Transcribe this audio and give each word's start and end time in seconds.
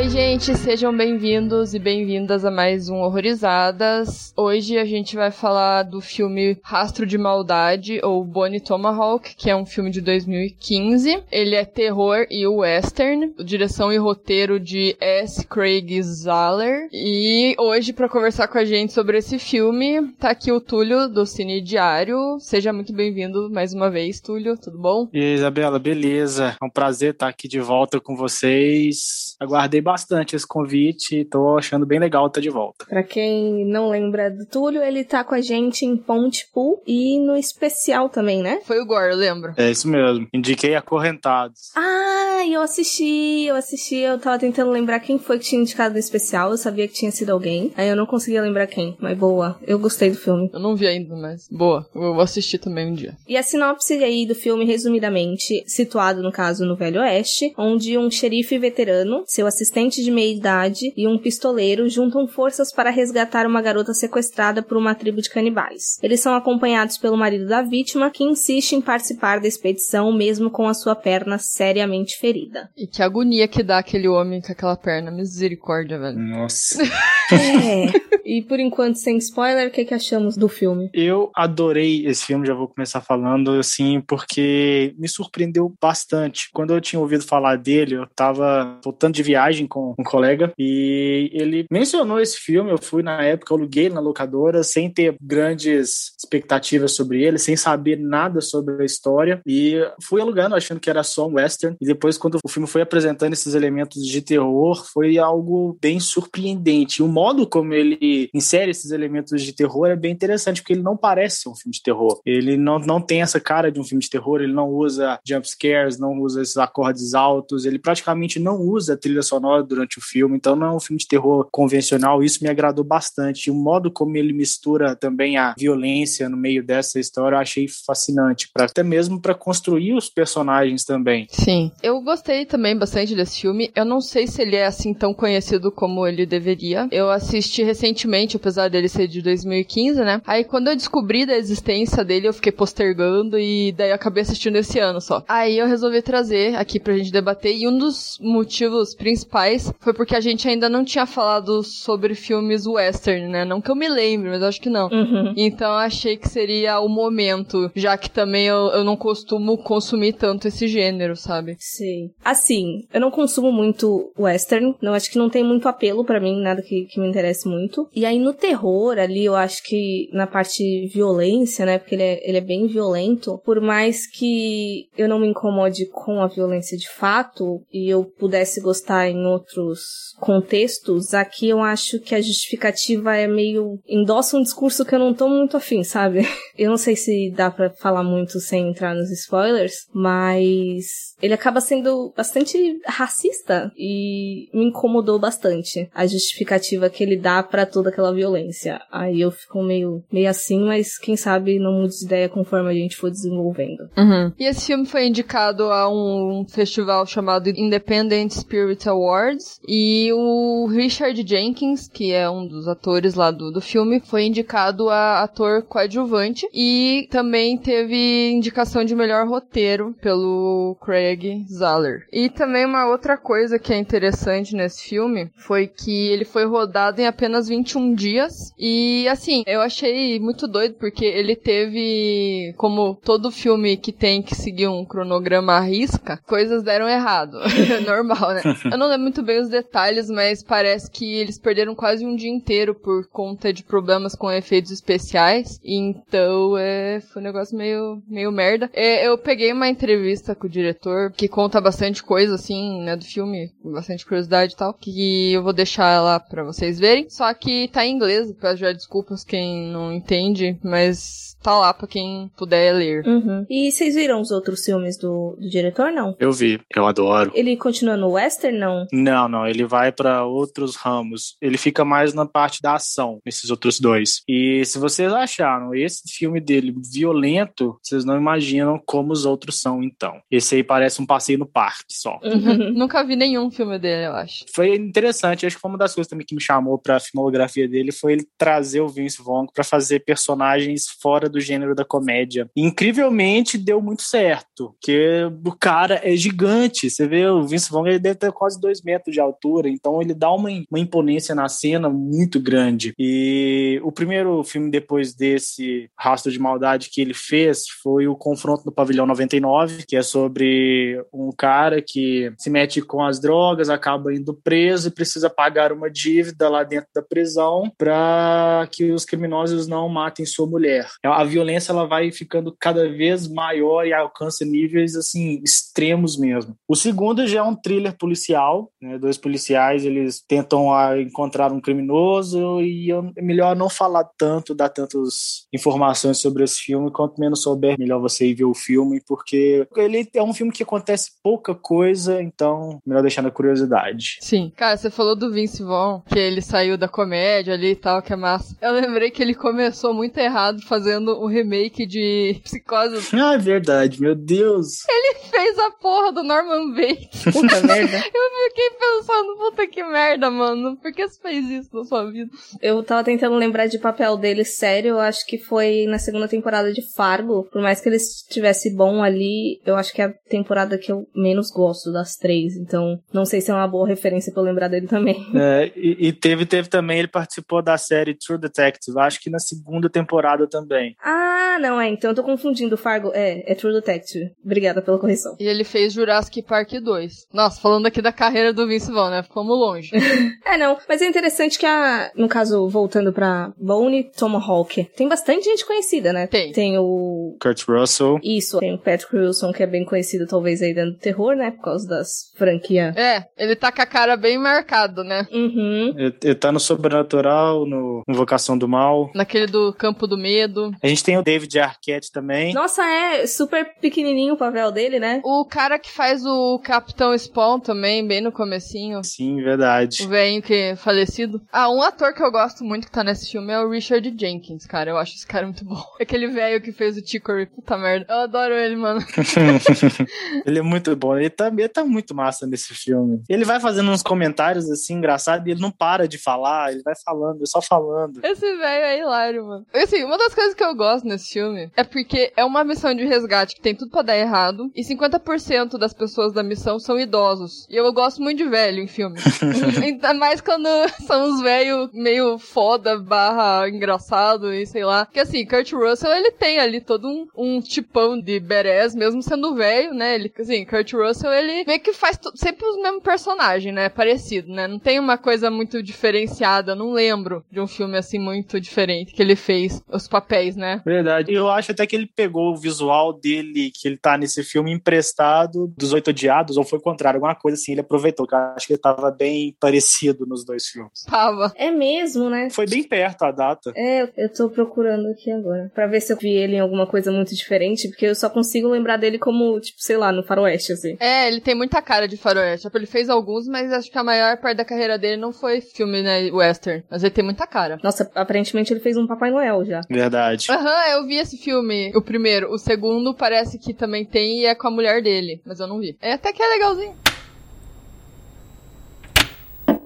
Oi, 0.00 0.08
gente, 0.08 0.56
sejam 0.56 0.96
bem-vindos 0.96 1.74
e 1.74 1.78
bem-vindas 1.78 2.42
a 2.42 2.50
mais 2.50 2.88
um 2.88 3.02
Horrorizadas. 3.02 4.32
Hoje 4.34 4.78
a 4.78 4.84
gente 4.86 5.14
vai 5.14 5.30
falar 5.30 5.82
do 5.82 6.00
filme 6.00 6.56
Rastro 6.62 7.04
de 7.04 7.18
Maldade, 7.18 8.00
ou 8.02 8.24
Bonnie 8.24 8.62
Tomahawk, 8.62 9.36
que 9.36 9.50
é 9.50 9.54
um 9.54 9.66
filme 9.66 9.90
de 9.90 10.00
2015. 10.00 11.22
Ele 11.30 11.54
é 11.54 11.66
terror 11.66 12.26
e 12.30 12.46
western, 12.46 13.34
direção 13.44 13.92
e 13.92 13.98
roteiro 13.98 14.58
de 14.58 14.96
S. 14.98 15.46
Craig 15.46 16.02
Zahler. 16.02 16.88
E 16.90 17.54
hoje, 17.58 17.92
para 17.92 18.08
conversar 18.08 18.48
com 18.48 18.56
a 18.56 18.64
gente 18.64 18.94
sobre 18.94 19.18
esse 19.18 19.38
filme, 19.38 20.14
tá 20.18 20.30
aqui 20.30 20.50
o 20.50 20.62
Túlio, 20.62 21.10
do 21.10 21.26
Cine 21.26 21.60
Diário. 21.60 22.38
Seja 22.40 22.72
muito 22.72 22.94
bem-vindo 22.94 23.50
mais 23.50 23.74
uma 23.74 23.90
vez, 23.90 24.18
Túlio, 24.18 24.56
tudo 24.56 24.78
bom? 24.78 25.10
E 25.12 25.20
aí, 25.20 25.34
Isabela, 25.34 25.78
beleza? 25.78 26.56
É 26.58 26.64
um 26.64 26.70
prazer 26.70 27.12
estar 27.12 27.28
aqui 27.28 27.46
de 27.46 27.60
volta 27.60 28.00
com 28.00 28.16
vocês. 28.16 29.29
Aguardei 29.40 29.80
bastante 29.80 30.36
esse 30.36 30.46
convite, 30.46 31.24
tô 31.24 31.56
achando 31.56 31.86
bem 31.86 31.98
legal 31.98 32.26
estar 32.26 32.42
de 32.42 32.50
volta. 32.50 32.84
Pra 32.84 33.02
quem 33.02 33.64
não 33.64 33.88
lembra 33.88 34.30
do 34.30 34.44
Túlio, 34.44 34.82
ele 34.82 35.02
tá 35.02 35.24
com 35.24 35.34
a 35.34 35.40
gente 35.40 35.86
em 35.86 35.96
Ponte 35.96 36.46
Pool 36.52 36.82
e 36.86 37.18
no 37.18 37.34
especial 37.34 38.10
também, 38.10 38.42
né? 38.42 38.60
Foi 38.66 38.78
o 38.78 38.84
Gore, 38.84 39.12
eu 39.12 39.16
lembro. 39.16 39.54
É 39.56 39.70
isso 39.70 39.88
mesmo. 39.88 40.28
Indiquei 40.34 40.74
Acorrentados. 40.74 41.70
Ah, 41.74 42.44
eu 42.46 42.60
assisti, 42.60 43.44
eu 43.46 43.56
assisti, 43.56 43.96
eu 43.96 44.18
tava 44.18 44.38
tentando 44.38 44.70
lembrar 44.70 45.00
quem 45.00 45.18
foi 45.18 45.38
que 45.38 45.46
tinha 45.46 45.62
indicado 45.62 45.94
no 45.94 45.98
especial, 46.00 46.50
eu 46.50 46.58
sabia 46.58 46.86
que 46.86 46.94
tinha 46.94 47.10
sido 47.10 47.30
alguém, 47.30 47.72
aí 47.76 47.88
eu 47.88 47.96
não 47.96 48.06
conseguia 48.06 48.42
lembrar 48.42 48.66
quem, 48.66 48.96
mas 49.00 49.16
boa, 49.16 49.58
eu 49.66 49.78
gostei 49.78 50.10
do 50.10 50.16
filme. 50.16 50.50
Eu 50.52 50.60
não 50.60 50.76
vi 50.76 50.86
ainda, 50.86 51.16
mas 51.16 51.48
boa, 51.50 51.86
eu 51.94 52.14
vou 52.14 52.20
assistir 52.20 52.58
também 52.58 52.90
um 52.90 52.94
dia. 52.94 53.16
E 53.26 53.36
a 53.36 53.42
sinopse 53.42 53.94
aí 54.04 54.26
do 54.26 54.34
filme, 54.34 54.64
resumidamente, 54.64 55.64
situado 55.66 56.22
no 56.22 56.32
caso 56.32 56.64
no 56.66 56.76
Velho 56.76 57.00
Oeste, 57.00 57.52
onde 57.56 57.96
um 57.96 58.10
xerife 58.10 58.58
veterano, 58.58 59.24
seu 59.30 59.46
assistente 59.46 60.02
de 60.02 60.10
meia 60.10 60.34
idade 60.34 60.92
e 60.96 61.06
um 61.06 61.16
pistoleiro 61.16 61.88
juntam 61.88 62.26
forças 62.26 62.72
para 62.72 62.90
resgatar 62.90 63.46
uma 63.46 63.62
garota 63.62 63.94
sequestrada 63.94 64.60
por 64.60 64.76
uma 64.76 64.94
tribo 64.94 65.22
de 65.22 65.30
canibais. 65.30 65.98
Eles 66.02 66.20
são 66.20 66.34
acompanhados 66.34 66.98
pelo 66.98 67.16
marido 67.16 67.46
da 67.46 67.62
vítima, 67.62 68.10
que 68.10 68.24
insiste 68.24 68.72
em 68.72 68.80
participar 68.80 69.40
da 69.40 69.46
expedição 69.46 70.12
mesmo 70.12 70.50
com 70.50 70.66
a 70.66 70.74
sua 70.74 70.96
perna 70.96 71.38
seriamente 71.38 72.18
ferida. 72.18 72.68
E 72.76 72.86
que 72.86 73.02
agonia 73.02 73.46
que 73.46 73.62
dá 73.62 73.78
aquele 73.78 74.08
homem 74.08 74.40
com 74.40 74.50
aquela 74.50 74.76
perna, 74.76 75.10
misericórdia, 75.12 75.98
velho. 75.98 76.18
Nossa. 76.18 76.82
é. 77.32 78.10
E 78.24 78.42
por 78.42 78.60
enquanto, 78.60 78.96
sem 78.96 79.16
spoiler, 79.18 79.68
o 79.68 79.70
que, 79.70 79.84
que 79.84 79.94
achamos 79.94 80.36
do 80.36 80.48
filme? 80.48 80.90
Eu 80.92 81.30
adorei 81.34 82.06
esse 82.06 82.26
filme, 82.26 82.46
já 82.46 82.54
vou 82.54 82.68
começar 82.68 83.00
falando 83.00 83.52
assim, 83.52 84.00
porque 84.00 84.94
me 84.98 85.08
surpreendeu 85.08 85.72
bastante. 85.80 86.48
Quando 86.52 86.72
eu 86.72 86.80
tinha 86.80 87.00
ouvido 87.00 87.24
falar 87.24 87.56
dele, 87.56 87.96
eu 87.96 88.06
tava 88.14 88.78
voltando 88.84 89.14
de 89.14 89.19
viagem 89.22 89.66
com 89.66 89.94
um 89.98 90.04
colega 90.04 90.52
e 90.58 91.30
ele 91.32 91.66
mencionou 91.70 92.20
esse 92.20 92.38
filme. 92.38 92.70
Eu 92.70 92.78
fui 92.78 93.02
na 93.02 93.22
época, 93.22 93.54
aluguei 93.54 93.88
na 93.88 94.00
locadora 94.00 94.62
sem 94.62 94.90
ter 94.90 95.16
grandes 95.20 96.12
expectativas 96.18 96.92
sobre 96.92 97.22
ele, 97.22 97.38
sem 97.38 97.56
saber 97.56 97.98
nada 97.98 98.40
sobre 98.40 98.82
a 98.82 98.84
história 98.84 99.40
e 99.46 99.80
fui 100.02 100.20
alugando 100.20 100.54
achando 100.54 100.80
que 100.80 100.90
era 100.90 101.02
só 101.02 101.26
um 101.26 101.34
western. 101.34 101.76
E 101.80 101.86
depois, 101.86 102.16
quando 102.16 102.38
o 102.42 102.48
filme 102.48 102.68
foi 102.68 102.82
apresentando 102.82 103.32
esses 103.32 103.54
elementos 103.54 104.04
de 104.06 104.20
terror, 104.22 104.84
foi 104.92 105.18
algo 105.18 105.76
bem 105.80 106.00
surpreendente. 106.00 107.02
O 107.02 107.08
modo 107.08 107.46
como 107.46 107.74
ele 107.74 108.30
insere 108.34 108.70
esses 108.70 108.90
elementos 108.90 109.42
de 109.42 109.52
terror 109.52 109.86
é 109.86 109.96
bem 109.96 110.12
interessante, 110.12 110.60
porque 110.60 110.72
ele 110.72 110.82
não 110.82 110.96
parece 110.96 111.48
um 111.48 111.54
filme 111.54 111.72
de 111.72 111.82
terror. 111.82 112.20
Ele 112.24 112.56
não, 112.56 112.78
não 112.78 113.00
tem 113.00 113.22
essa 113.22 113.40
cara 113.40 113.70
de 113.70 113.80
um 113.80 113.84
filme 113.84 114.02
de 114.02 114.10
terror, 114.10 114.40
ele 114.40 114.52
não 114.52 114.68
usa 114.68 115.18
jump 115.26 115.48
scares, 115.48 115.98
não 115.98 116.18
usa 116.20 116.42
esses 116.42 116.56
acordes 116.56 117.14
altos, 117.14 117.64
ele 117.64 117.78
praticamente 117.78 118.38
não 118.38 118.60
usa 118.60 118.96
trilha 118.96 119.09
sonora 119.22 119.62
durante 119.62 119.98
o 119.98 120.02
filme, 120.02 120.36
então 120.36 120.56
não 120.56 120.66
é 120.66 120.72
um 120.76 120.80
filme 120.80 120.98
de 120.98 121.08
terror 121.08 121.48
convencional. 121.50 122.22
Isso 122.22 122.42
me 122.42 122.48
agradou 122.48 122.84
bastante. 122.84 123.46
E 123.46 123.50
o 123.50 123.54
modo 123.54 123.90
como 123.90 124.16
ele 124.16 124.32
mistura 124.32 124.96
também 124.96 125.36
a 125.36 125.54
violência 125.58 126.28
no 126.28 126.36
meio 126.36 126.64
dessa 126.64 126.98
história, 126.98 127.36
eu 127.36 127.40
achei 127.40 127.66
fascinante, 127.68 128.48
pra, 128.52 128.64
até 128.64 128.82
mesmo 128.82 129.20
para 129.20 129.34
construir 129.34 129.94
os 129.94 130.08
personagens 130.08 130.84
também. 130.84 131.26
Sim. 131.30 131.70
Eu 131.82 132.00
gostei 132.00 132.46
também 132.46 132.76
bastante 132.76 133.14
desse 133.14 133.40
filme. 133.40 133.70
Eu 133.74 133.84
não 133.84 134.00
sei 134.00 134.26
se 134.26 134.42
ele 134.42 134.56
é 134.56 134.66
assim 134.66 134.94
tão 134.94 135.12
conhecido 135.12 135.70
como 135.72 136.06
ele 136.06 136.26
deveria. 136.26 136.88
Eu 136.90 137.10
assisti 137.10 137.62
recentemente, 137.62 138.36
apesar 138.36 138.68
dele 138.68 138.88
ser 138.88 139.08
de 139.08 139.22
2015, 139.22 140.00
né? 140.00 140.20
Aí 140.26 140.44
quando 140.44 140.68
eu 140.68 140.76
descobri 140.76 141.26
da 141.26 141.36
existência 141.36 142.04
dele, 142.04 142.28
eu 142.28 142.32
fiquei 142.32 142.52
postergando 142.52 143.38
e 143.38 143.72
daí 143.72 143.92
acabei 143.92 144.22
assistindo 144.22 144.56
esse 144.56 144.78
ano 144.78 145.00
só. 145.00 145.24
Aí 145.28 145.58
eu 145.58 145.66
resolvi 145.66 146.02
trazer 146.02 146.56
aqui 146.56 146.78
pra 146.78 146.96
gente 146.96 147.12
debater 147.12 147.56
e 147.56 147.66
um 147.66 147.76
dos 147.76 148.18
motivos 148.20 148.89
principais 148.94 149.72
foi 149.80 149.92
porque 149.92 150.16
a 150.16 150.20
gente 150.20 150.48
ainda 150.48 150.68
não 150.68 150.84
tinha 150.84 151.06
falado 151.06 151.62
sobre 151.62 152.14
filmes 152.14 152.66
western, 152.66 153.28
né? 153.28 153.44
Não 153.44 153.60
que 153.60 153.70
eu 153.70 153.76
me 153.76 153.88
lembre, 153.88 154.30
mas 154.30 154.42
acho 154.42 154.60
que 154.60 154.70
não. 154.70 154.88
Uhum. 154.88 155.34
Então 155.36 155.72
achei 155.72 156.16
que 156.16 156.28
seria 156.28 156.80
o 156.80 156.88
momento, 156.88 157.70
já 157.74 157.96
que 157.96 158.10
também 158.10 158.46
eu, 158.46 158.68
eu 158.68 158.84
não 158.84 158.96
costumo 158.96 159.58
consumir 159.58 160.14
tanto 160.14 160.48
esse 160.48 160.66
gênero, 160.68 161.16
sabe? 161.16 161.56
Sim. 161.58 162.10
Assim, 162.24 162.84
eu 162.92 163.00
não 163.00 163.10
consumo 163.10 163.52
muito 163.52 164.12
western, 164.18 164.74
não 164.80 164.94
acho 164.94 165.10
que 165.10 165.18
não 165.18 165.30
tem 165.30 165.44
muito 165.44 165.68
apelo 165.68 166.04
para 166.04 166.20
mim, 166.20 166.40
nada 166.40 166.62
que, 166.62 166.86
que 166.86 167.00
me 167.00 167.08
interesse 167.08 167.48
muito. 167.48 167.88
E 167.94 168.04
aí 168.04 168.18
no 168.18 168.32
terror 168.32 168.98
ali, 168.98 169.24
eu 169.24 169.34
acho 169.34 169.62
que 169.62 170.08
na 170.12 170.26
parte 170.26 170.86
violência, 170.92 171.64
né? 171.66 171.78
Porque 171.78 171.94
ele 171.94 172.02
é, 172.02 172.28
ele 172.28 172.38
é 172.38 172.42
bem 172.42 172.66
violento, 172.66 173.40
por 173.44 173.60
mais 173.60 174.06
que 174.06 174.88
eu 174.96 175.08
não 175.08 175.18
me 175.18 175.28
incomode 175.28 175.86
com 175.86 176.22
a 176.22 176.26
violência 176.26 176.76
de 176.76 176.88
fato 176.88 177.62
e 177.72 177.88
eu 177.88 178.04
pudesse 178.04 178.60
gostar 178.60 178.79
em 179.08 179.26
outros 179.26 180.14
contextos, 180.18 181.14
aqui 181.14 181.48
eu 181.48 181.60
acho 181.60 181.98
que 182.00 182.14
a 182.14 182.20
justificativa 182.20 183.16
é 183.16 183.26
meio 183.26 183.78
endossa 183.88 184.36
um 184.36 184.42
discurso 184.42 184.84
que 184.84 184.94
eu 184.94 184.98
não 184.98 185.14
tô 185.14 185.28
muito 185.28 185.56
afim, 185.56 185.82
sabe? 185.82 186.20
Eu 186.60 186.68
não 186.68 186.76
sei 186.76 186.94
se 186.94 187.32
dá 187.34 187.50
para 187.50 187.70
falar 187.70 188.02
muito 188.02 188.38
sem 188.38 188.68
entrar 188.68 188.94
nos 188.94 189.10
spoilers, 189.10 189.86
mas 189.94 191.14
ele 191.22 191.32
acaba 191.32 191.58
sendo 191.58 192.12
bastante 192.14 192.78
racista 192.86 193.72
e 193.78 194.48
me 194.52 194.66
incomodou 194.66 195.18
bastante 195.18 195.88
a 195.94 196.06
justificativa 196.06 196.90
que 196.90 197.02
ele 197.02 197.16
dá 197.16 197.42
para 197.42 197.64
toda 197.64 197.88
aquela 197.88 198.12
violência. 198.12 198.78
Aí 198.92 199.22
eu 199.22 199.30
fico 199.30 199.62
meio, 199.62 200.04
meio 200.12 200.28
assim, 200.28 200.60
mas 200.60 200.98
quem 200.98 201.16
sabe 201.16 201.58
não 201.58 201.80
mude 201.80 201.98
de 201.98 202.04
ideia 202.04 202.28
conforme 202.28 202.70
a 202.70 202.74
gente 202.74 202.96
for 202.96 203.10
desenvolvendo. 203.10 203.88
Uhum. 203.96 204.32
E 204.38 204.44
esse 204.44 204.66
filme 204.66 204.84
foi 204.84 205.06
indicado 205.06 205.64
a 205.64 205.88
um 205.88 206.44
festival 206.46 207.06
chamado 207.06 207.48
Independent 207.48 208.32
Spirit 208.32 208.69
Awards 208.86 209.60
e 209.66 210.10
o 210.12 210.66
Richard 210.66 211.24
Jenkins, 211.26 211.88
que 211.88 212.12
é 212.12 212.28
um 212.28 212.46
dos 212.46 212.68
atores 212.68 213.14
lá 213.14 213.30
do, 213.30 213.50
do 213.50 213.60
filme, 213.60 214.00
foi 214.00 214.24
indicado 214.24 214.88
a 214.88 215.22
ator 215.22 215.62
coadjuvante 215.62 216.48
e 216.52 217.08
também 217.10 217.56
teve 217.56 218.30
indicação 218.30 218.84
de 218.84 218.94
melhor 218.94 219.26
roteiro 219.26 219.94
pelo 220.00 220.76
Craig 220.80 221.44
Zahler. 221.50 222.06
E 222.12 222.28
também 222.28 222.64
uma 222.64 222.86
outra 222.86 223.16
coisa 223.16 223.58
que 223.58 223.72
é 223.72 223.78
interessante 223.78 224.54
nesse 224.54 224.82
filme 224.82 225.30
foi 225.36 225.66
que 225.66 226.08
ele 226.08 226.24
foi 226.24 226.44
rodado 226.44 227.00
em 227.00 227.06
apenas 227.06 227.48
21 227.48 227.94
dias 227.94 228.52
e 228.58 229.06
assim, 229.08 229.42
eu 229.46 229.60
achei 229.60 230.18
muito 230.20 230.46
doido 230.46 230.74
porque 230.74 231.04
ele 231.04 231.36
teve 231.36 232.54
como 232.56 232.94
todo 232.94 233.30
filme 233.30 233.76
que 233.76 233.92
tem 233.92 234.22
que 234.22 234.34
seguir 234.34 234.68
um 234.68 234.84
cronograma 234.84 235.54
à 235.54 235.60
risca, 235.60 236.18
coisas 236.26 236.62
deram 236.62 236.88
errado. 236.88 237.38
Normal, 237.86 238.34
né? 238.34 238.42
Eu 238.64 238.78
não 238.78 238.88
lembro 238.88 239.02
muito 239.02 239.22
bem 239.22 239.40
os 239.40 239.48
detalhes, 239.48 240.08
mas 240.08 240.42
parece 240.42 240.90
que 240.90 241.14
eles 241.14 241.38
perderam 241.38 241.74
quase 241.74 242.04
um 242.04 242.14
dia 242.14 242.30
inteiro 242.30 242.74
por 242.74 243.06
conta 243.08 243.52
de 243.52 243.62
problemas 243.62 244.14
com 244.14 244.30
efeitos 244.30 244.70
especiais. 244.70 245.60
Então, 245.64 246.56
é, 246.56 247.00
foi 247.00 247.22
um 247.22 247.24
negócio 247.24 247.56
meio, 247.56 248.02
meio 248.08 248.32
merda. 248.32 248.70
É, 248.72 249.06
eu 249.06 249.16
peguei 249.18 249.52
uma 249.52 249.68
entrevista 249.68 250.34
com 250.34 250.46
o 250.46 250.50
diretor 250.50 251.12
que 251.12 251.28
conta 251.28 251.60
bastante 251.60 252.02
coisa, 252.02 252.34
assim, 252.34 252.82
né, 252.82 252.96
do 252.96 253.04
filme, 253.04 253.52
bastante 253.64 254.04
curiosidade 254.04 254.54
e 254.54 254.56
tal, 254.56 254.74
que 254.74 255.32
eu 255.32 255.42
vou 255.42 255.52
deixar 255.52 256.00
lá 256.02 256.18
pra 256.18 256.44
vocês 256.44 256.78
verem. 256.78 257.08
Só 257.08 257.32
que 257.34 257.68
tá 257.68 257.84
em 257.84 257.94
inglês, 257.94 258.32
peço 258.32 258.56
já 258.56 258.72
desculpas 258.72 259.24
quem 259.24 259.70
não 259.70 259.92
entende, 259.92 260.58
mas 260.62 261.29
tá 261.42 261.58
lá 261.58 261.72
pra 261.72 261.86
quem 261.86 262.30
puder 262.36 262.74
ler. 262.74 263.06
Uhum. 263.06 263.46
E 263.48 263.70
vocês 263.70 263.94
viram 263.94 264.20
os 264.20 264.30
outros 264.30 264.64
filmes 264.64 264.96
do, 264.96 265.36
do 265.38 265.48
diretor, 265.48 265.90
não? 265.92 266.16
Eu 266.18 266.32
vi, 266.32 266.60
eu 266.74 266.86
adoro. 266.86 267.30
Ele 267.34 267.56
continua 267.56 267.96
no 267.96 268.12
western, 268.12 268.58
não? 268.58 268.86
Não, 268.92 269.28
não, 269.28 269.46
ele 269.46 269.64
vai 269.64 269.92
para 269.92 270.24
outros 270.24 270.76
ramos. 270.76 271.36
Ele 271.40 271.58
fica 271.58 271.84
mais 271.84 272.14
na 272.14 272.26
parte 272.26 272.60
da 272.62 272.74
ação, 272.74 273.20
nesses 273.24 273.50
outros 273.50 273.80
dois. 273.80 274.22
E 274.28 274.64
se 274.64 274.78
vocês 274.78 275.12
acharam 275.12 275.74
esse 275.74 276.02
filme 276.08 276.40
dele 276.40 276.74
violento, 276.92 277.78
vocês 277.82 278.04
não 278.04 278.16
imaginam 278.16 278.80
como 278.84 279.12
os 279.12 279.24
outros 279.24 279.60
são, 279.60 279.82
então. 279.82 280.20
Esse 280.30 280.56
aí 280.56 280.62
parece 280.62 281.00
um 281.00 281.06
passeio 281.06 281.38
no 281.38 281.46
parque 281.46 281.94
só. 281.94 282.18
Uhum. 282.30 282.70
Nunca 282.74 283.02
vi 283.02 283.16
nenhum 283.16 283.50
filme 283.50 283.78
dele, 283.78 284.06
eu 284.06 284.12
acho. 284.12 284.44
Foi 284.54 284.74
interessante, 284.74 285.44
acho 285.44 285.56
que 285.56 285.60
foi 285.60 285.68
uma 285.68 285.78
das 285.78 285.94
coisas 285.94 286.08
também 286.08 286.24
que 286.24 286.34
me 286.34 286.40
chamou 286.40 286.78
pra 286.78 287.00
filmografia 287.00 287.68
dele 287.68 287.92
foi 287.92 288.14
ele 288.14 288.26
trazer 288.38 288.80
o 288.80 288.88
Vince 288.88 289.22
Vaughn 289.22 289.46
para 289.46 289.64
fazer 289.64 290.00
personagens 290.00 290.86
fora 291.00 291.28
do 291.30 291.40
gênero 291.40 291.74
da 291.74 291.84
comédia. 291.84 292.50
Incrivelmente 292.56 293.56
deu 293.56 293.80
muito 293.80 294.02
certo, 294.02 294.74
porque 294.80 295.30
o 295.44 295.52
cara 295.52 296.00
é 296.02 296.14
gigante. 296.16 296.90
Você 296.90 297.06
vê, 297.06 297.26
o 297.26 297.46
Vince 297.46 297.70
Vaughn 297.70 297.86
ele 297.86 297.98
deve 297.98 298.16
ter 298.16 298.32
quase 298.32 298.60
dois 298.60 298.82
metros 298.82 299.14
de 299.14 299.20
altura, 299.20 299.68
então 299.68 300.00
ele 300.02 300.14
dá 300.14 300.30
uma, 300.32 300.50
uma 300.70 300.78
imponência 300.78 301.34
na 301.34 301.48
cena 301.48 301.88
muito 301.88 302.40
grande. 302.40 302.92
E 302.98 303.80
o 303.82 303.92
primeiro 303.92 304.42
filme 304.44 304.70
depois 304.70 305.14
desse 305.14 305.90
Rastro 305.98 306.32
de 306.32 306.38
Maldade 306.38 306.90
que 306.90 307.00
ele 307.00 307.14
fez 307.14 307.64
foi 307.82 308.06
o 308.06 308.16
Confronto 308.16 308.64
no 308.64 308.72
Pavilhão 308.72 309.06
99, 309.06 309.84
que 309.86 309.96
é 309.96 310.02
sobre 310.02 311.02
um 311.12 311.30
cara 311.30 311.82
que 311.82 312.32
se 312.38 312.50
mete 312.50 312.80
com 312.80 313.04
as 313.04 313.20
drogas, 313.20 313.70
acaba 313.70 314.14
indo 314.14 314.34
preso 314.34 314.88
e 314.88 314.92
precisa 314.92 315.30
pagar 315.30 315.72
uma 315.72 315.90
dívida 315.90 316.48
lá 316.48 316.62
dentro 316.62 316.88
da 316.94 317.02
prisão 317.02 317.70
para 317.76 318.68
que 318.70 318.90
os 318.90 319.04
criminosos 319.04 319.66
não 319.66 319.88
matem 319.88 320.26
sua 320.26 320.46
mulher. 320.46 320.88
A 321.20 321.24
violência 321.24 321.72
ela 321.72 321.86
vai 321.86 322.10
ficando 322.10 322.56
cada 322.58 322.88
vez 322.88 323.28
maior 323.28 323.86
e 323.86 323.92
alcança 323.92 324.42
níveis 324.42 324.96
assim 324.96 325.38
extremos 325.44 326.16
mesmo. 326.16 326.56
O 326.66 326.74
segundo 326.74 327.26
já 327.26 327.40
é 327.40 327.42
um 327.42 327.54
thriller 327.54 327.94
policial, 327.94 328.72
né? 328.80 328.98
dois 328.98 329.18
policiais 329.18 329.84
eles 329.84 330.24
tentam 330.26 330.72
ah, 330.72 330.98
encontrar 330.98 331.52
um 331.52 331.60
criminoso 331.60 332.62
e 332.62 332.90
é 332.90 333.22
melhor 333.22 333.54
não 333.54 333.68
falar 333.68 334.04
tanto, 334.16 334.54
dar 334.54 334.70
tantas 334.70 335.46
informações 335.52 336.16
sobre 336.16 336.42
esse 336.42 336.58
filme, 336.58 336.90
quanto 336.90 337.20
menos 337.20 337.42
souber, 337.42 337.78
melhor 337.78 338.00
você 338.00 338.26
ir 338.26 338.34
ver 338.34 338.46
o 338.46 338.54
filme, 338.54 339.02
porque 339.06 339.68
ele 339.76 340.08
é 340.14 340.22
um 340.22 340.32
filme 340.32 340.50
que 340.50 340.62
acontece 340.62 341.10
pouca 341.22 341.54
coisa, 341.54 342.22
então 342.22 342.80
melhor 342.86 343.02
deixar 343.02 343.20
na 343.20 343.30
curiosidade. 343.30 344.16
Sim. 344.22 344.50
Cara, 344.56 344.78
você 344.78 344.90
falou 344.90 345.14
do 345.14 345.30
Vince 345.30 345.62
Vaughn, 345.62 346.00
que 346.00 346.18
ele 346.18 346.40
saiu 346.40 346.78
da 346.78 346.88
comédia 346.88 347.52
ali 347.52 347.72
e 347.72 347.76
tal, 347.76 348.00
que 348.00 348.14
é 348.14 348.16
massa. 348.16 348.56
Eu 348.62 348.72
lembrei 348.72 349.10
que 349.10 349.22
ele 349.22 349.34
começou 349.34 349.92
muito 349.92 350.16
errado 350.16 350.62
fazendo 350.62 351.09
o 351.18 351.24
um 351.24 351.28
remake 351.28 351.86
de 351.86 352.40
Psicose. 352.42 353.10
Ah, 353.20 353.34
é 353.34 353.38
verdade, 353.38 354.00
meu 354.00 354.14
Deus. 354.14 354.88
Ele 354.88 355.14
fez 355.30 355.58
a 355.58 355.70
porra 355.72 356.10
do 356.10 356.22
Norman 356.22 356.72
Bates. 356.72 357.22
Puta 357.24 357.60
merda. 357.66 357.96
Eu 357.98 358.48
fiquei 358.48 358.70
pensando, 358.78 359.36
puta 359.36 359.66
que 359.66 359.84
merda, 359.84 360.30
mano. 360.30 360.76
Por 360.78 360.90
que 360.92 361.06
você 361.06 361.20
fez 361.20 361.44
isso 361.50 361.70
na 361.72 361.84
sua 361.84 362.10
vida? 362.10 362.30
Eu 362.62 362.82
tava 362.82 363.04
tentando 363.04 363.36
lembrar 363.36 363.66
de 363.66 363.78
papel 363.78 364.16
dele 364.16 364.44
sério, 364.44 364.90
eu 364.90 365.00
acho 365.00 365.26
que 365.26 365.38
foi 365.38 365.84
na 365.86 365.98
segunda 365.98 366.26
temporada 366.26 366.72
de 366.72 366.82
Fargo. 366.94 367.44
Por 367.52 367.60
mais 367.60 367.80
que 367.80 367.88
ele 367.88 367.96
estivesse 367.96 368.74
bom 368.74 369.02
ali, 369.02 369.60
eu 369.66 369.76
acho 369.76 369.92
que 369.92 370.00
é 370.00 370.06
a 370.06 370.14
temporada 370.28 370.78
que 370.78 370.90
eu 370.90 371.06
menos 371.14 371.50
gosto 371.50 371.92
das 371.92 372.16
três. 372.16 372.56
Então, 372.56 372.98
não 373.12 373.24
sei 373.24 373.40
se 373.40 373.50
é 373.50 373.54
uma 373.54 373.68
boa 373.68 373.86
referência 373.86 374.32
pra 374.32 374.42
eu 374.42 374.46
lembrar 374.46 374.68
dele 374.68 374.86
também. 374.86 375.20
É, 375.40 375.72
e, 375.74 376.08
e 376.08 376.12
teve, 376.12 376.44
teve 376.44 376.68
também, 376.68 376.98
ele 376.98 377.08
participou 377.08 377.62
da 377.62 377.78
série 377.78 378.14
True 378.14 378.38
Detective, 378.38 378.98
acho 378.98 379.20
que 379.20 379.30
na 379.30 379.38
segunda 379.38 379.88
temporada 379.88 380.46
também. 380.46 380.94
Ah, 381.02 381.58
não, 381.60 381.80
é. 381.80 381.88
Então 381.88 382.10
eu 382.10 382.14
tô 382.14 382.22
confundindo 382.22 382.76
Fargo. 382.76 383.10
É, 383.14 383.50
é 383.50 383.54
True 383.54 383.72
Detective. 383.72 384.32
Obrigada 384.44 384.82
pela 384.82 384.98
correção. 384.98 385.36
E 385.38 385.44
ele 385.44 385.64
fez 385.64 385.92
Jurassic 385.92 386.42
Park 386.42 386.72
2. 386.72 387.26
Nossa, 387.32 387.60
falando 387.60 387.86
aqui 387.86 388.02
da 388.02 388.12
carreira 388.12 388.52
do 388.52 388.66
Vince 388.66 388.90
Vaughn, 388.90 389.10
né? 389.10 389.22
Fomos 389.22 389.58
longe. 389.58 389.90
é, 390.44 390.56
não. 390.56 390.78
Mas 390.88 391.02
é 391.02 391.06
interessante 391.06 391.58
que 391.58 391.66
a. 391.66 392.10
No 392.14 392.28
caso, 392.28 392.68
voltando 392.68 393.12
pra 393.12 393.52
Bone 393.58 394.04
Tomahawk, 394.16 394.84
tem 394.96 395.08
bastante 395.08 395.44
gente 395.44 395.66
conhecida, 395.66 396.12
né? 396.12 396.26
Tem. 396.26 396.52
Tem 396.52 396.78
o. 396.78 397.36
Kurt 397.40 397.64
Russell. 397.66 398.18
Isso. 398.22 398.58
Tem 398.58 398.74
o 398.74 398.78
Patrick 398.78 399.16
Wilson, 399.16 399.52
que 399.52 399.62
é 399.62 399.66
bem 399.66 399.84
conhecido, 399.84 400.26
talvez, 400.26 400.62
aí 400.62 400.74
dentro 400.74 400.92
do 400.92 400.98
terror, 400.98 401.34
né? 401.34 401.50
Por 401.50 401.62
causa 401.62 401.88
das 401.88 402.32
franquias. 402.36 402.96
É, 402.96 403.24
ele 403.38 403.56
tá 403.56 403.72
com 403.72 403.82
a 403.82 403.86
cara 403.86 404.16
bem 404.16 404.38
marcado, 404.38 405.02
né? 405.02 405.26
Uhum. 405.32 405.94
Ele, 405.96 406.14
ele 406.22 406.34
tá 406.34 406.52
no 406.52 406.60
Sobrenatural, 406.60 407.66
no 407.66 408.02
Invocação 408.08 408.56
do 408.56 408.68
Mal. 408.68 409.10
Naquele 409.14 409.46
do 409.46 409.72
Campo 409.72 410.06
do 410.06 410.16
Medo. 410.16 410.70
A 410.82 410.89
gente 410.90 411.04
tem 411.04 411.18
o 411.18 411.22
David 411.22 411.58
Arquette 411.58 412.12
também. 412.12 412.52
Nossa, 412.52 412.82
é 412.84 413.26
super 413.26 413.74
pequenininho 413.80 414.34
o 414.34 414.38
papel 414.38 414.70
dele, 414.70 414.98
né? 414.98 415.20
O 415.24 415.44
cara 415.44 415.78
que 415.78 415.90
faz 415.90 416.24
o 416.24 416.58
Capitão 416.58 417.16
Spawn 417.16 417.60
também, 417.60 418.06
bem 418.06 418.20
no 418.20 418.32
comecinho. 418.32 419.02
Sim, 419.04 419.42
verdade. 419.42 420.02
O 420.04 420.08
velho 420.08 420.42
que 420.42 420.54
é 420.54 420.76
falecido. 420.76 421.40
Ah, 421.52 421.70
um 421.70 421.82
ator 421.82 422.12
que 422.14 422.22
eu 422.22 422.30
gosto 422.30 422.64
muito 422.64 422.86
que 422.86 422.92
tá 422.92 423.02
nesse 423.02 423.30
filme 423.30 423.52
é 423.52 423.60
o 423.60 423.70
Richard 423.70 424.14
Jenkins, 424.18 424.66
cara. 424.66 424.90
Eu 424.90 424.98
acho 424.98 425.14
esse 425.14 425.26
cara 425.26 425.46
muito 425.46 425.64
bom. 425.64 425.82
Aquele 426.00 426.28
velho 426.28 426.60
que 426.60 426.72
fez 426.72 426.96
o 426.96 427.06
Chicory. 427.06 427.46
Puta 427.46 427.76
merda. 427.76 428.06
Eu 428.08 428.20
adoro 428.20 428.54
ele, 428.54 428.76
mano. 428.76 429.00
ele 430.46 430.58
é 430.58 430.62
muito 430.62 430.94
bom. 430.96 431.16
Ele 431.16 431.30
tá, 431.30 431.48
ele 431.48 431.68
tá 431.68 431.84
muito 431.84 432.14
massa 432.14 432.46
nesse 432.46 432.74
filme. 432.74 433.22
Ele 433.28 433.44
vai 433.44 433.60
fazendo 433.60 433.90
uns 433.90 434.02
comentários 434.02 434.70
assim, 434.70 434.94
engraçados, 434.94 435.46
e 435.46 435.50
ele 435.50 435.60
não 435.60 435.70
para 435.70 436.06
de 436.06 436.18
falar. 436.18 436.72
Ele 436.72 436.82
vai 436.82 436.94
falando, 437.04 437.46
só 437.46 437.60
falando. 437.60 438.20
Esse 438.24 438.56
velho 438.56 438.84
é 438.84 438.98
hilário, 438.98 439.46
mano. 439.46 439.66
Assim, 439.72 440.04
uma 440.04 440.18
das 440.18 440.34
coisas 440.34 440.54
que 440.54 440.64
eu 440.64 440.69
gosto 440.74 441.06
nesse 441.06 441.32
filme 441.32 441.70
é 441.76 441.84
porque 441.84 442.32
é 442.36 442.44
uma 442.44 442.64
missão 442.64 442.94
de 442.94 443.04
resgate 443.04 443.54
que 443.54 443.60
tem 443.60 443.74
tudo 443.74 443.90
pra 443.90 444.02
dar 444.02 444.16
errado. 444.16 444.70
E 444.74 444.82
50% 444.82 445.78
das 445.78 445.92
pessoas 445.92 446.32
da 446.32 446.42
missão 446.42 446.78
são 446.78 446.98
idosos. 446.98 447.66
E 447.68 447.76
eu 447.76 447.92
gosto 447.92 448.22
muito 448.22 448.38
de 448.38 448.48
velho 448.48 448.82
em 448.82 448.86
filme. 448.86 449.18
Ainda 449.82 450.14
mais 450.14 450.40
quando 450.40 450.68
são 451.06 451.32
os 451.32 451.40
velhos 451.40 451.90
meio 451.92 452.38
foda, 452.38 452.98
barra 452.98 453.68
engraçado 453.68 454.52
e 454.52 454.66
sei 454.66 454.84
lá. 454.84 455.06
Que 455.06 455.20
assim, 455.20 455.44
Kurt 455.44 455.72
Russell, 455.72 456.12
ele 456.12 456.30
tem 456.32 456.58
ali 456.58 456.80
todo 456.80 457.08
um, 457.08 457.26
um 457.36 457.60
tipão 457.60 458.20
de 458.20 458.38
badass, 458.40 458.94
mesmo 458.94 459.22
sendo 459.22 459.54
velho, 459.54 459.92
né? 459.94 460.14
Ele, 460.14 460.32
assim, 460.38 460.64
Kurt 460.64 460.92
Russell, 460.92 461.32
ele 461.32 461.64
meio 461.66 461.80
que 461.80 461.92
faz 461.92 462.18
sempre 462.34 462.66
os 462.66 462.76
mesmos 462.76 463.02
personagens, 463.02 463.74
né? 463.74 463.88
Parecido, 463.88 464.52
né? 464.52 464.66
Não 464.66 464.78
tem 464.78 464.98
uma 464.98 465.18
coisa 465.18 465.50
muito 465.50 465.82
diferenciada. 465.82 466.74
Não 466.74 466.92
lembro 466.92 467.44
de 467.50 467.60
um 467.60 467.66
filme 467.66 467.96
assim 467.96 468.18
muito 468.18 468.60
diferente 468.60 469.12
que 469.12 469.22
ele 469.22 469.36
fez 469.36 469.82
os 469.90 470.08
papéis, 470.08 470.56
né? 470.56 470.59
Verdade. 470.84 471.32
Eu 471.32 471.48
acho 471.48 471.72
até 471.72 471.86
que 471.86 471.96
ele 471.96 472.06
pegou 472.06 472.52
o 472.52 472.56
visual 472.56 473.12
dele, 473.12 473.70
que 473.74 473.88
ele 473.88 473.96
tá 473.96 474.16
nesse 474.16 474.42
filme 474.42 474.72
emprestado 474.72 475.72
dos 475.76 475.92
Oito 475.92 476.10
Odiados, 476.10 476.56
ou 476.56 476.64
foi 476.64 476.78
o 476.78 476.82
contrário, 476.82 477.18
alguma 477.18 477.34
coisa 477.34 477.56
assim, 477.56 477.72
ele 477.72 477.80
aproveitou, 477.80 478.26
que 478.26 478.34
eu 478.34 478.38
acho 478.38 478.66
que 478.66 478.72
ele 478.74 478.80
tava 478.80 479.10
bem 479.10 479.56
parecido 479.60 480.26
nos 480.26 480.44
dois 480.44 480.66
filmes. 480.66 481.04
Tava. 481.06 481.52
É 481.56 481.70
mesmo, 481.70 482.28
né? 482.28 482.50
Foi 482.50 482.66
bem 482.66 482.82
perto 482.82 483.24
a 483.24 483.30
data. 483.30 483.72
É, 483.76 484.08
eu 484.16 484.28
tô 484.32 484.48
procurando 484.48 485.08
aqui 485.08 485.30
agora, 485.30 485.70
pra 485.74 485.86
ver 485.86 486.00
se 486.00 486.12
eu 486.12 486.16
vi 486.16 486.30
ele 486.30 486.56
em 486.56 486.60
alguma 486.60 486.86
coisa 486.86 487.10
muito 487.10 487.34
diferente, 487.34 487.88
porque 487.88 488.06
eu 488.06 488.14
só 488.14 488.28
consigo 488.28 488.68
lembrar 488.68 488.96
dele 488.96 489.18
como, 489.18 489.58
tipo, 489.60 489.80
sei 489.80 489.96
lá, 489.96 490.12
no 490.12 490.22
faroeste, 490.22 490.72
assim. 490.72 490.96
É, 491.00 491.28
ele 491.28 491.40
tem 491.40 491.54
muita 491.54 491.80
cara 491.82 492.06
de 492.06 492.16
faroeste. 492.16 492.68
Ele 492.72 492.86
fez 492.86 493.10
alguns, 493.10 493.46
mas 493.46 493.72
acho 493.72 493.90
que 493.90 493.98
a 493.98 494.04
maior 494.04 494.36
parte 494.38 494.56
da 494.56 494.64
carreira 494.64 494.98
dele 494.98 495.16
não 495.16 495.32
foi 495.32 495.60
filme, 495.60 496.02
né, 496.02 496.30
western. 496.30 496.82
Mas 496.90 497.02
ele 497.02 497.10
tem 497.10 497.24
muita 497.24 497.46
cara. 497.46 497.78
Nossa, 497.82 498.10
aparentemente 498.14 498.72
ele 498.72 498.80
fez 498.80 498.96
um 498.96 499.06
Papai 499.06 499.30
Noel 499.30 499.64
já. 499.64 499.80
Verdade. 499.88 500.46
Aham, 500.50 500.64
uhum, 500.64 500.92
eu 500.92 501.06
vi 501.06 501.16
esse 501.16 501.36
filme, 501.36 501.92
o 501.94 502.02
primeiro. 502.02 502.52
O 502.52 502.58
segundo 502.58 503.14
parece 503.14 503.56
que 503.56 503.72
também 503.72 504.04
tem 504.04 504.40
e 504.40 504.46
é 504.46 504.54
com 504.54 504.66
a 504.66 504.70
mulher 504.70 505.00
dele, 505.00 505.40
mas 505.46 505.60
eu 505.60 505.68
não 505.68 505.78
vi. 505.78 505.96
É 506.00 506.14
até 506.14 506.32
que 506.32 506.42
é 506.42 506.48
legalzinho. 506.48 506.94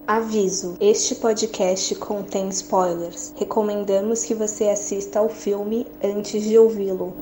Aviso: 0.07 0.77
este 0.81 1.17
podcast 1.17 1.95
contém 1.97 2.49
spoilers. 2.49 3.35
Recomendamos 3.37 4.25
que 4.25 4.35
você 4.35 4.65
assista 4.65 5.19
ao 5.19 5.29
filme 5.29 5.87
antes 6.03 6.43
de 6.43 6.57
ouvi-lo. 6.57 7.15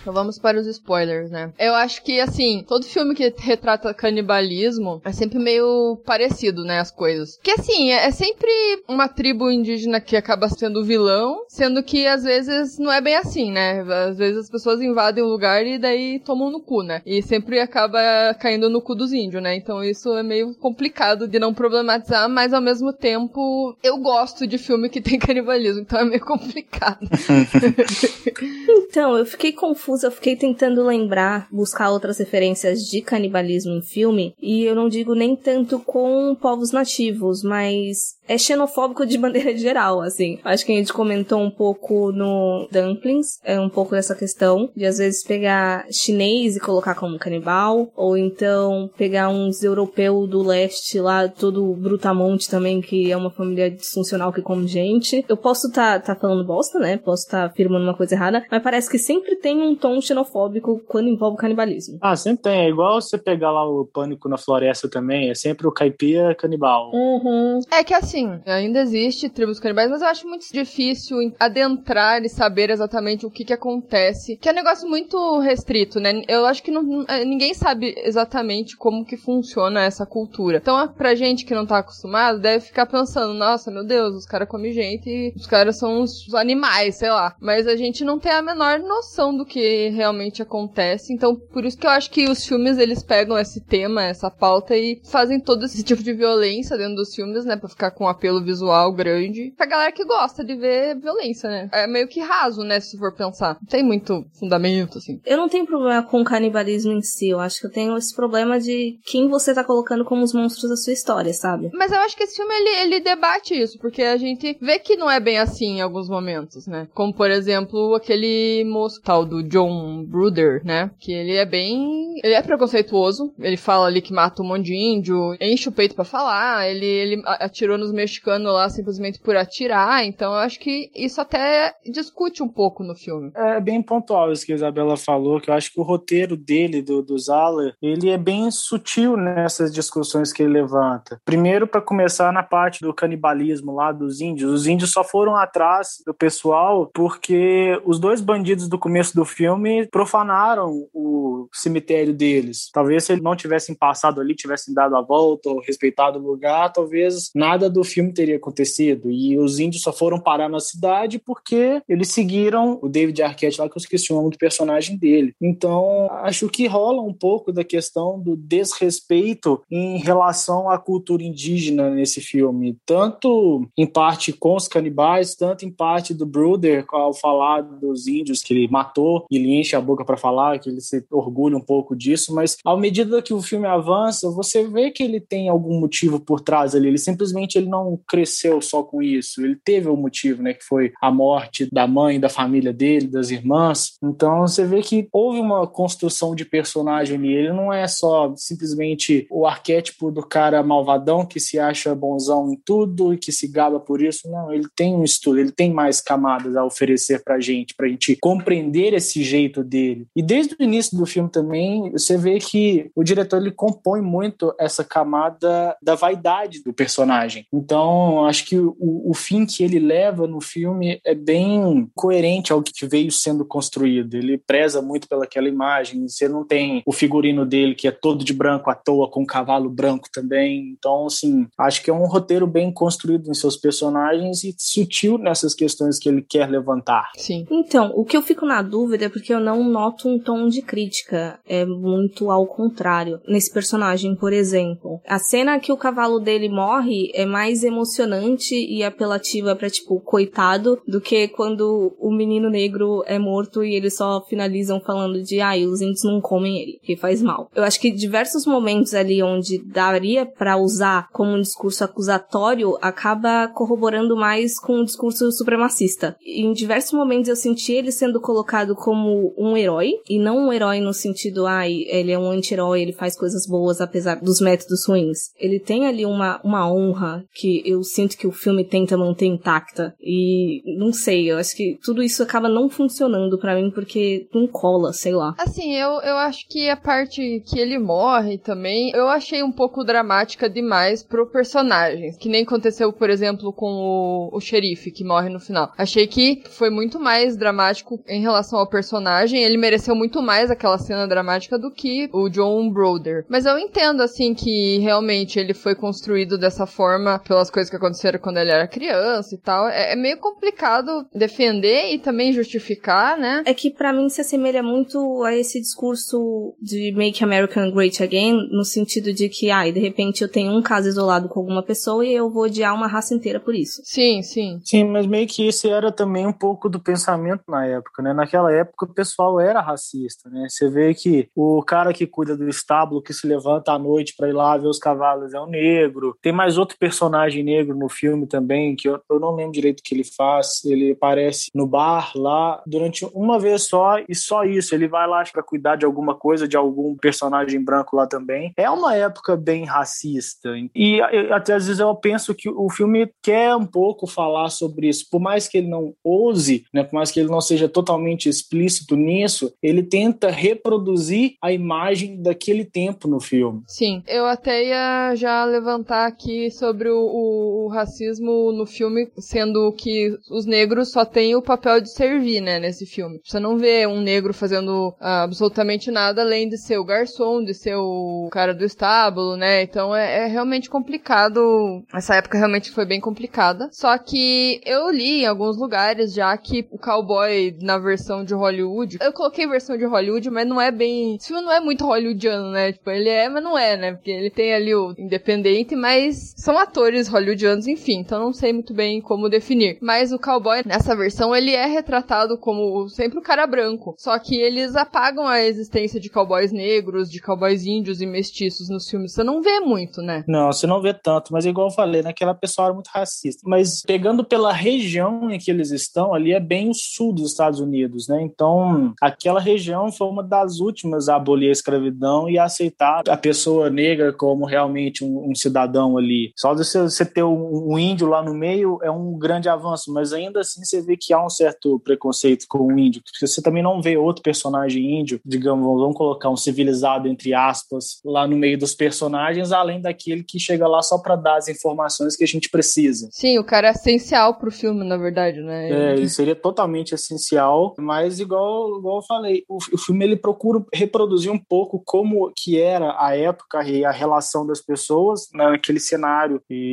Então 0.00 0.12
vamos 0.14 0.38
para 0.38 0.58
os 0.58 0.66
spoilers, 0.66 1.30
né? 1.30 1.52
Eu 1.58 1.74
acho 1.74 2.02
que, 2.02 2.20
assim, 2.20 2.64
todo 2.66 2.86
filme 2.86 3.14
que 3.14 3.32
retrata 3.38 3.92
canibalismo 3.92 5.00
é 5.04 5.12
sempre 5.12 5.38
meio 5.38 6.00
parecido, 6.04 6.64
né? 6.64 6.80
As 6.80 6.90
coisas. 6.90 7.38
Que, 7.42 7.50
assim, 7.52 7.90
é, 7.90 8.06
é 8.06 8.10
sempre 8.10 8.50
uma 8.88 9.08
tribo 9.08 9.50
indígena 9.50 10.00
que 10.00 10.16
acaba 10.16 10.48
sendo 10.48 10.84
vilão, 10.84 11.44
sendo 11.48 11.82
que 11.82 12.06
às 12.06 12.24
vezes 12.24 12.78
não 12.78 12.90
é 12.90 13.00
bem 13.00 13.16
assim, 13.16 13.50
né? 13.50 13.80
Às 14.08 14.16
vezes 14.16 14.38
as 14.38 14.50
pessoas 14.50 14.80
invadem 14.80 15.22
o 15.22 15.28
lugar 15.28 15.66
e 15.66 15.78
daí 15.78 16.18
tomam 16.20 16.50
no 16.50 16.60
cu, 16.60 16.82
né? 16.82 17.02
E 17.04 17.22
sempre 17.22 17.60
acaba 17.60 18.00
caindo 18.40 18.70
no 18.70 18.80
cu 18.80 18.94
dos 18.94 19.12
índios, 19.12 19.42
né? 19.42 19.54
Então 19.54 19.84
isso 19.84 20.16
é 20.16 20.22
meio 20.22 20.54
complicado 20.54 21.28
de 21.28 21.38
não 21.38 21.52
problematizar, 21.52 22.28
mas 22.28 22.54
ao 22.54 22.60
mesmo 22.60 22.92
tempo 22.92 23.76
eu 23.82 23.98
gosto 23.98 24.46
de 24.46 24.56
filme 24.56 24.88
que 24.88 25.00
tem 25.00 25.18
canibalismo, 25.18 25.82
então 25.82 26.00
é 26.00 26.04
meio 26.04 26.24
complicado. 26.24 27.06
então, 28.88 29.16
eu 29.16 29.26
fiquei 29.26 29.52
confusa 29.52 29.89
confusa, 29.90 30.06
eu 30.06 30.12
fiquei 30.12 30.36
tentando 30.36 30.84
lembrar, 30.84 31.48
buscar 31.50 31.90
outras 31.90 32.18
referências 32.18 32.80
de 32.80 33.02
canibalismo 33.02 33.72
em 33.72 33.82
filme, 33.82 34.34
e 34.40 34.64
eu 34.64 34.74
não 34.74 34.88
digo 34.88 35.14
nem 35.14 35.34
tanto 35.34 35.80
com 35.80 36.36
povos 36.40 36.70
nativos, 36.70 37.42
mas 37.42 38.14
é 38.30 38.38
xenofóbico 38.38 39.04
de 39.04 39.18
maneira 39.18 39.56
geral, 39.56 40.00
assim. 40.00 40.38
Acho 40.44 40.64
que 40.64 40.72
a 40.72 40.76
gente 40.76 40.92
comentou 40.92 41.40
um 41.40 41.50
pouco 41.50 42.12
no 42.12 42.68
Dumplings, 42.70 43.40
é 43.44 43.58
um 43.58 43.68
pouco 43.68 43.96
dessa 43.96 44.14
questão 44.14 44.70
de 44.76 44.86
às 44.86 44.98
vezes 44.98 45.24
pegar 45.24 45.84
chinês 45.90 46.56
e 46.56 46.60
colocar 46.60 46.94
como 46.94 47.18
canibal, 47.18 47.90
ou 47.96 48.16
então 48.16 48.88
pegar 48.96 49.28
uns 49.28 49.64
europeus 49.64 50.28
do 50.28 50.42
leste 50.42 51.00
lá, 51.00 51.28
todo 51.28 51.74
brutamonte 51.74 52.48
também, 52.48 52.80
que 52.80 53.10
é 53.10 53.16
uma 53.16 53.30
família 53.30 53.68
disfuncional 53.68 54.32
que 54.32 54.42
come 54.42 54.68
gente. 54.68 55.24
Eu 55.28 55.36
posso 55.36 55.66
estar 55.66 55.98
tá, 55.98 56.14
tá 56.14 56.20
falando 56.20 56.46
bosta, 56.46 56.78
né? 56.78 56.96
Posso 56.98 57.24
estar 57.24 57.40
tá 57.40 57.46
afirmando 57.46 57.84
uma 57.84 57.96
coisa 57.96 58.14
errada, 58.14 58.44
mas 58.48 58.62
parece 58.62 58.88
que 58.88 58.98
sempre 58.98 59.34
tem 59.36 59.60
um 59.60 59.74
tom 59.74 60.00
xenofóbico 60.00 60.80
quando 60.86 61.08
envolve 61.08 61.36
canibalismo. 61.36 61.98
Ah, 62.00 62.14
sempre 62.14 62.42
tem. 62.44 62.66
É 62.66 62.68
igual 62.68 63.00
você 63.00 63.18
pegar 63.18 63.50
lá 63.50 63.66
o 63.68 63.86
Pânico 63.86 64.28
na 64.28 64.38
Floresta 64.38 64.88
também, 64.88 65.30
é 65.30 65.34
sempre 65.34 65.66
o 65.66 65.72
caipira 65.72 66.34
canibal. 66.34 66.92
Uhum. 66.92 67.60
É 67.72 67.82
que 67.82 67.94
assim, 67.94 68.19
ainda 68.46 68.80
existe 68.80 69.28
tribos 69.28 69.60
canibais, 69.60 69.90
mas 69.90 70.02
eu 70.02 70.08
acho 70.08 70.28
muito 70.28 70.46
difícil 70.52 71.18
adentrar 71.38 72.22
e 72.24 72.28
saber 72.28 72.70
exatamente 72.70 73.26
o 73.26 73.30
que 73.30 73.44
que 73.44 73.52
acontece, 73.52 74.36
que 74.36 74.48
é 74.48 74.52
um 74.52 74.54
negócio 74.54 74.88
muito 74.88 75.38
restrito, 75.38 76.00
né? 76.00 76.22
Eu 76.28 76.46
acho 76.46 76.62
que 76.62 76.70
não, 76.70 77.04
é, 77.08 77.24
ninguém 77.24 77.54
sabe 77.54 77.94
exatamente 77.98 78.76
como 78.76 79.04
que 79.04 79.16
funciona 79.16 79.84
essa 79.84 80.06
cultura. 80.06 80.58
Então, 80.58 80.88
pra 80.88 81.14
gente 81.14 81.44
que 81.44 81.54
não 81.54 81.66
tá 81.66 81.78
acostumado, 81.78 82.38
deve 82.38 82.64
ficar 82.64 82.86
pensando, 82.86 83.34
nossa, 83.34 83.70
meu 83.70 83.84
Deus, 83.84 84.14
os 84.14 84.26
caras 84.26 84.48
comem 84.48 84.72
gente 84.72 85.08
e 85.08 85.32
os 85.36 85.46
caras 85.46 85.78
são 85.78 86.02
os 86.02 86.32
animais, 86.34 86.96
sei 86.96 87.10
lá. 87.10 87.34
Mas 87.40 87.66
a 87.66 87.76
gente 87.76 88.04
não 88.04 88.18
tem 88.18 88.32
a 88.32 88.42
menor 88.42 88.78
noção 88.80 89.36
do 89.36 89.44
que 89.44 89.88
realmente 89.88 90.42
acontece. 90.42 91.12
Então, 91.12 91.36
por 91.36 91.64
isso 91.64 91.78
que 91.78 91.86
eu 91.86 91.90
acho 91.90 92.10
que 92.10 92.28
os 92.28 92.44
filmes, 92.44 92.78
eles 92.78 93.02
pegam 93.02 93.38
esse 93.38 93.60
tema, 93.60 94.04
essa 94.04 94.30
pauta 94.30 94.76
e 94.76 95.00
fazem 95.04 95.40
todo 95.40 95.64
esse 95.64 95.82
tipo 95.82 96.02
de 96.02 96.12
violência 96.12 96.76
dentro 96.76 96.96
dos 96.96 97.14
filmes, 97.14 97.44
né? 97.44 97.56
Pra 97.56 97.68
ficar 97.68 97.90
com 97.90 98.08
apelo 98.10 98.42
visual 98.42 98.92
grande. 98.92 99.52
Pra 99.56 99.66
galera 99.66 99.92
que 99.92 100.04
gosta 100.04 100.44
de 100.44 100.54
ver 100.54 100.98
violência, 100.98 101.48
né? 101.48 101.68
É 101.72 101.86
meio 101.86 102.08
que 102.08 102.20
raso, 102.20 102.62
né? 102.62 102.80
Se 102.80 102.98
for 102.98 103.14
pensar. 103.14 103.56
Não 103.60 103.68
tem 103.68 103.82
muito 103.82 104.24
fundamento, 104.38 104.98
assim. 104.98 105.20
Eu 105.24 105.36
não 105.36 105.48
tenho 105.48 105.66
problema 105.66 106.02
com 106.02 106.20
o 106.20 106.24
canibalismo 106.24 106.92
em 106.92 107.02
si. 107.02 107.28
Eu 107.28 107.40
acho 107.40 107.60
que 107.60 107.66
eu 107.66 107.72
tenho 107.72 107.96
esse 107.96 108.14
problema 108.14 108.60
de 108.60 108.98
quem 109.04 109.28
você 109.28 109.54
tá 109.54 109.64
colocando 109.64 110.04
como 110.04 110.22
os 110.22 110.34
monstros 110.34 110.70
da 110.70 110.76
sua 110.76 110.92
história, 110.92 111.32
sabe? 111.32 111.70
Mas 111.72 111.92
eu 111.92 111.98
acho 111.98 112.16
que 112.16 112.24
esse 112.24 112.36
filme, 112.36 112.54
ele, 112.54 112.94
ele 112.94 113.00
debate 113.00 113.54
isso. 113.54 113.78
Porque 113.78 114.02
a 114.02 114.16
gente 114.16 114.56
vê 114.60 114.78
que 114.78 114.96
não 114.96 115.10
é 115.10 115.20
bem 115.20 115.38
assim 115.38 115.78
em 115.78 115.80
alguns 115.80 116.08
momentos, 116.08 116.66
né? 116.66 116.88
Como, 116.94 117.14
por 117.14 117.30
exemplo, 117.30 117.94
aquele 117.94 118.64
moço 118.64 119.00
tal 119.02 119.24
do 119.24 119.42
John 119.42 120.04
Bruder, 120.04 120.62
né? 120.64 120.90
Que 120.98 121.12
ele 121.12 121.36
é 121.36 121.46
bem... 121.46 122.20
Ele 122.22 122.34
é 122.34 122.42
preconceituoso. 122.42 123.32
Ele 123.38 123.56
fala 123.56 123.86
ali 123.86 124.02
que 124.02 124.12
mata 124.12 124.42
um 124.42 124.46
monte 124.46 124.66
de 124.66 124.74
índio. 124.74 125.36
Enche 125.40 125.68
o 125.68 125.72
peito 125.72 125.94
para 125.94 126.04
falar. 126.04 126.68
Ele, 126.68 126.86
ele 126.86 127.22
atirou 127.24 127.78
nos 127.78 127.89
mexicanos 127.92 128.52
lá 128.52 128.68
simplesmente 128.68 129.18
por 129.20 129.36
atirar. 129.36 130.04
Então 130.04 130.32
eu 130.32 130.38
acho 130.38 130.58
que 130.58 130.90
isso 130.94 131.20
até 131.20 131.74
discute 131.84 132.42
um 132.42 132.48
pouco 132.48 132.82
no 132.82 132.94
filme. 132.94 133.30
É 133.34 133.60
bem 133.60 133.82
pontual 133.82 134.32
isso 134.32 134.44
que 134.44 134.52
a 134.52 134.56
Isabela 134.56 134.96
falou, 134.96 135.40
que 135.40 135.50
eu 135.50 135.54
acho 135.54 135.72
que 135.72 135.80
o 135.80 135.84
roteiro 135.84 136.36
dele, 136.36 136.82
do, 136.82 137.02
do 137.02 137.18
Zala, 137.18 137.74
ele 137.80 138.10
é 138.10 138.18
bem 138.18 138.50
sutil 138.50 139.16
nessas 139.16 139.72
discussões 139.72 140.32
que 140.32 140.42
ele 140.42 140.52
levanta. 140.52 141.20
Primeiro, 141.24 141.66
para 141.66 141.80
começar 141.80 142.32
na 142.32 142.42
parte 142.42 142.80
do 142.80 142.94
canibalismo 142.94 143.74
lá 143.74 143.92
dos 143.92 144.20
índios. 144.20 144.52
Os 144.52 144.66
índios 144.66 144.92
só 144.92 145.04
foram 145.04 145.36
atrás 145.36 146.02
do 146.06 146.14
pessoal 146.14 146.90
porque 146.94 147.80
os 147.84 147.98
dois 147.98 148.20
bandidos 148.20 148.68
do 148.68 148.78
começo 148.78 149.14
do 149.14 149.24
filme 149.24 149.86
profanaram 149.86 150.88
o 150.92 151.48
cemitério 151.52 152.12
deles. 152.12 152.70
Talvez 152.72 153.04
se 153.04 153.12
eles 153.12 153.22
não 153.22 153.36
tivessem 153.36 153.74
passado 153.74 154.20
ali, 154.20 154.34
tivessem 154.34 154.74
dado 154.74 154.96
a 154.96 155.02
volta 155.02 155.48
ou 155.48 155.60
respeitado 155.60 156.18
o 156.18 156.22
lugar, 156.22 156.72
talvez 156.72 157.30
nada 157.34 157.68
do 157.68 157.79
filme 157.84 158.12
teria 158.12 158.36
acontecido. 158.36 159.10
E 159.10 159.38
os 159.38 159.58
índios 159.58 159.82
só 159.82 159.92
foram 159.92 160.20
parar 160.20 160.48
na 160.48 160.60
cidade 160.60 161.18
porque 161.18 161.82
eles 161.88 162.08
seguiram 162.08 162.78
o 162.82 162.88
David 162.88 163.22
Arquette 163.22 163.60
lá, 163.60 163.68
que 163.68 163.76
eu 163.76 163.80
esqueci 163.80 164.12
o 164.12 164.16
nome 164.16 164.30
do 164.30 164.38
personagem 164.38 164.96
dele. 164.96 165.34
Então, 165.40 166.08
acho 166.22 166.48
que 166.48 166.66
rola 166.66 167.02
um 167.02 167.12
pouco 167.12 167.52
da 167.52 167.64
questão 167.64 168.18
do 168.18 168.36
desrespeito 168.36 169.62
em 169.70 169.98
relação 169.98 170.70
à 170.70 170.78
cultura 170.78 171.22
indígena 171.22 171.90
nesse 171.90 172.20
filme. 172.20 172.76
Tanto 172.84 173.68
em 173.76 173.86
parte 173.86 174.32
com 174.32 174.56
os 174.56 174.68
canibais, 174.68 175.34
tanto 175.34 175.64
em 175.64 175.70
parte 175.70 176.14
do 176.14 176.26
Bruder, 176.26 176.84
ao 176.92 177.12
falar 177.12 177.62
dos 177.62 178.06
índios 178.06 178.42
que 178.42 178.52
ele 178.52 178.68
matou, 178.68 179.26
e 179.30 179.36
ele 179.36 179.58
enche 179.58 179.76
a 179.76 179.80
boca 179.80 180.04
para 180.04 180.16
falar, 180.16 180.58
que 180.58 180.68
ele 180.68 180.80
se 180.80 181.04
orgulha 181.10 181.56
um 181.56 181.60
pouco 181.60 181.94
disso, 181.96 182.34
mas 182.34 182.56
à 182.64 182.76
medida 182.76 183.22
que 183.22 183.34
o 183.34 183.42
filme 183.42 183.66
avança, 183.66 184.30
você 184.30 184.66
vê 184.66 184.90
que 184.90 185.02
ele 185.02 185.20
tem 185.20 185.48
algum 185.48 185.78
motivo 185.78 186.20
por 186.20 186.40
trás 186.40 186.74
ali. 186.74 186.88
Ele 186.88 186.98
simplesmente 186.98 187.56
ele 187.56 187.68
não 187.70 187.98
cresceu 188.06 188.60
só 188.60 188.82
com 188.82 189.02
isso. 189.02 189.44
Ele 189.44 189.56
teve 189.56 189.88
um 189.88 189.96
motivo, 189.96 190.42
né, 190.42 190.52
que 190.52 190.64
foi 190.64 190.92
a 191.00 191.10
morte 191.10 191.68
da 191.72 191.86
mãe, 191.86 192.18
da 192.18 192.28
família 192.28 192.72
dele, 192.72 193.06
das 193.06 193.30
irmãs. 193.30 193.92
Então 194.02 194.42
você 194.42 194.64
vê 194.64 194.82
que 194.82 195.08
houve 195.12 195.38
uma 195.38 195.66
construção 195.66 196.34
de 196.34 196.44
personagem 196.44 197.16
ali. 197.16 197.32
Ele 197.32 197.52
não 197.52 197.72
é 197.72 197.86
só 197.86 198.34
simplesmente 198.36 199.26
o 199.30 199.46
arquétipo 199.46 200.10
do 200.10 200.22
cara 200.22 200.62
malvadão 200.62 201.24
que 201.24 201.40
se 201.40 201.58
acha 201.58 201.94
bonzão 201.94 202.52
em 202.52 202.56
tudo 202.64 203.14
e 203.14 203.18
que 203.18 203.32
se 203.32 203.48
gaba 203.48 203.78
por 203.78 204.02
isso. 204.02 204.30
Não, 204.30 204.52
ele 204.52 204.66
tem 204.74 204.94
um 204.94 205.04
estudo, 205.04 205.38
ele 205.38 205.52
tem 205.52 205.72
mais 205.72 206.00
camadas 206.00 206.56
a 206.56 206.64
oferecer 206.64 207.22
pra 207.22 207.40
gente, 207.40 207.74
pra 207.74 207.88
gente 207.88 208.16
compreender 208.20 208.94
esse 208.94 209.22
jeito 209.22 209.62
dele. 209.62 210.06
E 210.14 210.22
desde 210.22 210.54
o 210.58 210.62
início 210.62 210.96
do 210.96 211.06
filme 211.06 211.30
também, 211.30 211.90
você 211.92 212.16
vê 212.16 212.38
que 212.38 212.90
o 212.94 213.04
diretor 213.04 213.40
ele 213.40 213.50
compõe 213.50 214.00
muito 214.00 214.54
essa 214.58 214.84
camada 214.84 215.76
da 215.82 215.94
vaidade 215.94 216.62
do 216.62 216.72
personagem. 216.72 217.46
Então, 217.60 218.24
acho 218.24 218.46
que 218.46 218.58
o, 218.58 218.74
o 218.78 219.14
fim 219.14 219.44
que 219.44 219.62
ele 219.62 219.78
leva 219.78 220.26
no 220.26 220.40
filme 220.40 221.00
é 221.04 221.14
bem 221.14 221.90
coerente 221.94 222.52
ao 222.52 222.62
que 222.62 222.86
veio 222.86 223.10
sendo 223.10 223.44
construído. 223.44 224.14
Ele 224.14 224.38
preza 224.38 224.80
muito 224.80 225.08
pelaquela 225.08 225.48
imagem. 225.48 226.08
Você 226.08 226.28
não 226.28 226.44
tem 226.44 226.82
o 226.86 226.92
figurino 226.92 227.44
dele 227.44 227.74
que 227.74 227.86
é 227.86 227.90
todo 227.90 228.24
de 228.24 228.32
branco 228.32 228.70
à 228.70 228.74
toa, 228.74 229.10
com 229.10 229.22
um 229.22 229.26
cavalo 229.26 229.68
branco 229.68 230.08
também. 230.12 230.74
Então, 230.78 231.06
assim, 231.06 231.46
acho 231.58 231.82
que 231.82 231.90
é 231.90 231.92
um 231.92 232.06
roteiro 232.06 232.46
bem 232.46 232.72
construído 232.72 233.28
em 233.28 233.34
seus 233.34 233.56
personagens 233.56 234.42
e 234.44 234.54
sutil 234.58 235.18
nessas 235.18 235.54
questões 235.54 235.98
que 235.98 236.08
ele 236.08 236.24
quer 236.26 236.48
levantar. 236.48 237.10
Sim. 237.16 237.44
Então, 237.50 237.92
o 237.94 238.04
que 238.04 238.16
eu 238.16 238.22
fico 238.22 238.46
na 238.46 238.62
dúvida 238.62 239.06
é 239.06 239.08
porque 239.08 239.32
eu 239.32 239.40
não 239.40 239.62
noto 239.64 240.08
um 240.08 240.18
tom 240.18 240.48
de 240.48 240.62
crítica. 240.62 241.38
É 241.46 241.64
muito 241.64 242.30
ao 242.30 242.46
contrário. 242.46 243.20
Nesse 243.28 243.52
personagem, 243.52 244.14
por 244.14 244.32
exemplo. 244.32 245.00
A 245.06 245.18
cena 245.18 245.58
que 245.58 245.72
o 245.72 245.76
cavalo 245.76 246.20
dele 246.20 246.48
morre 246.48 247.10
é 247.14 247.26
mais 247.26 247.49
emocionante 247.64 248.54
e 248.54 248.82
apelativa 248.82 249.54
para 249.54 249.70
tipo, 249.70 250.00
coitado, 250.00 250.80
do 250.86 251.00
que 251.00 251.28
quando 251.28 251.94
o 251.98 252.10
menino 252.12 252.48
negro 252.48 253.02
é 253.06 253.18
morto 253.18 253.64
e 253.64 253.74
eles 253.74 253.96
só 253.96 254.24
finalizam 254.28 254.80
falando 254.80 255.22
de, 255.22 255.40
ah, 255.40 255.56
os 255.56 255.80
índios 255.80 256.04
não 256.04 256.20
comem 256.20 256.58
ele, 256.58 256.78
que 256.82 256.96
faz 256.96 257.22
mal. 257.22 257.50
Eu 257.54 257.64
acho 257.64 257.80
que 257.80 257.90
diversos 257.90 258.46
momentos 258.46 258.94
ali 258.94 259.22
onde 259.22 259.58
daria 259.58 260.26
para 260.26 260.56
usar 260.56 261.08
como 261.12 261.32
um 261.32 261.40
discurso 261.40 261.84
acusatório 261.84 262.76
acaba 262.80 263.48
corroborando 263.48 264.16
mais 264.16 264.58
com 264.58 264.74
o 264.74 264.80
um 264.80 264.84
discurso 264.84 265.30
supremacista. 265.32 266.16
Em 266.24 266.52
diversos 266.52 266.92
momentos 266.92 267.28
eu 267.28 267.36
senti 267.36 267.72
ele 267.72 267.92
sendo 267.92 268.20
colocado 268.20 268.74
como 268.74 269.34
um 269.36 269.56
herói, 269.56 269.92
e 270.08 270.18
não 270.18 270.48
um 270.48 270.52
herói 270.52 270.80
no 270.80 270.92
sentido, 270.92 271.46
ai, 271.46 271.84
ah, 271.90 271.96
ele 271.96 272.12
é 272.12 272.18
um 272.18 272.30
anti-herói, 272.30 272.82
ele 272.82 272.92
faz 272.92 273.16
coisas 273.16 273.46
boas 273.46 273.80
apesar 273.80 274.16
dos 274.16 274.40
métodos 274.40 274.86
ruins. 274.86 275.30
Ele 275.38 275.58
tem 275.58 275.86
ali 275.86 276.04
uma, 276.06 276.40
uma 276.42 276.70
honra 276.70 277.24
que 277.40 277.62
eu 277.64 277.82
sinto 277.82 278.16
que 278.16 278.26
o 278.26 278.32
filme 278.32 278.64
tenta 278.64 278.96
manter 278.96 279.26
intacta. 279.26 279.94
E 280.00 280.62
não 280.78 280.92
sei, 280.92 281.30
eu 281.30 281.38
acho 281.38 281.56
que 281.56 281.78
tudo 281.82 282.02
isso 282.02 282.22
acaba 282.22 282.48
não 282.48 282.68
funcionando 282.68 283.38
para 283.38 283.54
mim 283.54 283.70
porque 283.70 284.28
não 284.34 284.46
cola, 284.46 284.92
sei 284.92 285.12
lá. 285.12 285.34
Assim, 285.38 285.74
eu, 285.74 286.00
eu 286.02 286.16
acho 286.16 286.46
que 286.48 286.68
a 286.68 286.76
parte 286.76 287.42
que 287.46 287.58
ele 287.58 287.78
morre 287.78 288.38
também, 288.38 288.90
eu 288.94 289.08
achei 289.08 289.42
um 289.42 289.52
pouco 289.52 289.84
dramática 289.84 290.48
demais 290.50 291.02
pro 291.02 291.30
personagem. 291.30 292.12
Que 292.18 292.28
nem 292.28 292.42
aconteceu, 292.42 292.92
por 292.92 293.08
exemplo, 293.08 293.52
com 293.52 293.72
o, 293.72 294.36
o 294.36 294.40
xerife 294.40 294.90
que 294.90 295.04
morre 295.04 295.28
no 295.28 295.40
final. 295.40 295.72
Achei 295.78 296.06
que 296.06 296.42
foi 296.50 296.70
muito 296.70 297.00
mais 297.00 297.36
dramático 297.36 298.02
em 298.06 298.20
relação 298.20 298.58
ao 298.58 298.68
personagem. 298.68 299.42
Ele 299.42 299.56
mereceu 299.56 299.94
muito 299.94 300.20
mais 300.20 300.50
aquela 300.50 300.78
cena 300.78 301.06
dramática 301.06 301.58
do 301.58 301.70
que 301.70 302.08
o 302.12 302.28
John 302.28 302.70
Broder. 302.70 303.24
Mas 303.28 303.46
eu 303.46 303.58
entendo, 303.58 304.02
assim, 304.02 304.34
que 304.34 304.78
realmente 304.78 305.38
ele 305.38 305.54
foi 305.54 305.74
construído 305.74 306.36
dessa 306.36 306.66
forma 306.66 307.18
pelas 307.30 307.48
coisas 307.48 307.70
que 307.70 307.76
aconteceram 307.76 308.18
quando 308.18 308.38
ele 308.38 308.50
era 308.50 308.66
criança 308.66 309.36
e 309.36 309.38
tal. 309.38 309.68
É, 309.68 309.92
é 309.92 309.96
meio 309.96 310.18
complicado 310.18 311.06
defender 311.14 311.94
e 311.94 311.98
também 312.00 312.32
justificar, 312.32 313.16
né? 313.16 313.44
É 313.46 313.54
que 313.54 313.70
para 313.70 313.92
mim 313.92 314.08
se 314.08 314.20
assemelha 314.20 314.64
muito 314.64 315.22
a 315.22 315.32
esse 315.32 315.60
discurso 315.60 316.56
de 316.60 316.92
Make 316.96 317.22
America 317.22 317.70
Great 317.70 318.02
Again, 318.02 318.48
no 318.50 318.64
sentido 318.64 319.12
de 319.12 319.28
que, 319.28 319.48
ai, 319.48 319.68
ah, 319.68 319.72
de 319.72 319.78
repente 319.78 320.22
eu 320.22 320.28
tenho 320.28 320.50
um 320.50 320.60
caso 320.60 320.88
isolado 320.88 321.28
com 321.28 321.38
alguma 321.38 321.62
pessoa 321.62 322.04
e 322.04 322.12
eu 322.12 322.28
vou 322.28 322.46
odiar 322.46 322.74
uma 322.74 322.88
raça 322.88 323.14
inteira 323.14 323.38
por 323.38 323.54
isso. 323.54 323.80
Sim, 323.84 324.22
sim. 324.22 324.60
Sim, 324.64 324.86
mas 324.86 325.06
meio 325.06 325.28
que 325.28 325.46
esse 325.46 325.68
era 325.70 325.92
também 325.92 326.26
um 326.26 326.32
pouco 326.32 326.68
do 326.68 326.80
pensamento 326.80 327.44
na 327.46 327.64
época, 327.64 328.02
né? 328.02 328.12
Naquela 328.12 328.52
época 328.52 328.86
o 328.86 328.92
pessoal 328.92 329.38
era 329.38 329.60
racista, 329.60 330.28
né? 330.28 330.48
Você 330.48 330.68
vê 330.68 330.92
que 330.94 331.28
o 331.36 331.62
cara 331.62 331.92
que 331.92 332.08
cuida 332.08 332.36
do 332.36 332.48
estábulo, 332.48 333.00
que 333.00 333.14
se 333.14 333.24
levanta 333.24 333.70
à 333.70 333.78
noite 333.78 334.14
para 334.16 334.28
ir 334.28 334.32
lá 334.32 334.58
ver 334.58 334.66
os 334.66 334.80
cavalos 334.80 335.32
é 335.32 335.40
um 335.40 335.46
negro. 335.46 336.16
Tem 336.20 336.32
mais 336.32 336.58
outro 336.58 336.76
personagem 336.76 337.19
personagem 337.20 337.42
negro 337.42 337.76
no 337.76 337.88
filme 337.88 338.26
também, 338.26 338.74
que 338.74 338.88
eu, 338.88 339.00
eu 339.10 339.20
não 339.20 339.34
lembro 339.34 339.52
direito 339.52 339.80
o 339.80 339.82
que 339.82 339.94
ele 339.94 340.04
faz. 340.04 340.64
Ele 340.64 340.92
aparece 340.92 341.50
no 341.54 341.66
bar 341.66 342.12
lá 342.14 342.62
durante 342.66 343.04
uma 343.12 343.38
vez 343.38 343.64
só 343.64 343.98
e 344.08 344.14
só 344.14 344.44
isso. 344.44 344.74
Ele 344.74 344.88
vai 344.88 345.06
lá 345.06 345.22
para 345.30 345.42
cuidar 345.42 345.76
de 345.76 345.84
alguma 345.84 346.14
coisa, 346.14 346.48
de 346.48 346.56
algum 346.56 346.96
personagem 346.96 347.62
branco 347.62 347.96
lá 347.96 348.06
também. 348.06 348.52
É 348.56 348.70
uma 348.70 348.94
época 348.94 349.36
bem 349.36 349.64
racista. 349.64 350.50
E 350.74 351.00
até 351.30 351.54
às 351.54 351.66
vezes 351.66 351.80
eu 351.80 351.94
penso 351.94 352.34
que 352.34 352.48
o 352.48 352.70
filme 352.70 353.10
quer 353.22 353.54
um 353.54 353.66
pouco 353.66 354.06
falar 354.06 354.48
sobre 354.48 354.88
isso. 354.88 355.06
Por 355.10 355.20
mais 355.20 355.46
que 355.46 355.58
ele 355.58 355.68
não 355.68 355.94
ouse, 356.02 356.64
né, 356.72 356.82
por 356.82 356.94
mais 356.94 357.10
que 357.10 357.20
ele 357.20 357.28
não 357.28 357.40
seja 357.40 357.68
totalmente 357.68 358.28
explícito 358.28 358.96
nisso, 358.96 359.52
ele 359.62 359.82
tenta 359.82 360.30
reproduzir 360.30 361.34
a 361.42 361.52
imagem 361.52 362.22
daquele 362.22 362.64
tempo 362.64 363.06
no 363.06 363.20
filme. 363.20 363.62
Sim, 363.66 364.02
eu 364.06 364.26
até 364.26 364.64
ia 364.64 365.14
já 365.14 365.44
levantar 365.44 366.06
aqui 366.06 366.50
sobre 366.50 366.88
o, 366.88 367.09
o, 367.10 367.66
o 367.66 367.68
racismo 367.68 368.52
no 368.52 368.66
filme, 368.66 369.10
sendo 369.18 369.72
que 369.72 370.16
os 370.30 370.46
negros 370.46 370.90
só 370.90 371.04
têm 371.04 371.34
o 371.34 371.42
papel 371.42 371.80
de 371.80 371.92
servir, 371.92 372.40
né, 372.40 372.58
nesse 372.58 372.86
filme. 372.86 373.20
Você 373.24 373.38
não 373.38 373.58
vê 373.58 373.86
um 373.86 374.00
negro 374.00 374.32
fazendo 374.32 374.94
ah, 375.00 375.22
absolutamente 375.22 375.90
nada 375.90 376.22
além 376.22 376.48
de 376.48 376.56
ser 376.56 376.78
o 376.78 376.84
garçom, 376.84 377.42
de 377.42 377.54
ser 377.54 377.76
o 377.76 378.28
cara 378.30 378.54
do 378.54 378.64
estábulo, 378.64 379.36
né? 379.36 379.62
Então 379.62 379.94
é, 379.94 380.24
é 380.24 380.26
realmente 380.26 380.70
complicado. 380.70 381.82
Essa 381.92 382.16
época 382.16 382.38
realmente 382.38 382.70
foi 382.70 382.84
bem 382.84 383.00
complicada. 383.00 383.68
Só 383.72 383.96
que 383.98 384.60
eu 384.64 384.90
li 384.90 385.22
em 385.22 385.26
alguns 385.26 385.56
lugares 385.56 386.12
já 386.12 386.36
que 386.36 386.66
o 386.70 386.78
cowboy 386.78 387.56
na 387.60 387.78
versão 387.78 388.24
de 388.24 388.34
Hollywood, 388.34 388.98
eu 389.00 389.12
coloquei 389.12 389.46
versão 389.46 389.76
de 389.76 389.84
Hollywood, 389.84 390.30
mas 390.30 390.46
não 390.46 390.60
é 390.60 390.70
bem, 390.70 391.16
esse 391.16 391.28
filme 391.28 391.42
não 391.42 391.52
é 391.52 391.60
muito 391.60 391.84
hollywoodiano, 391.84 392.50
né? 392.50 392.72
Tipo, 392.72 392.90
ele 392.90 393.08
é, 393.08 393.28
mas 393.28 393.42
não 393.42 393.58
é, 393.58 393.76
né? 393.76 393.92
Porque 393.92 394.10
ele 394.10 394.30
tem 394.30 394.54
ali 394.54 394.74
o 394.74 394.94
independente, 394.98 395.74
mas 395.74 396.34
são 396.36 396.58
atores 396.58 396.89
hollywoodianos, 397.08 397.66
enfim, 397.66 397.98
então 397.98 398.20
não 398.20 398.32
sei 398.32 398.52
muito 398.52 398.74
bem 398.74 399.00
como 399.00 399.28
definir. 399.28 399.78
Mas 399.80 400.12
o 400.12 400.18
cowboy 400.18 400.62
nessa 400.64 400.94
versão 400.96 401.34
ele 401.34 401.52
é 401.52 401.66
retratado 401.66 402.38
como 402.38 402.88
sempre 402.88 403.18
o 403.18 403.22
cara 403.22 403.46
branco, 403.46 403.94
só 403.98 404.18
que 404.18 404.36
eles 404.36 404.76
apagam 404.76 405.26
a 405.26 405.42
existência 405.42 406.00
de 406.00 406.10
cowboys 406.10 406.52
negros, 406.52 407.10
de 407.10 407.20
cowboys 407.20 407.64
índios 407.64 408.00
e 408.00 408.06
mestiços 408.06 408.68
nos 408.68 408.88
filmes. 408.88 409.12
Você 409.12 409.22
não 409.22 409.42
vê 409.42 409.60
muito, 409.60 410.00
né? 410.02 410.24
Não, 410.26 410.52
você 410.52 410.66
não 410.66 410.80
vê 410.80 410.94
tanto, 410.94 411.32
mas 411.32 411.44
igual 411.44 411.68
eu 411.68 411.74
falei, 411.74 412.02
naquela 412.02 412.32
né, 412.32 412.38
pessoa 412.40 412.66
era 412.66 412.74
muito 412.74 412.88
racista. 412.88 413.42
Mas 413.44 413.82
pegando 413.82 414.24
pela 414.24 414.52
região 414.52 415.30
em 415.30 415.38
que 415.38 415.50
eles 415.50 415.70
estão, 415.70 416.14
ali 416.14 416.32
é 416.32 416.40
bem 416.40 416.68
o 416.68 416.74
sul 416.74 417.12
dos 417.12 417.30
Estados 417.30 417.60
Unidos, 417.60 418.08
né? 418.08 418.22
Então, 418.22 418.92
aquela 419.00 419.40
região 419.40 419.90
foi 419.92 420.06
uma 420.06 420.22
das 420.22 420.60
últimas 420.60 421.08
a 421.08 421.16
abolir 421.16 421.48
a 421.48 421.52
escravidão 421.52 422.28
e 422.28 422.38
a 422.38 422.44
aceitar 422.44 423.02
a 423.08 423.16
pessoa 423.16 423.70
negra 423.70 424.12
como 424.12 424.46
realmente 424.46 425.04
um, 425.04 425.30
um 425.30 425.34
cidadão 425.34 425.96
ali. 425.96 426.32
Só 426.36 426.54
de 426.54 426.64
você 426.64 426.79
ter 427.12 427.22
um, 427.22 427.72
um, 427.72 427.78
índio 427.78 428.08
lá 428.08 428.22
no 428.22 428.34
meio 428.34 428.78
é 428.82 428.90
um 428.90 429.18
grande 429.18 429.48
avanço, 429.48 429.92
mas 429.92 430.12
ainda 430.12 430.40
assim 430.40 430.64
você 430.64 430.80
vê 430.80 430.96
que 430.96 431.12
há 431.12 431.24
um 431.24 431.30
certo 431.30 431.80
preconceito 431.80 432.46
com 432.48 432.66
o 432.66 432.78
índio, 432.78 433.02
porque 433.02 433.26
você 433.26 433.42
também 433.42 433.62
não 433.62 433.80
vê 433.82 433.96
outro 433.96 434.22
personagem 434.22 435.00
índio, 435.00 435.20
digamos, 435.24 435.64
vamos 435.80 435.96
colocar 435.96 436.30
um 436.30 436.36
civilizado 436.36 437.08
entre 437.08 437.34
aspas, 437.34 438.00
lá 438.04 438.26
no 438.26 438.36
meio 438.36 438.58
dos 438.58 438.74
personagens, 438.74 439.52
além 439.52 439.80
daquele 439.80 440.22
que 440.22 440.38
chega 440.38 440.66
lá 440.66 440.82
só 440.82 440.98
para 440.98 441.16
dar 441.16 441.36
as 441.36 441.48
informações 441.48 442.16
que 442.16 442.24
a 442.24 442.26
gente 442.26 442.48
precisa. 442.48 443.08
Sim, 443.10 443.38
o 443.38 443.44
cara 443.44 443.68
é 443.68 443.70
essencial 443.70 444.34
pro 444.34 444.50
filme, 444.50 444.84
na 444.84 444.96
verdade, 444.96 445.40
né? 445.40 445.70
É, 445.70 445.96
ele 445.96 446.08
seria 446.08 446.34
totalmente 446.34 446.94
essencial, 446.94 447.74
mas 447.78 448.20
igual, 448.20 448.78
igual 448.78 448.98
eu 448.98 449.02
falei, 449.02 449.44
o, 449.48 449.58
o 449.72 449.78
filme 449.78 450.04
ele 450.04 450.16
procura 450.16 450.64
reproduzir 450.72 451.30
um 451.30 451.38
pouco 451.38 451.82
como 451.84 452.30
que 452.36 452.60
era 452.60 452.96
a 452.98 453.16
época 453.16 453.62
e 453.64 453.84
a 453.84 453.90
relação 453.90 454.46
das 454.46 454.60
pessoas 454.60 455.28
naquele 455.32 455.80
cenário. 455.80 456.42
E 456.48 456.69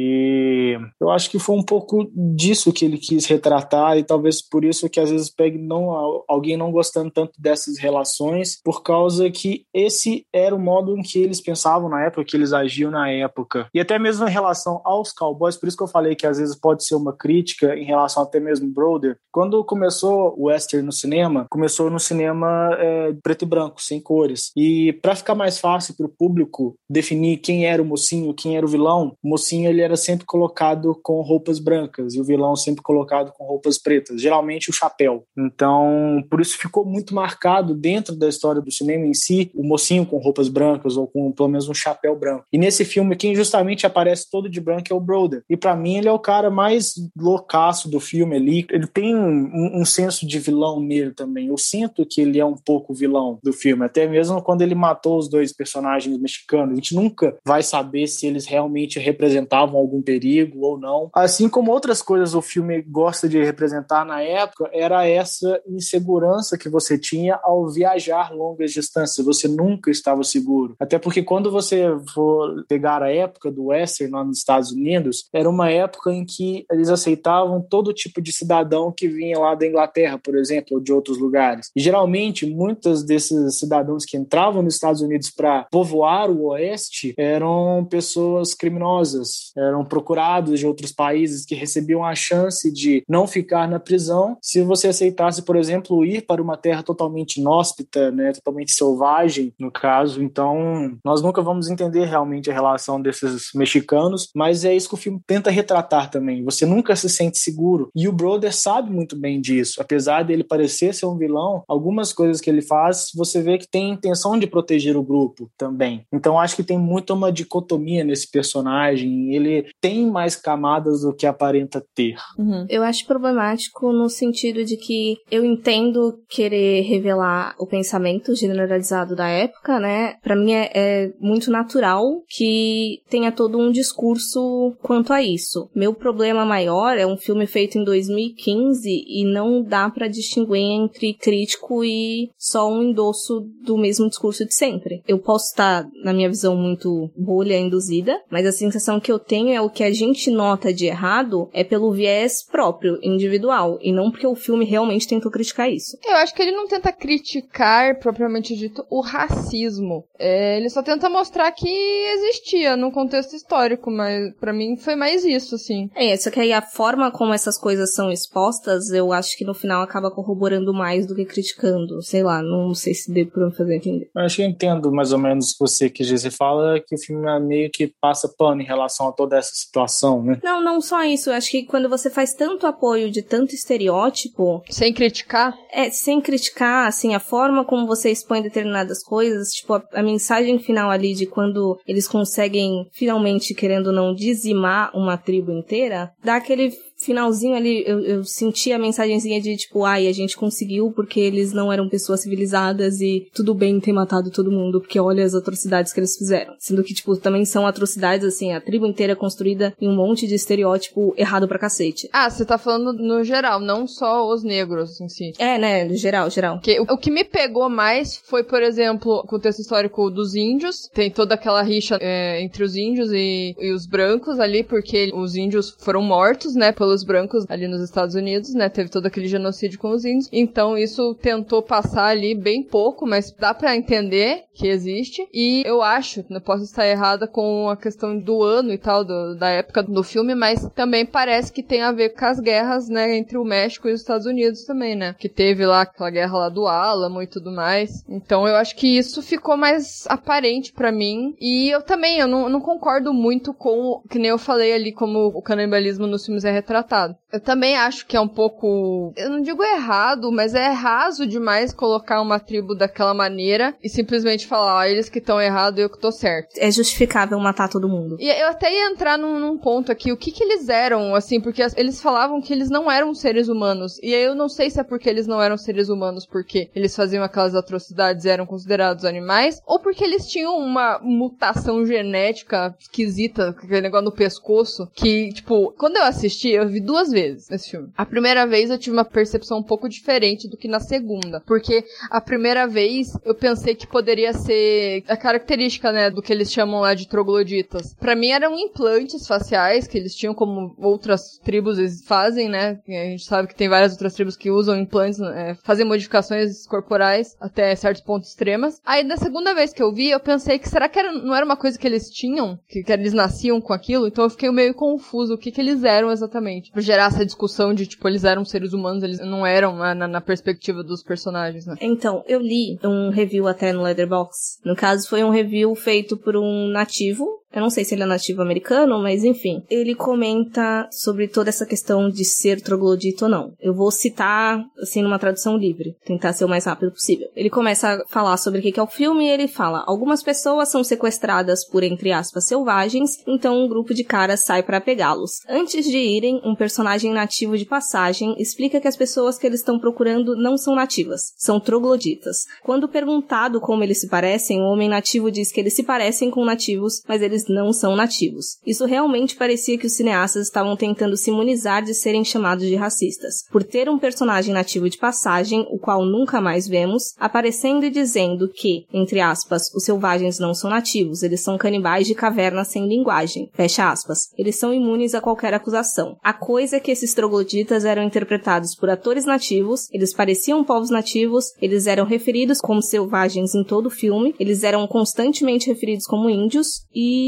eu 1.00 1.10
acho 1.10 1.30
que 1.30 1.40
foi 1.40 1.56
um 1.56 1.64
pouco 1.64 2.10
disso 2.16 2.74
que 2.74 2.86
ele 2.86 2.98
quis 2.98 3.26
retratar 3.26 3.98
e 3.98 4.04
talvez 4.04 4.42
por 4.42 4.64
isso 4.66 4.90
que 4.90 5.00
às 5.00 5.10
vezes 5.10 5.30
pegue 5.30 5.58
não 5.58 6.24
alguém 6.28 6.58
não 6.58 6.72
gostando 6.72 7.12
tanto 7.12 7.34
dessas 7.40 7.78
relações, 7.78 8.60
por 8.64 8.84
causa 8.84 9.30
que 9.30 9.66
esse 9.74 10.26
era 10.34 10.56
o 10.56 10.60
modo 10.60 10.98
em 10.98 11.02
que 11.02 11.20
eles 11.20 11.42
pensavam 11.42 11.90
na 11.90 12.04
época, 12.04 12.26
que 12.26 12.36
eles 12.36 12.54
agiam 12.54 12.92
na 12.92 13.10
época. 13.10 13.68
E 13.74 13.80
até 13.80 13.98
mesmo 13.98 14.28
em 14.28 14.32
relação 14.32 14.82
aos 14.84 15.12
cowboys, 15.12 15.58
por 15.58 15.68
isso 15.68 15.78
que 15.78 15.84
eu 15.84 15.88
falei 15.88 16.16
que 16.16 16.28
às 16.28 16.38
vezes 16.38 16.56
pode 16.56 16.86
ser 16.86 16.96
uma 16.96 17.14
crítica 17.14 17.76
em 17.76 17.86
relação 17.86 18.24
até 18.24 18.40
mesmo 18.40 18.72
Brother. 18.72 19.18
Quando 19.32 19.64
começou 19.64 20.34
o 20.38 20.46
western 20.48 20.86
no 20.86 20.92
cinema, 20.92 21.46
começou 21.50 21.90
no 21.90 22.00
cinema 22.00 22.70
é, 22.78 23.14
preto 23.24 23.44
e 23.44 23.48
branco, 23.48 23.82
sem 23.82 24.00
cores. 24.00 24.52
E 24.56 24.94
para 25.02 25.16
ficar 25.16 25.36
mais 25.36 25.60
fácil 25.60 25.96
para 25.96 26.06
o 26.06 26.10
público 26.10 26.76
definir 26.90 27.38
quem 27.38 27.66
era 27.66 27.82
o 27.82 27.86
mocinho, 27.86 28.34
quem 28.34 28.58
era 28.58 28.66
o 28.66 28.70
vilão, 28.70 29.16
o 29.24 29.30
mocinho 29.30 29.70
ele 29.70 29.82
era 29.88 29.98
sempre 29.98 30.26
colocado 30.26 30.98
com 31.02 31.22
roupas 31.22 31.60
brancas 31.60 32.14
e 32.14 32.22
o 32.22 32.24
vilão 32.24 32.56
sempre 32.56 32.84
colocado 32.84 33.32
com 33.32 33.46
roupas 33.46 33.78
pretas, 33.78 34.22
geralmente 34.22 34.70
o 34.70 34.74
chapéu. 34.74 35.24
Então, 35.38 36.24
por 36.30 36.42
isso 36.42 36.58
ficou 36.58 36.86
muito 36.86 37.16
marcado 37.16 37.74
dentro 37.74 38.16
da 38.16 38.28
história 38.28 38.62
do 38.62 38.72
cinema 38.72 39.06
em 39.06 39.14
si, 39.14 39.50
o 39.56 39.64
mocinho 39.64 40.06
com 40.06 40.18
roupas 40.18 40.50
brancas 40.50 40.98
ou 40.98 41.08
com 41.08 41.32
pelo 41.32 41.50
menos 41.50 41.70
um 41.70 41.74
chapéu 41.74 42.16
branco. 42.16 42.46
E 42.52 42.58
nesse 42.58 42.84
filme, 42.84 43.16
quem 43.16 43.36
justamente 43.36 43.86
aparece 43.86 44.30
todo 44.30 44.50
de 44.50 44.60
branco 44.60 44.92
é 44.92 44.96
o 44.96 45.00
Brother. 45.00 45.44
E 45.50 45.56
para 45.56 45.76
mim, 45.76 45.98
ele 45.98 46.08
é 46.08 46.12
o 46.12 46.20
cara 46.20 46.50
mais 46.50 46.94
loucaço 47.18 47.90
do 47.90 48.00
filme 48.00 48.36
ali. 48.36 48.66
Ele 48.70 48.88
tem 48.88 49.16
um, 49.16 49.82
um, 49.82 49.86
senso 49.86 50.28
de 50.28 50.40
vilão 50.40 50.80
nele 50.80 51.14
também. 51.14 51.48
Eu 51.48 51.58
sinto 51.58 52.06
que 52.06 52.22
ele 52.22 52.40
é 52.40 52.46
um 52.46 52.56
pouco 52.56 52.94
vilão 52.94 53.40
do 53.44 53.54
filme, 53.54 53.86
até 53.86 54.08
mesmo 54.08 54.42
quando 54.42 54.62
ele 54.62 54.76
matou 54.76 55.18
os 55.18 55.30
dois 55.30 55.54
personagens 55.54 56.18
mexicanos. 56.20 56.74
A 56.74 56.76
gente 56.76 56.96
nunca 56.96 57.38
vai 57.46 57.64
saber 57.64 58.08
se 58.08 58.28
eles 58.28 58.46
realmente 58.46 59.00
representavam 59.00 59.77
algum 59.78 60.02
perigo 60.02 60.60
ou 60.66 60.78
não. 60.78 61.10
Assim 61.14 61.50
como 61.50 61.72
outras 61.72 62.02
coisas 62.02 62.34
o 62.34 62.42
filme 62.42 62.82
gosta 62.82 63.28
de 63.28 63.44
representar 63.44 64.06
na 64.06 64.22
época, 64.22 64.70
era 64.74 65.08
essa 65.08 65.62
insegurança 65.68 66.58
que 66.58 66.70
você 66.70 66.98
tinha 66.98 67.40
ao 67.44 67.70
viajar 67.70 68.34
longas 68.34 68.72
distâncias. 68.72 69.26
Você 69.26 69.48
nunca 69.48 69.90
estava 69.92 70.24
seguro. 70.24 70.76
Até 70.80 70.98
porque 70.98 71.24
quando 71.24 71.52
você 71.52 71.86
for 72.14 72.66
pegar 72.68 73.02
a 73.02 73.12
época 73.12 73.52
do 73.52 73.66
Western 73.66 74.14
lá 74.14 74.24
nos 74.24 74.40
Estados 74.40 74.72
Unidos, 74.72 75.28
era 75.34 75.50
uma 75.50 75.70
época 75.70 76.12
em 76.12 76.26
que 76.26 76.66
eles 76.72 76.90
aceitavam 76.90 77.62
todo 77.62 77.94
tipo 77.94 78.22
de 78.22 78.32
cidadão 78.32 78.92
que 78.92 79.08
vinha 79.08 79.40
lá 79.40 79.56
da 79.56 79.66
Inglaterra, 79.66 80.20
por 80.22 80.36
exemplo, 80.36 80.78
ou 80.78 80.80
de 80.80 80.92
outros 80.92 81.18
lugares. 81.18 81.70
E 81.76 81.82
geralmente, 81.82 82.46
muitos 82.46 83.04
desses 83.04 83.58
cidadãos 83.58 84.06
que 84.06 84.18
entravam 84.18 84.62
nos 84.62 84.76
Estados 84.76 85.02
Unidos 85.02 85.30
para 85.30 85.68
povoar 85.72 86.30
o 86.30 86.48
Oeste 86.48 87.14
eram 87.18 87.86
pessoas 87.90 88.54
criminosas, 88.54 89.52
eram 89.68 89.86
procurados 89.86 90.60
de 90.60 90.66
outros 90.66 90.92
países 90.92 91.46
que 91.46 91.56
recebiam 91.56 92.04
a 92.04 92.16
chance 92.16 92.72
de 92.72 93.04
não 93.08 93.28
ficar 93.28 93.68
na 93.68 93.80
prisão 93.80 94.38
se 94.42 94.62
você 94.62 94.88
aceitasse, 94.88 95.42
por 95.42 95.56
exemplo, 95.56 96.06
ir 96.06 96.22
para 96.22 96.42
uma 96.42 96.58
terra 96.58 96.84
totalmente 96.84 97.38
inóspita, 97.38 98.12
né, 98.12 98.32
totalmente 98.34 98.72
selvagem, 98.72 99.54
no 99.60 99.72
caso. 99.72 100.22
Então, 100.24 100.98
nós 101.04 101.22
nunca 101.22 101.42
vamos 101.42 101.70
entender 101.70 102.06
realmente 102.06 102.50
a 102.50 102.54
relação 102.54 103.02
desses 103.02 103.50
mexicanos, 103.54 104.30
mas 104.36 104.66
é 104.66 104.76
isso 104.76 104.90
que 104.90 104.96
o 104.96 104.98
filme 104.98 105.20
tenta 105.26 105.52
retratar 105.52 106.10
também. 106.10 106.44
Você 106.44 106.66
nunca 106.66 106.96
se 106.96 107.10
sente 107.10 107.38
seguro. 107.38 107.90
E 107.96 108.08
o 108.08 108.12
Brother 108.12 108.56
sabe 108.56 108.92
muito 108.92 109.16
bem 109.16 109.40
disso. 109.42 109.82
Apesar 109.82 110.24
dele 110.24 110.44
parecer 110.44 110.94
ser 110.94 111.06
um 111.06 111.18
vilão, 111.18 111.64
algumas 111.68 112.14
coisas 112.14 112.42
que 112.42 112.50
ele 112.50 112.62
faz, 112.62 113.12
você 113.16 113.42
vê 113.42 113.58
que 113.58 113.68
tem 113.68 113.92
intenção 113.92 114.38
de 114.38 114.48
proteger 114.48 114.96
o 114.96 115.04
grupo 115.04 115.50
também. 115.58 116.06
Então 116.12 116.40
acho 116.40 116.56
que 116.56 116.64
tem 116.64 116.78
muito 116.78 117.14
uma 117.14 117.32
dicotomia 117.32 118.04
nesse 118.04 118.30
personagem. 118.30 119.34
Ele 119.34 119.57
tem 119.80 120.10
mais 120.10 120.36
camadas 120.36 121.02
do 121.02 121.14
que 121.14 121.26
aparenta 121.26 121.84
ter. 121.96 122.16
Uhum. 122.38 122.66
Eu 122.70 122.84
acho 122.84 123.06
problemático 123.06 123.92
no 123.92 124.10
sentido 124.10 124.64
de 124.64 124.78
que 124.78 125.18
eu 125.32 125.46
entendo 125.46 126.20
querer 126.30 126.82
revelar 126.82 127.56
o 127.60 127.68
pensamento 127.68 128.36
generalizado 128.36 129.16
da 129.16 129.28
época, 129.28 129.80
né? 129.80 130.16
Para 130.24 130.36
mim 130.36 130.54
é, 130.54 130.72
é 130.74 131.14
muito 131.20 131.52
natural 131.52 132.04
que 132.28 133.02
tenha 133.10 133.32
todo 133.32 133.58
um 133.58 133.72
discurso 133.72 134.76
quanto 134.82 135.14
a 135.14 135.22
isso. 135.22 135.70
Meu 135.76 135.94
problema 135.94 136.46
maior 136.46 136.98
é 136.98 137.06
um 137.06 137.18
filme 137.18 137.46
feito 137.46 137.78
em 137.78 137.84
2015 137.84 138.90
e 139.08 139.26
não 139.26 139.62
dá 139.62 139.90
para 139.90 140.08
distinguir 140.08 140.58
entre 140.58 141.14
crítico 141.14 141.84
e 141.84 142.30
só 142.38 142.70
um 142.72 142.84
endosso 142.84 143.46
do 143.64 143.78
mesmo 143.78 144.10
discurso 144.10 144.46
de 144.46 144.54
sempre. 144.54 145.02
Eu 145.08 145.20
posso 145.20 145.46
estar, 145.46 145.88
na 146.04 146.14
minha 146.14 146.30
visão, 146.30 146.56
muito 146.56 147.12
bolha 147.16 147.58
induzida, 147.58 148.20
mas 148.30 148.46
a 148.46 148.52
sensação 148.52 149.00
que 149.00 149.12
eu 149.12 149.20
tenho 149.20 149.47
é 149.54 149.62
o 149.62 149.70
que 149.70 149.84
a 149.84 149.92
gente 149.92 150.30
nota 150.30 150.74
de 150.74 150.86
errado 150.86 151.50
é 151.54 151.64
pelo 151.64 151.92
viés 151.92 152.44
próprio, 152.44 153.00
individual, 153.02 153.80
e 153.82 153.92
não 153.92 154.12
porque 154.12 154.28
o 154.28 154.36
filme 154.36 154.66
realmente 154.66 155.08
tentou 155.08 155.32
criticar 155.32 155.72
isso. 155.72 155.98
Eu 156.06 156.16
acho 156.18 156.34
que 156.34 156.42
ele 156.42 156.52
não 156.52 156.68
tenta 156.68 156.92
criticar, 156.92 158.00
propriamente 158.00 158.56
dito, 158.56 158.86
o 158.90 159.02
racismo. 159.02 160.06
É, 160.20 160.58
ele 160.58 160.70
só 160.70 160.84
tenta 160.84 161.10
mostrar 161.10 161.52
que 161.52 161.68
existia 161.68 162.76
no 162.76 162.92
contexto 162.92 163.36
histórico, 163.36 163.90
mas 163.90 164.34
para 164.40 164.54
mim 164.54 164.78
foi 164.78 164.96
mais 164.96 165.26
isso, 165.26 165.56
assim. 165.56 165.90
É, 165.96 166.16
só 166.18 166.30
que 166.30 166.40
aí 166.40 166.54
a 166.54 166.62
forma 166.62 167.12
como 167.12 167.34
essas 167.34 167.58
coisas 167.58 167.94
são 167.94 168.12
expostas, 168.12 168.92
eu 168.92 169.12
acho 169.12 169.38
que 169.38 169.46
no 169.46 169.54
final 169.54 169.82
acaba 169.82 170.12
corroborando 170.12 170.74
mais 170.74 171.06
do 171.06 171.16
que 171.16 171.26
criticando. 171.26 172.02
Sei 172.02 172.24
lá, 172.24 172.42
não 172.42 172.74
sei 172.74 172.94
se 172.94 173.12
deu 173.12 173.28
pra 173.28 173.48
me 173.48 173.56
fazer 173.56 173.76
entender. 173.76 174.10
Eu 174.16 174.22
acho 174.22 174.36
que 174.36 174.42
eu 174.42 174.48
entendo 174.48 174.92
mais 174.92 175.12
ou 175.12 175.20
menos 175.20 175.50
o 175.50 175.54
que 175.54 175.60
você 175.60 175.90
quis 175.90 176.08
dizer. 176.08 176.28
Você 176.28 176.32
fala 176.32 176.80
que 176.80 176.96
o 176.96 176.98
filme 176.98 177.28
é 177.30 177.40
meio 177.40 177.70
que 177.72 177.94
passa 178.02 178.28
pano 178.38 178.62
em 178.62 178.66
relação 178.66 179.08
a 179.08 179.12
toda 179.12 179.27
toda 179.28 179.38
essa 179.38 179.54
situação, 179.54 180.24
né? 180.24 180.40
Não, 180.44 180.64
não 180.64 180.80
só 180.80 181.04
isso. 181.04 181.30
Eu 181.30 181.34
acho 181.34 181.52
que 181.52 181.66
quando 181.66 181.90
você 181.90 182.10
faz 182.10 182.34
tanto 182.34 182.66
apoio 182.66 183.12
de 183.12 183.22
tanto 183.22 183.54
estereótipo. 183.54 184.64
Sem 184.70 184.94
criticar? 184.94 185.54
É, 185.72 185.90
sem 185.90 186.22
criticar, 186.22 186.88
assim, 186.88 187.14
a 187.14 187.20
forma 187.20 187.66
como 187.66 187.86
você 187.86 188.10
expõe 188.10 188.42
determinadas 188.42 189.04
coisas, 189.04 189.50
tipo, 189.50 189.74
a, 189.74 189.84
a 189.94 190.02
mensagem 190.02 190.58
final 190.60 190.90
ali 190.90 191.14
de 191.14 191.26
quando 191.26 191.80
eles 191.86 192.08
conseguem 192.08 192.88
finalmente, 192.94 193.54
querendo 193.54 193.88
ou 193.88 193.94
não, 193.94 194.14
dizimar 194.14 194.96
uma 194.96 195.18
tribo 195.18 195.52
inteira, 195.52 196.12
dá 196.24 196.36
aquele 196.36 196.72
finalzinho 197.08 197.56
ali, 197.56 197.84
eu, 197.88 198.00
eu 198.02 198.24
senti 198.24 198.72
a 198.72 198.78
mensagenzinha 198.78 199.42
de 199.42 199.56
tipo, 199.56 199.86
ai, 199.86 200.08
a 200.08 200.14
gente 200.14 200.38
conseguiu 200.38 200.92
porque 200.92 201.20
eles 201.20 201.54
não 201.54 201.72
eram 201.72 201.90
pessoas 201.90 202.22
civilizadas 202.22 203.00
e 203.02 203.28
tudo 203.34 203.54
bem 203.54 203.80
ter 203.80 203.94
matado 203.94 204.30
todo 204.30 204.52
mundo, 204.52 204.82
porque 204.82 205.00
olha 205.00 205.24
as 205.24 205.34
atrocidades 205.34 205.94
que 205.94 206.00
eles 206.00 206.18
fizeram. 206.18 206.54
Sendo 206.60 206.84
que, 206.84 206.94
tipo, 206.94 207.16
também 207.18 207.46
são 207.46 207.66
atrocidades, 207.66 208.28
assim, 208.28 208.54
a 208.54 208.62
tribo 208.62 208.86
inteira 208.86 209.14
é 209.14 209.16
construída 209.16 209.74
em 209.80 209.88
um 209.88 209.96
monte 209.96 210.28
de 210.28 210.36
estereótipo 210.36 211.14
errado 211.18 211.48
pra 211.48 211.58
cacete. 211.58 212.10
Ah, 212.12 212.30
você 212.30 212.46
tá 212.46 212.58
falando 212.58 212.94
no 212.94 213.24
geral, 213.24 213.60
não 213.60 213.88
só 213.88 214.28
os 214.28 214.44
negros 214.44 215.00
em 215.00 215.08
si. 215.08 215.32
É, 215.40 215.58
né, 215.58 215.86
no 215.86 215.96
geral, 215.96 216.30
geral. 216.30 216.60
Que, 216.60 216.80
o, 216.80 216.84
o 216.84 216.98
que 216.98 217.10
me 217.10 217.24
pegou 217.24 217.70
mais 217.70 218.18
foi, 218.26 218.44
por 218.44 218.62
exemplo, 218.62 219.14
o 219.14 219.28
contexto 219.28 219.62
histórico 219.62 220.10
dos 220.10 220.36
índios, 220.36 220.90
tem 220.94 221.10
toda 221.10 221.36
aquela 221.36 221.62
rixa 221.62 221.98
é, 222.02 222.42
entre 222.42 222.64
os 222.64 222.76
índios 222.76 223.12
e, 223.12 223.56
e 223.58 223.72
os 223.72 223.86
brancos 223.86 224.40
ali, 224.40 224.64
porque 224.64 225.10
os 225.14 225.36
índios 225.36 225.76
foram 225.80 226.02
mortos, 226.02 226.54
né, 226.54 226.72
pelos 226.72 226.97
brancos 227.04 227.46
ali 227.50 227.68
nos 227.68 227.82
Estados 227.82 228.16
Unidos, 228.16 228.54
né? 228.54 228.70
Teve 228.70 228.90
todo 228.90 229.06
aquele 229.06 229.28
genocídio 229.28 229.80
com 229.80 229.90
os 229.90 230.06
índios. 230.06 230.30
Então 230.32 230.78
isso 230.78 231.16
tentou 231.16 231.62
passar 231.62 232.06
ali 232.06 232.34
bem 232.34 232.64
pouco, 232.64 233.06
mas 233.06 233.32
dá 233.32 233.54
para 233.54 233.76
entender 233.76 234.44
que 234.54 234.68
existe. 234.68 235.28
E 235.34 235.64
eu 235.66 235.82
acho, 235.82 236.26
não 236.30 236.42
posso 236.42 236.64
estar 236.64 236.88
errada 236.88 237.28
com 237.28 237.70
a 237.70 237.78
questão 237.78 238.18
do 238.18 238.42
ano 238.42 238.74
e 238.74 238.78
tal, 238.78 239.04
do, 239.04 239.36
da 239.36 239.50
época 239.50 239.84
do 239.84 240.04
filme, 240.04 240.34
mas 240.34 240.68
também 240.76 241.06
parece 241.06 241.52
que 241.52 241.62
tem 241.62 241.82
a 241.82 241.92
ver 241.92 242.10
com 242.10 242.26
as 242.26 242.40
guerras, 242.40 242.90
né, 242.90 243.16
entre 243.16 243.38
o 243.38 243.44
México 243.44 243.88
e 243.88 243.94
os 243.94 244.02
Estados 244.02 244.26
Unidos 244.26 244.64
também, 244.64 244.96
né? 244.96 245.16
Que 245.18 245.30
teve 245.30 245.66
lá 245.66 245.82
aquela 245.82 246.10
guerra 246.10 246.38
lá 246.38 246.50
do 246.50 246.68
Álamo 246.68 247.22
e 247.22 247.28
tudo 247.28 247.52
mais. 247.52 248.04
Então 248.08 248.48
eu 248.48 248.56
acho 248.56 248.76
que 248.76 248.98
isso 248.98 249.22
ficou 249.22 249.58
mais 249.58 250.06
aparente 250.08 250.74
para 250.74 250.92
mim. 250.92 251.36
E 251.40 251.70
eu 251.70 251.82
também, 251.82 252.20
eu 252.20 252.28
não, 252.28 252.50
não 252.50 252.62
concordo 252.62 253.14
muito 253.14 253.54
com, 253.54 254.02
que 254.10 254.18
nem 254.18 254.30
eu 254.30 254.38
falei 254.38 254.74
ali, 254.74 254.92
como 254.92 255.28
o 255.28 255.42
canibalismo 255.42 256.08
nos 256.08 256.26
filmes 256.26 256.46
é 256.46 256.52
retratado 256.52 256.77
retratado. 256.78 257.16
Eu 257.32 257.42
também 257.42 257.76
acho 257.76 258.06
que 258.06 258.16
é 258.16 258.22
um 258.22 258.28
pouco, 258.28 259.14
eu 259.18 259.30
não 259.30 259.42
digo 259.42 259.62
errado, 259.62 260.32
mas 260.32 260.54
é 260.54 260.70
raso 260.70 261.28
demais 261.28 261.74
colocar 261.74 262.22
uma 262.22 262.40
tribo 262.40 262.74
daquela 262.74 263.14
maneira 263.14 263.76
e 263.84 263.90
simplesmente 263.90 264.48
falar, 264.48 264.80
ah, 264.80 264.90
eles 264.90 265.10
que 265.10 265.20
estão 265.20 265.42
errados 265.42 265.80
e 265.80 265.84
eu 265.84 265.90
que 265.90 266.00
tô 266.00 266.12
certo. 266.12 266.56
É 266.58 266.72
justificável 266.72 267.38
matar 267.40 267.70
todo 267.70 267.90
mundo. 267.90 268.16
E 268.20 268.30
eu 268.30 268.48
até 268.48 268.72
ia 268.74 268.90
entrar 268.90 269.18
num, 269.18 269.40
num 269.40 269.58
ponto 269.58 269.92
aqui, 269.92 270.12
o 270.12 270.18
que 270.18 270.32
que 270.32 270.44
eles 270.44 270.70
eram, 270.70 271.14
assim, 271.14 271.42
porque 271.42 271.62
eles 271.76 272.02
falavam 272.02 272.42
que 272.42 272.54
eles 272.54 272.70
não 272.70 272.90
eram 272.90 273.14
seres 273.14 273.50
humanos. 273.50 274.00
E 274.02 274.16
aí 274.16 274.24
eu 274.24 274.34
não 274.34 274.48
sei 274.48 274.70
se 274.70 274.80
é 274.80 274.84
porque 274.84 275.10
eles 275.10 275.28
não 275.28 275.42
eram 275.42 275.58
seres 275.58 275.90
humanos 275.90 276.26
porque 276.26 276.70
eles 276.74 276.96
faziam 276.96 277.24
aquelas 277.24 277.56
atrocidades 277.56 278.24
e 278.24 278.30
eram 278.30 278.46
considerados 278.46 279.04
animais, 279.04 279.62
ou 279.66 279.80
porque 279.80 280.04
eles 280.04 280.28
tinham 280.28 280.58
uma 280.58 281.00
mutação 281.00 281.86
genética 281.86 282.74
esquisita, 282.80 283.50
aquele 283.50 283.82
negócio 283.82 284.06
no 284.06 284.12
pescoço, 284.14 284.88
que, 284.94 285.34
tipo, 285.34 285.74
quando 285.78 285.98
eu 285.98 286.04
assisti, 286.04 286.50
eu 286.50 286.67
vi 286.68 286.80
duas 286.80 287.12
vezes 287.12 287.50
esse 287.50 287.72
filme. 287.72 287.90
A 287.98 288.06
primeira 288.06 288.46
vez 288.46 288.70
eu 288.70 288.78
tive 288.78 288.96
uma 288.96 289.06
percepção 289.06 289.60
um 289.60 289.64
pouco 289.64 289.88
diferente 289.88 290.48
do 290.48 290.58
que 290.58 290.68
na 290.68 290.80
segunda, 290.80 291.42
porque 291.46 291.84
a 292.10 292.22
primeira 292.22 292.68
vez 292.68 293.10
eu 293.24 293.36
pensei 293.36 293.76
que 293.76 293.88
poderia 293.88 294.34
ser 294.34 295.04
a 295.08 295.18
característica, 295.18 295.92
né, 295.92 296.10
do 296.10 296.22
que 296.22 296.32
eles 296.32 296.52
chamam 296.52 296.82
lá 296.82 296.94
de 296.94 297.08
trogloditas. 297.08 297.94
Para 297.96 298.16
mim 298.16 298.30
eram 298.30 298.58
implantes 298.58 299.28
faciais 299.28 299.88
que 299.88 299.98
eles 299.98 300.16
tinham 300.16 300.34
como 300.34 300.76
outras 300.78 301.40
tribos 301.44 301.78
fazem, 302.06 302.50
né? 302.50 302.80
A 302.88 302.92
gente 302.92 303.26
sabe 303.26 303.48
que 303.48 303.56
tem 303.56 303.70
várias 303.70 303.92
outras 303.92 304.14
tribos 304.14 304.36
que 304.36 304.52
usam 304.52 304.78
implantes, 304.78 305.20
é, 305.20 305.56
fazem 305.64 305.86
modificações 305.86 306.66
corporais 306.66 307.36
até 307.40 307.76
certos 307.76 308.02
pontos 308.02 308.30
extremas. 308.30 308.82
Aí 308.86 309.04
na 309.04 309.18
segunda 309.18 309.54
vez 309.54 309.74
que 309.74 309.82
eu 309.82 309.94
vi, 309.94 310.10
eu 310.10 310.20
pensei 310.20 310.60
que 310.60 310.70
será 310.70 310.90
que 310.90 311.00
era, 311.00 311.12
não 311.12 311.36
era 311.36 311.46
uma 311.46 311.58
coisa 311.58 311.78
que 311.78 311.88
eles 311.88 312.10
tinham, 312.10 312.60
que, 312.68 312.84
que 312.84 312.92
eles 312.92 313.14
nasciam 313.14 313.62
com 313.62 313.74
aquilo? 313.74 314.08
Então 314.08 314.24
eu 314.24 314.30
fiquei 314.30 314.52
meio 314.52 314.74
confuso 314.74 315.34
o 315.34 315.38
que 315.38 315.52
que 315.52 315.62
eles 315.62 315.84
eram 315.84 316.12
exatamente 316.12 316.57
exatamente. 316.58 316.72
Pra 316.72 316.82
gerar 316.82 317.06
essa 317.08 317.26
discussão 317.26 317.74
de, 317.74 317.88
tipo, 317.88 318.08
eles 318.08 318.24
eram 318.24 318.44
seres 318.44 318.74
humanos, 318.74 319.04
eles 319.04 319.20
não 319.20 319.46
eram 319.46 319.76
na, 319.76 319.96
na, 319.96 320.08
na 320.08 320.22
perspectiva 320.22 320.84
dos 320.84 321.04
personagens, 321.04 321.66
né? 321.66 321.76
Então, 321.82 322.24
eu 322.28 322.40
li 322.40 322.78
um 322.84 323.10
review 323.10 323.48
até 323.48 323.72
no 323.72 323.84
Leatherbox. 323.84 324.60
No 324.66 324.76
caso, 324.76 325.08
foi 325.08 325.24
um 325.24 325.30
review 325.30 325.74
feito 325.76 326.18
por 326.18 326.36
um 326.36 326.68
nativo 326.70 327.26
eu 327.58 327.64
não 327.64 327.72
sei 327.72 327.84
se 327.84 327.96
ele 327.96 328.04
é 328.04 328.06
nativo 328.06 328.42
americano, 328.42 329.02
mas 329.02 329.24
enfim. 329.24 329.64
Ele 329.68 329.96
comenta 329.96 330.88
sobre 330.92 331.28
toda 331.28 331.50
essa 331.50 331.66
questão 331.66 332.08
de 332.08 332.24
ser 332.24 332.62
troglodita 332.62 333.26
ou 333.26 333.32
não. 333.32 333.54
Eu 333.60 333.74
vou 333.74 333.90
citar, 333.90 334.64
assim, 334.80 335.02
numa 335.02 335.18
tradução 335.18 335.58
livre, 335.58 335.96
tentar 336.06 336.34
ser 336.34 336.46
o 336.46 336.50
mais 336.50 336.66
rápido 336.66 336.92
possível. 336.92 337.28
Ele 337.36 337.50
começa 337.50 337.94
a 337.94 338.08
falar 338.08 338.38
sobre 338.38 338.60
o 338.60 338.62
que 338.62 338.80
é 338.80 338.84
o 338.84 338.86
filme 338.86 339.26
e 339.26 339.30
ele 339.30 339.48
fala: 339.48 339.84
algumas 339.88 340.22
pessoas 340.22 340.70
são 340.70 340.84
sequestradas 340.84 341.66
por, 341.68 341.82
entre 341.82 342.12
aspas, 342.12 342.46
selvagens, 342.46 343.18
então 343.26 343.66
um 343.66 343.68
grupo 343.68 343.92
de 343.92 344.04
caras 344.04 344.42
sai 344.42 344.62
para 344.62 344.80
pegá-los. 344.80 345.40
Antes 345.50 345.86
de 345.86 345.98
irem, 345.98 346.40
um 346.46 346.56
personagem 346.56 347.12
nativo 347.12 347.58
de 347.58 347.66
passagem 347.66 348.36
explica 348.38 348.80
que 348.80 348.88
as 348.88 348.96
pessoas 348.96 349.36
que 349.40 349.48
eles 349.48 349.62
estão 349.62 349.80
procurando 349.80 350.36
não 350.36 350.58
são 350.58 350.76
nativas, 350.76 351.34
são 351.36 351.60
trogloditas. 351.60 352.46
Quando 352.64 352.88
perguntado 352.88 353.60
como 353.60 353.84
eles 353.84 354.00
se 354.00 354.08
parecem, 354.08 354.62
o 354.62 354.66
homem 354.66 354.88
nativo 354.88 355.32
diz 355.32 355.52
que 355.52 355.60
eles 355.60 355.74
se 355.74 355.82
parecem 355.82 356.30
com 356.30 356.46
nativos, 356.46 357.02
mas 357.08 357.24
eles 357.24 357.47
não 357.52 357.74
são 357.74 357.96
nativos. 357.96 358.58
Isso 358.66 358.86
realmente 358.86 359.36
parecia 359.36 359.78
que 359.78 359.88
os 359.88 359.94
cineastas 359.94 360.48
estavam 360.48 360.76
tentando 360.76 361.18
se 361.18 361.30
imunizar 361.30 361.84
de 361.84 361.94
serem 361.94 362.24
chamados 362.24 362.66
de 362.66 362.76
racistas, 362.76 363.44
por 363.52 363.64
ter 363.64 363.90
um 363.90 364.00
personagem 364.00 364.54
nativo 364.54 364.90
de 364.90 364.98
passagem, 364.98 365.66
o 365.70 365.78
qual 365.78 366.06
nunca 366.06 366.40
mais 366.42 366.68
vemos, 366.68 367.14
aparecendo 367.18 367.86
e 367.86 367.90
dizendo 367.90 368.50
que, 368.50 368.86
entre 368.94 369.20
aspas, 369.20 369.74
os 369.74 369.84
selvagens 369.84 370.40
não 370.40 370.54
são 370.54 370.70
nativos, 370.70 371.24
eles 371.24 371.42
são 371.42 371.58
canibais 371.58 372.08
de 372.08 372.16
caverna 372.16 372.64
sem 372.64 372.88
linguagem, 372.88 373.50
fecha 373.54 373.90
aspas. 373.90 374.30
Eles 374.38 374.58
são 374.58 374.74
imunes 374.74 375.14
a 375.14 375.22
qualquer 375.22 375.54
acusação. 375.54 376.18
A 376.24 376.34
coisa 376.34 376.78
é 376.78 376.80
que 376.80 376.92
esses 376.92 377.14
trogloditas 377.14 377.86
eram 377.86 378.04
interpretados 378.04 378.76
por 378.76 378.90
atores 378.90 379.26
nativos, 379.26 379.88
eles 379.92 380.14
pareciam 380.14 380.64
povos 380.64 380.90
nativos, 380.90 381.54
eles 381.62 381.88
eram 381.88 382.06
referidos 382.06 382.60
como 382.60 382.82
selvagens 382.82 383.56
em 383.56 383.64
todo 383.64 383.88
o 383.88 383.92
filme, 383.92 384.36
eles 384.40 384.64
eram 384.64 384.88
constantemente 384.88 385.68
referidos 385.68 386.06
como 386.06 386.30
índios 386.30 386.86
e 386.94 387.27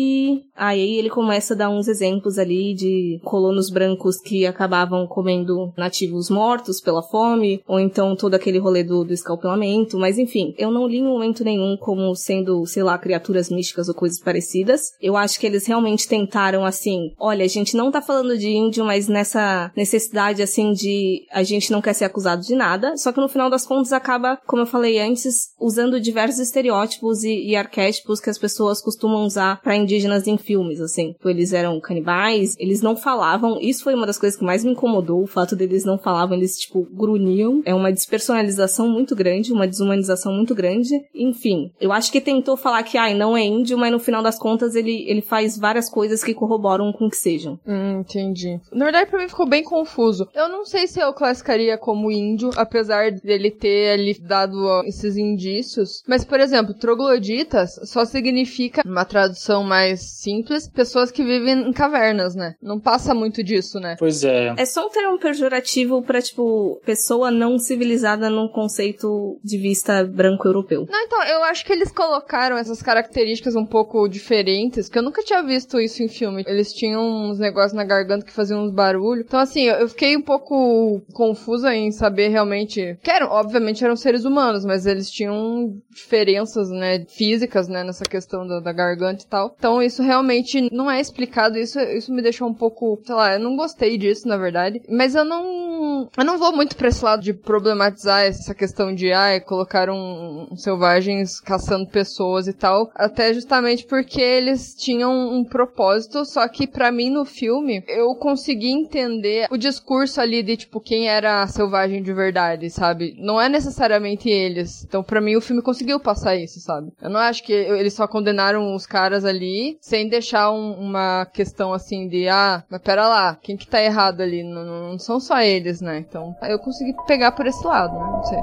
aí 0.56 0.98
ele 0.98 1.10
começa 1.10 1.54
a 1.54 1.58
dar 1.58 1.70
uns 1.70 1.88
exemplos 1.88 2.38
ali 2.38 2.74
de 2.74 3.20
colonos 3.24 3.70
brancos 3.70 4.18
que 4.18 4.46
acabavam 4.46 5.08
comendo 5.08 5.74
nativos 5.78 6.30
mortos 6.30 6.82
pela 6.82 7.02
fome, 7.02 7.62
ou 7.68 7.80
então 7.80 8.16
todo 8.16 8.36
aquele 8.36 8.58
rolê 8.58 8.84
do, 8.84 9.04
do 9.04 9.14
escalpelamento, 9.14 9.98
mas 9.98 10.18
enfim, 10.18 10.54
eu 10.58 10.72
não 10.72 10.88
li 10.88 10.98
em 10.98 11.04
momento 11.04 11.44
nenhum 11.44 11.78
como 11.78 12.16
sendo, 12.16 12.66
sei 12.66 12.84
lá, 12.84 12.98
criaturas 12.98 13.50
místicas 13.50 13.88
ou 13.88 13.96
coisas 13.96 14.20
parecidas. 14.20 14.92
Eu 15.02 15.16
acho 15.16 15.40
que 15.40 15.46
eles 15.46 15.66
realmente 15.66 16.08
tentaram 16.08 16.66
assim, 16.66 17.14
olha, 17.20 17.46
a 17.46 17.48
gente 17.48 17.76
não 17.76 17.92
tá 17.92 18.02
falando 18.02 18.38
de 18.38 18.50
índio, 18.50 18.86
mas 18.86 19.08
nessa 19.08 19.72
necessidade 19.76 20.42
assim 20.42 20.74
de 20.74 21.26
a 21.32 21.44
gente 21.44 21.72
não 21.72 21.82
quer 21.82 21.94
ser 21.94 22.06
acusado 22.06 22.42
de 22.42 22.56
nada, 22.56 22.98
só 22.98 23.12
que 23.12 23.22
no 23.22 23.30
final 23.30 23.50
das 23.50 23.66
contas 23.66 23.94
acaba, 23.94 24.38
como 24.46 24.62
eu 24.62 24.68
falei 24.68 25.00
antes, 25.00 25.50
usando 25.60 26.00
diversos 26.00 26.40
estereótipos 26.40 27.24
e, 27.24 27.50
e 27.50 27.56
arquétipos 27.56 28.20
que 28.20 28.30
as 28.30 28.38
pessoas 28.38 28.82
costumam 28.82 29.26
usar 29.26 29.62
para 29.62 29.76
indígenas 29.90 30.28
em 30.28 30.38
filmes, 30.38 30.80
assim. 30.80 31.14
Tipo, 31.14 31.30
eles 31.30 31.52
eram 31.52 31.80
canibais, 31.80 32.56
eles 32.60 32.82
não 32.82 32.96
falavam. 32.96 33.60
Isso 33.60 33.84
foi 33.84 33.96
uma 33.96 34.06
das 34.06 34.20
coisas 34.20 34.38
que 34.38 34.46
mais 34.46 34.64
me 34.64 34.72
incomodou, 34.72 35.24
o 35.24 35.28
fato 35.28 35.56
deles 35.56 35.84
não 35.84 35.98
falavam, 35.98 36.38
eles, 36.38 36.58
tipo, 36.58 36.88
grunhiam. 36.92 37.62
É 37.66 37.74
uma 37.74 37.92
despersonalização 37.92 38.88
muito 38.88 39.16
grande, 39.16 39.52
uma 39.52 39.68
desumanização 39.68 40.32
muito 40.32 40.54
grande. 40.54 40.94
Enfim, 41.14 41.72
eu 41.82 41.92
acho 41.92 42.12
que 42.12 42.22
tentou 42.22 42.56
falar 42.56 42.84
que, 42.84 42.98
ai, 42.98 43.14
não 43.14 43.36
é 43.36 43.44
índio, 43.44 43.78
mas 43.78 43.92
no 43.92 44.00
final 44.00 44.22
das 44.22 44.38
contas 44.38 44.76
ele, 44.76 45.06
ele 45.10 45.22
faz 45.22 45.58
várias 45.58 45.90
coisas 45.90 46.24
que 46.24 46.34
corroboram 46.34 46.92
com 46.92 47.10
que 47.10 47.18
sejam. 47.18 47.60
Hum, 47.66 48.02
entendi. 48.02 48.60
Na 48.72 48.86
verdade, 48.86 49.10
pra 49.10 49.20
mim 49.20 49.28
ficou 49.28 49.48
bem 49.48 49.64
confuso. 49.64 50.28
Eu 50.36 50.48
não 50.50 50.66
sei 50.66 50.88
se 50.88 51.00
eu 51.00 51.14
classificaria 51.14 51.78
como 51.78 52.12
índio, 52.12 52.52
apesar 52.56 53.12
dele 53.12 53.50
ter 53.50 53.94
ali 53.94 54.20
dado 54.20 54.84
esses 54.86 55.18
indícios. 55.18 56.04
Mas, 56.08 56.24
por 56.24 56.40
exemplo, 56.40 56.74
trogloditas 56.74 57.80
só 57.84 58.06
significa, 58.06 58.84
uma 58.86 59.06
tradução 59.06 59.64
mais 59.64 59.79
mais 59.80 60.02
simples, 60.02 60.68
pessoas 60.68 61.10
que 61.10 61.24
vivem 61.24 61.70
em 61.70 61.72
cavernas, 61.72 62.36
né? 62.36 62.56
Não 62.62 62.80
passa 62.80 63.14
muito 63.14 63.42
disso, 63.42 63.80
né? 63.80 63.96
Pois 63.98 64.24
é. 64.24 64.54
É 64.58 64.66
só 64.66 64.86
um 64.86 64.90
termo 64.90 65.18
pejorativo 65.18 66.02
pra, 66.02 66.22
tipo, 66.22 66.82
pessoa 66.86 67.32
não 67.32 67.58
civilizada 67.58 68.30
num 68.30 68.50
conceito 68.50 69.40
de 69.42 69.58
vista 69.58 70.04
branco 70.04 70.48
europeu. 70.48 70.86
Não, 70.90 71.02
então, 71.02 71.24
eu 71.24 71.44
acho 71.44 71.66
que 71.66 71.72
eles 71.72 71.92
colocaram 71.92 72.58
essas 72.58 72.82
características 72.82 73.56
um 73.56 73.66
pouco 73.66 74.08
diferentes, 74.08 74.90
que 74.90 74.98
eu 74.98 75.04
nunca 75.04 75.24
tinha 75.24 75.42
visto 75.42 75.80
isso 75.80 76.04
em 76.04 76.10
filme. 76.10 76.44
Eles 76.46 76.74
tinham 76.74 77.02
uns 77.02 77.40
negócios 77.40 77.74
na 77.74 77.86
garganta 77.86 78.26
que 78.26 78.34
faziam 78.34 78.64
uns 78.64 78.72
barulhos. 78.72 79.26
Então, 79.26 79.40
assim, 79.40 79.64
eu 79.64 79.88
fiquei 79.88 80.18
um 80.18 80.22
pouco 80.22 81.02
confusa 81.14 81.74
em 81.74 81.92
saber 81.92 82.28
realmente. 82.28 82.98
Que 83.02 83.12
eram, 83.12 83.28
obviamente, 83.28 83.84
eram 83.84 83.96
seres 83.96 84.26
humanos, 84.26 84.66
mas 84.66 84.86
eles 84.86 85.10
tinham 85.10 85.78
diferenças, 85.90 86.70
né, 86.70 87.06
físicas, 87.08 87.68
né, 87.68 87.84
nessa 87.84 88.04
questão 88.04 88.46
da, 88.46 88.60
da 88.60 88.74
garganta 88.74 89.24
e 89.24 89.28
tal. 89.28 89.56
Então, 89.58 89.69
Então 89.70 89.84
isso 89.84 90.02
realmente 90.02 90.68
não 90.74 90.90
é 90.90 91.00
explicado, 91.00 91.56
isso, 91.56 91.80
isso 91.80 92.12
me 92.12 92.24
deixou 92.24 92.50
um 92.50 92.54
pouco, 92.56 93.00
sei 93.06 93.14
lá, 93.14 93.34
eu 93.34 93.40
não 93.40 93.56
gostei 93.56 94.00
disso, 94.00 94.28
na 94.28 94.36
verdade. 94.36 94.82
Mas 94.90 95.14
eu 95.14 95.24
não. 95.24 96.10
Eu 96.18 96.26
não 96.26 96.40
vou 96.40 96.56
muito 96.56 96.76
pra 96.76 96.88
esse 96.88 97.06
lado 97.06 97.22
de 97.22 97.34
problematizar 97.34 98.24
essa 98.24 98.56
questão 98.56 98.94
de, 98.96 99.12
ah, 99.12 99.40
colocaram 99.40 99.96
um, 99.96 100.56
selvagens 100.56 101.40
caçando 101.40 101.86
pessoas 101.86 102.48
e 102.48 102.54
tal. 102.54 102.90
Até 102.96 103.32
justamente 103.32 103.86
porque 103.86 104.20
eles 104.20 104.74
tinham 104.74 105.12
um 105.12 105.44
propósito, 105.44 106.26
só 106.26 106.48
que 106.48 106.66
para 106.66 106.92
mim 106.92 107.12
no 107.12 107.24
filme 107.24 107.84
eu 107.88 108.16
consegui 108.16 108.72
entender 108.72 109.48
o 109.52 109.58
discurso 109.58 110.20
ali 110.20 110.42
de, 110.42 110.58
tipo, 110.58 110.82
quem 110.82 111.08
era 111.08 111.46
selvagem 111.46 112.02
de 112.02 112.12
verdade, 112.12 112.72
sabe? 112.72 113.16
Não 113.20 113.40
é 113.40 113.48
necessariamente 113.48 114.30
eles. 114.30 114.84
Então, 114.84 115.04
para 115.04 115.22
mim, 115.22 115.36
o 115.36 115.42
filme 115.42 115.62
conseguiu 115.62 116.00
passar 116.00 116.36
isso, 116.36 116.60
sabe? 116.60 116.92
Eu 117.00 117.10
não 117.12 117.20
acho 117.20 117.44
que 117.44 117.54
eles 117.54 117.94
só 117.94 118.08
condenaram 118.08 118.74
os 118.74 118.88
caras 118.88 119.26
ali 119.26 119.59
sem 119.82 120.08
deixar 120.10 120.52
um, 120.52 120.74
uma 120.74 121.26
questão 121.26 121.74
assim 121.74 122.08
de, 122.08 122.28
ah, 122.28 122.64
mas 122.70 122.82
pera 122.82 123.08
lá, 123.08 123.38
quem 123.42 123.58
que 123.58 123.68
tá 123.68 123.82
errado 123.82 124.22
ali? 124.22 124.44
Não, 124.44 124.92
não 124.92 125.00
são 125.00 125.20
só 125.20 125.40
eles, 125.42 125.82
né? 125.82 126.00
Então, 126.00 126.36
eu 126.44 126.60
consegui 126.60 126.94
pegar 127.08 127.32
por 127.32 127.46
esse 127.46 127.66
lado, 127.66 127.94
né? 127.94 128.12
Não 128.12 128.24
sei. 128.24 128.40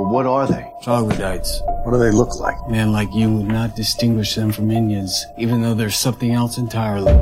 But 0.00 0.08
what 0.08 0.26
are 0.26 0.46
they? 0.46 0.66
Troglodytes. 0.82 1.60
What 1.84 1.92
do 1.92 1.98
they 1.98 2.10
look 2.10 2.40
like? 2.40 2.56
Man 2.70 2.90
like 2.92 3.12
you 3.14 3.28
would 3.30 3.48
not 3.48 3.76
distinguish 3.76 4.34
them 4.34 4.50
from 4.50 4.70
Indians, 4.70 5.26
even 5.36 5.60
though 5.60 5.74
they're 5.74 5.90
something 5.90 6.32
else 6.32 6.56
entirely. 6.58 7.12